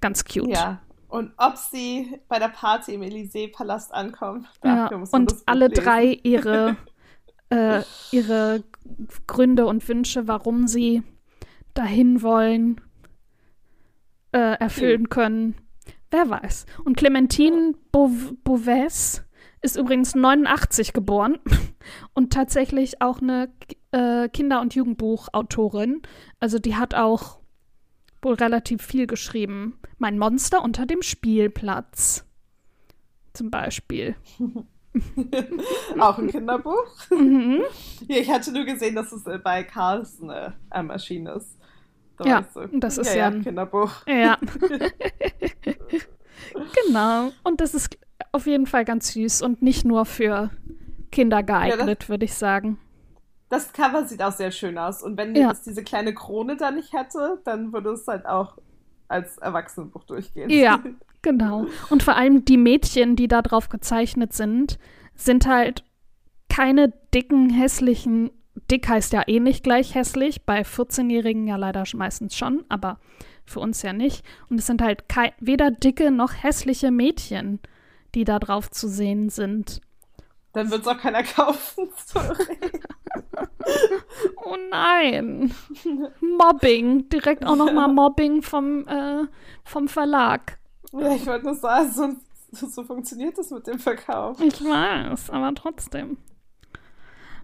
ganz 0.00 0.24
cute. 0.24 0.50
Ja. 0.50 0.80
Und 1.08 1.32
ob 1.38 1.56
sie 1.56 2.20
bei 2.28 2.38
der 2.38 2.48
Party 2.48 2.92
im 2.94 3.00
Élysée-Palast 3.02 3.92
ankommen, 3.94 4.46
Ja, 4.62 4.82
dafür 4.82 4.98
muss 4.98 5.12
man 5.12 5.22
und 5.22 5.34
alle 5.46 5.68
lesen. 5.68 5.82
drei 5.84 6.04
ihre, 6.22 6.76
äh, 7.48 7.82
ihre 8.12 8.62
Gründe 9.26 9.66
und 9.66 9.88
Wünsche, 9.88 10.28
warum 10.28 10.66
sie 10.66 11.02
dahin 11.74 12.20
wollen, 12.22 12.80
äh, 14.36 14.58
erfüllen 14.60 15.08
können, 15.08 15.54
wer 16.10 16.28
weiß. 16.28 16.66
Und 16.84 16.98
Clementine 16.98 17.72
Beauvais 17.90 19.24
ist 19.62 19.76
übrigens 19.76 20.14
89 20.14 20.92
geboren 20.92 21.38
und 22.14 22.34
tatsächlich 22.34 23.00
auch 23.00 23.22
eine 23.22 23.48
äh, 23.92 24.28
Kinder- 24.28 24.60
und 24.60 24.74
Jugendbuchautorin. 24.74 26.02
Also 26.38 26.58
die 26.58 26.76
hat 26.76 26.94
auch 26.94 27.38
wohl 28.20 28.34
relativ 28.34 28.82
viel 28.82 29.06
geschrieben. 29.06 29.78
Mein 29.96 30.18
Monster 30.18 30.62
unter 30.62 30.84
dem 30.84 31.00
Spielplatz. 31.00 32.26
Zum 33.32 33.50
Beispiel. 33.50 34.16
auch 35.98 36.18
ein 36.18 36.28
Kinderbuch? 36.28 37.10
Mhm. 37.10 37.62
Ja, 38.06 38.16
ich 38.18 38.30
hatte 38.30 38.52
nur 38.52 38.64
gesehen, 38.64 38.96
dass 38.96 39.12
es 39.12 39.26
äh, 39.26 39.38
bei 39.38 39.62
Carlsen 39.62 40.28
äh, 40.28 40.50
ähm, 40.74 40.90
erschienen 40.90 41.28
ist. 41.28 41.56
Da 42.18 42.24
Ja, 42.24 42.44
so, 42.54 42.62
das 42.72 42.98
ist 42.98 43.08
ja, 43.08 43.14
ja 43.14 43.18
ja 43.20 43.26
ein- 43.28 43.42
Kinderbuch. 43.42 43.90
Ja. 44.06 44.38
genau. 46.86 47.32
Und 47.44 47.60
das 47.60 47.74
ist 47.74 47.96
auf 48.32 48.46
jeden 48.46 48.66
Fall 48.66 48.84
ganz 48.84 49.12
süß 49.12 49.42
und 49.42 49.62
nicht 49.62 49.84
nur 49.84 50.04
für 50.04 50.50
Kinder 51.12 51.42
geeignet, 51.42 52.08
würde 52.08 52.24
ich 52.24 52.34
sagen. 52.34 52.78
Das 53.48 53.72
Cover 53.72 54.04
sieht 54.04 54.22
auch 54.22 54.32
sehr 54.32 54.50
schön 54.50 54.76
aus. 54.76 55.02
Und 55.02 55.16
wenn 55.16 55.34
Ja. 55.34 55.52
es 55.52 55.62
diese 55.62 55.84
kleine 55.84 56.12
Krone 56.14 56.56
da 56.56 56.70
nicht 56.70 56.92
hätte, 56.92 57.40
dann 57.44 57.72
würde 57.72 57.90
es 57.90 58.06
halt 58.06 58.26
auch 58.26 58.58
als 59.08 59.38
Erwachsenenbuch 59.38 60.04
durchgehen. 60.04 60.50
Ja, 60.50 60.80
genau. 61.22 61.66
Und 61.90 62.02
vor 62.02 62.16
allem 62.16 62.44
die 62.44 62.56
Mädchen, 62.56 63.14
die 63.14 63.28
da 63.28 63.42
drauf 63.42 63.68
gezeichnet 63.68 64.32
sind, 64.32 64.78
sind 65.14 65.46
halt 65.46 65.84
keine 66.48 66.92
dicken, 67.14 67.50
hässlichen. 67.50 68.30
Dick 68.70 68.88
heißt 68.88 69.12
ja 69.12 69.22
eh 69.26 69.40
nicht 69.40 69.62
gleich 69.62 69.94
hässlich, 69.94 70.44
bei 70.44 70.62
14-Jährigen 70.62 71.46
ja 71.46 71.56
leider 71.56 71.84
meistens 71.94 72.36
schon, 72.36 72.64
aber 72.68 72.98
für 73.44 73.60
uns 73.60 73.82
ja 73.82 73.92
nicht. 73.92 74.24
Und 74.50 74.58
es 74.58 74.66
sind 74.66 74.82
halt 74.82 75.04
weder 75.38 75.70
dicke 75.70 76.10
noch 76.10 76.32
hässliche 76.42 76.90
Mädchen, 76.90 77.60
die 78.14 78.24
da 78.24 78.38
drauf 78.38 78.70
zu 78.70 78.88
sehen 78.88 79.28
sind. 79.30 79.80
Dann 80.52 80.70
wird 80.70 80.82
es 80.82 80.88
auch 80.88 80.98
keiner 80.98 81.22
kaufen. 81.22 81.88
Oh 84.44 84.56
nein. 84.70 85.52
Mobbing. 86.20 87.08
Direkt 87.08 87.44
auch 87.44 87.56
nochmal 87.56 87.88
Mobbing 87.92 88.42
vom, 88.42 88.86
äh, 88.86 89.24
vom 89.64 89.88
Verlag. 89.88 90.58
ja, 90.92 91.14
ich 91.14 91.26
wollte 91.26 91.46
nur 91.46 91.54
sagen, 91.54 92.20
so, 92.52 92.66
so 92.68 92.84
funktioniert 92.84 93.36
das 93.36 93.50
mit 93.50 93.66
dem 93.66 93.78
Verkauf. 93.78 94.40
Ich 94.40 94.62
weiß, 94.62 95.30
aber 95.30 95.52
trotzdem. 95.54 96.18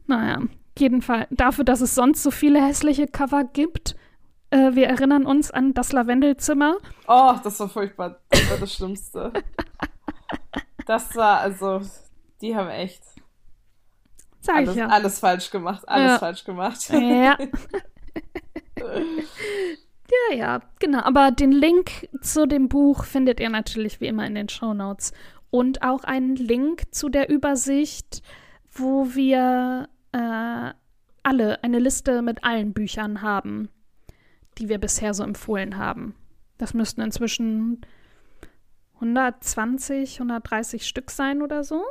Naja, 0.06 0.42
jedenfalls 0.78 1.26
dafür, 1.30 1.64
dass 1.64 1.80
es 1.80 1.94
sonst 1.94 2.22
so 2.22 2.30
viele 2.30 2.64
hässliche 2.64 3.06
Cover 3.06 3.44
gibt. 3.44 3.94
Äh, 4.50 4.74
wir 4.74 4.86
erinnern 4.86 5.26
uns 5.26 5.50
an 5.50 5.74
das 5.74 5.92
Lavendelzimmer. 5.92 6.76
Oh, 7.08 7.34
das 7.42 7.58
war 7.60 7.68
furchtbar. 7.68 8.20
Das 8.30 8.50
war 8.50 8.58
das 8.58 8.72
Schlimmste. 8.74 9.32
Das 10.86 11.14
war, 11.16 11.40
also, 11.40 11.80
die 12.40 12.56
haben 12.56 12.68
echt 12.68 13.02
Sag 14.40 14.56
alles, 14.56 14.70
ich 14.70 14.76
ja. 14.76 14.86
alles 14.88 15.18
falsch 15.20 15.50
gemacht. 15.50 15.88
Alles 15.88 16.12
Ja. 16.12 16.18
falsch 16.18 16.44
gemacht. 16.44 16.90
Ja. 16.90 17.38
ja, 20.30 20.36
ja, 20.36 20.60
genau. 20.80 21.00
Aber 21.00 21.30
den 21.30 21.52
Link 21.52 22.08
zu 22.20 22.46
dem 22.46 22.68
Buch 22.68 23.04
findet 23.04 23.40
ihr 23.40 23.50
natürlich 23.50 24.00
wie 24.00 24.06
immer 24.08 24.26
in 24.26 24.34
den 24.34 24.48
Shownotes. 24.48 25.12
Und 25.50 25.82
auch 25.82 26.04
einen 26.04 26.36
Link 26.36 26.92
zu 26.94 27.08
der 27.08 27.28
Übersicht, 27.28 28.22
wo 28.72 29.14
wir 29.14 29.88
äh, 30.12 30.72
alle 31.22 31.62
eine 31.62 31.78
Liste 31.78 32.22
mit 32.22 32.44
allen 32.44 32.72
Büchern 32.72 33.22
haben, 33.22 33.68
die 34.58 34.68
wir 34.68 34.78
bisher 34.78 35.14
so 35.14 35.22
empfohlen 35.22 35.76
haben. 35.76 36.14
Das 36.58 36.74
müssten 36.74 37.00
inzwischen 37.00 37.80
120, 38.94 40.16
130 40.16 40.86
Stück 40.86 41.10
sein 41.10 41.42
oder 41.42 41.64
so. 41.64 41.84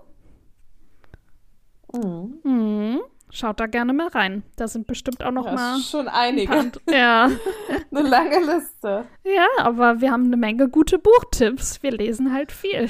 Mhm. 1.93 2.39
Mhm. 2.43 2.99
Schaut 3.33 3.59
da 3.61 3.65
gerne 3.65 3.93
mal 3.93 4.09
rein. 4.09 4.43
Da 4.57 4.67
sind 4.67 4.87
bestimmt 4.87 5.23
auch 5.23 5.31
noch 5.31 5.45
Ja, 5.45 5.53
mal 5.53 5.77
ist 5.79 5.89
schon 5.89 6.07
ein 6.09 6.13
einige. 6.13 6.51
paar, 6.51 6.93
ja. 6.93 7.29
Eine 7.91 8.01
lange 8.07 8.39
Liste. 8.39 9.05
Ja, 9.23 9.47
aber 9.59 10.01
wir 10.01 10.11
haben 10.11 10.25
eine 10.25 10.35
Menge 10.37 10.67
gute 10.69 10.99
Buchtipps. 10.99 11.81
Wir 11.81 11.91
lesen 11.91 12.33
halt 12.33 12.51
viel. 12.51 12.89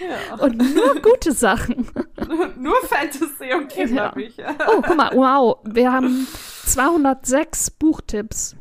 Ja. 0.00 0.34
Und 0.42 0.56
nur 0.74 0.94
gute 1.02 1.32
Sachen. 1.32 1.88
Nur 2.58 2.76
Fantasy 2.84 3.52
und 3.54 3.68
Kinderbücher. 3.68 4.54
Oh, 4.68 4.80
guck 4.82 4.96
mal, 4.96 5.10
wow. 5.14 5.58
Wir 5.64 5.92
haben 5.92 6.26
206 6.64 7.70
Buchtipps. 7.72 8.56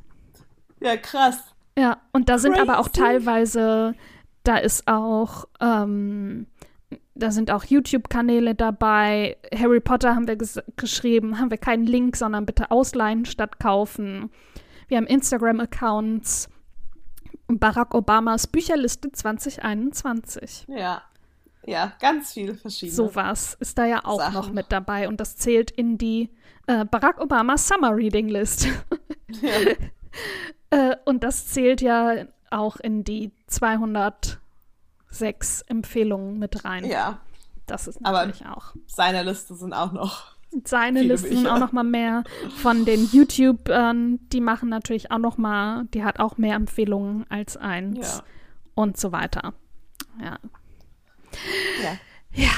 Ja, 0.82 0.98
krass. 0.98 1.38
Ja, 1.78 1.98
und 2.14 2.30
da 2.30 2.38
sind 2.40 2.60
aber 2.60 2.80
auch 2.80 2.88
Crazy. 2.92 3.00
teilweise, 3.02 3.96
da 4.44 4.58
ist 4.58 4.88
auch, 4.88 5.46
ähm, 5.62 6.48
da 7.20 7.32
sind 7.32 7.52
auch 7.52 7.64
YouTube-Kanäle 7.64 8.56
dabei. 8.56 9.38
Harry 9.54 9.80
Potter 9.80 10.16
haben 10.16 10.28
wir 10.28 10.36
ges 10.36 10.60
geschrieben, 10.78 11.40
haben 11.40 11.52
wir 11.52 11.58
keinen 11.58 11.86
Link, 11.86 12.16
sondern 12.16 12.46
bitte 12.46 12.72
ausleihen 12.72 13.26
statt 13.26 13.60
kaufen. 13.60 14.32
Wir 14.88 14.98
haben 14.98 15.08
Instagram-Accounts. 15.08 16.50
Barack 17.48 17.94
Obamas 17.96 18.48
Bücherliste 18.48 19.12
2021. 19.12 20.66
Ja. 20.68 21.02
Ja, 21.66 21.94
ganz 22.00 22.34
viele 22.34 22.56
verschiedene. 22.56 22.96
Sowas 22.96 23.58
ist 23.60 23.78
da 23.78 23.86
ja 23.86 24.06
auch 24.06 24.20
Sachen. 24.20 24.34
noch 24.34 24.52
mit 24.52 24.72
dabei 24.72 25.08
und 25.08 25.20
das 25.20 25.36
zählt 25.36 25.72
in 25.72 25.98
die 25.98 26.30
äh, 26.68 26.86
Barack 26.86 27.20
Obama 27.20 27.58
Summer 27.58 27.96
Reading 27.96 28.30
List. 28.30 28.68
Ja. 29.42 29.52
äh, 30.72 30.96
und 31.06 31.24
das 31.24 31.48
zählt 31.48 31.82
ja 31.82 32.26
auch 32.50 32.78
in 32.78 33.04
die 33.04 33.32
206 35.12 35.62
Empfehlungen 35.64 36.40
mit 36.40 36.64
rein. 36.66 36.86
ja, 36.86 37.20
Das 37.66 37.88
ist 37.88 37.98
Aber- 38.04 38.26
natürlich 38.26 38.46
auch. 38.48 38.74
seine 38.88 39.24
Liste 39.24 39.56
sind 39.56 39.74
auch 39.74 39.92
noch. 39.92 40.36
Seine 40.66 41.04
Listen 41.04 41.30
Bücher. 41.30 41.54
auch 41.54 41.60
noch 41.60 41.72
mal 41.72 41.84
mehr 41.84 42.24
von 42.58 42.84
den 42.84 43.06
YouTubern, 43.12 44.20
die 44.30 44.42
machen 44.42 44.68
natürlich 44.70 45.12
auch 45.12 45.20
noch 45.20 45.38
mal, 45.38 45.86
die 45.94 46.04
hat 46.04 46.20
auch 46.20 46.38
mehr 46.38 46.56
Empfehlungen 46.56 47.26
als 47.30 47.56
eins 47.56 48.18
Ja. 48.18 48.24
und 48.74 48.98
so 48.98 49.12
weiter. 49.12 49.54
Ja. 50.20 50.40
Ja. 51.84 51.98
Ja. 52.34 52.52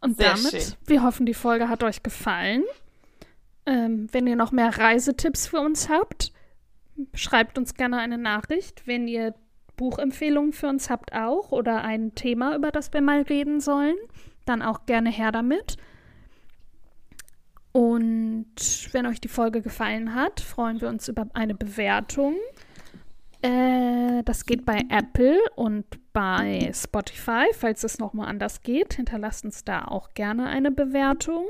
Und 0.00 0.16
Sehr 0.18 0.34
damit, 0.34 0.50
schön. 0.50 0.74
wir 0.86 1.02
hoffen, 1.02 1.26
die 1.26 1.34
Folge 1.34 1.68
hat 1.68 1.82
euch 1.82 2.02
gefallen. 2.04 2.62
Ähm, 3.66 4.08
wenn 4.12 4.26
ihr 4.28 4.36
noch 4.36 4.52
mehr 4.52 4.76
Reisetipps 4.78 5.48
für 5.48 5.58
uns 5.60 5.88
habt, 5.88 6.32
schreibt 7.14 7.58
uns 7.58 7.74
gerne 7.74 7.98
eine 7.98 8.18
Nachricht. 8.18 8.86
Wenn 8.86 9.08
ihr 9.08 9.34
Buchempfehlungen 9.76 10.52
für 10.52 10.68
uns 10.68 10.90
habt 10.90 11.12
auch 11.12 11.52
oder 11.52 11.82
ein 11.82 12.14
Thema, 12.14 12.56
über 12.56 12.70
das 12.70 12.92
wir 12.92 13.00
mal 13.00 13.22
reden 13.22 13.60
sollen, 13.60 13.96
dann 14.44 14.62
auch 14.62 14.86
gerne 14.86 15.10
her 15.10 15.32
damit. 15.32 15.76
Und 17.72 18.54
wenn 18.92 19.06
euch 19.06 19.20
die 19.20 19.28
Folge 19.28 19.62
gefallen 19.62 20.14
hat, 20.14 20.40
freuen 20.40 20.80
wir 20.80 20.88
uns 20.88 21.08
über 21.08 21.26
eine 21.32 21.54
Bewertung. 21.54 22.36
Äh, 23.40 24.22
das 24.24 24.44
geht 24.44 24.64
bei 24.64 24.84
Apple 24.90 25.38
und 25.56 25.84
bei 26.12 26.70
Spotify. 26.74 27.46
Falls 27.54 27.82
es 27.82 27.98
nochmal 27.98 28.28
anders 28.28 28.62
geht, 28.62 28.94
hinterlasst 28.94 29.44
uns 29.44 29.64
da 29.64 29.86
auch 29.86 30.14
gerne 30.14 30.46
eine 30.46 30.70
Bewertung. 30.70 31.46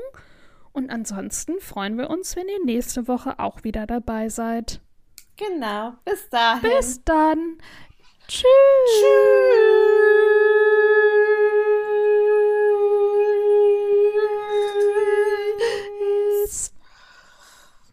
Und 0.71 0.89
ansonsten 0.89 1.59
freuen 1.59 1.97
wir 1.97 2.09
uns, 2.09 2.35
wenn 2.35 2.47
ihr 2.47 2.65
nächste 2.65 3.07
Woche 3.07 3.37
auch 3.37 3.63
wieder 3.63 3.85
dabei 3.85 4.29
seid. 4.29 4.81
Genau. 5.35 5.93
Bis 6.05 6.29
dahin. 6.29 6.61
Bis 6.61 7.03
dann. 7.03 7.57
Tschüss. 8.33 8.47
Tschüss. 8.87 10.42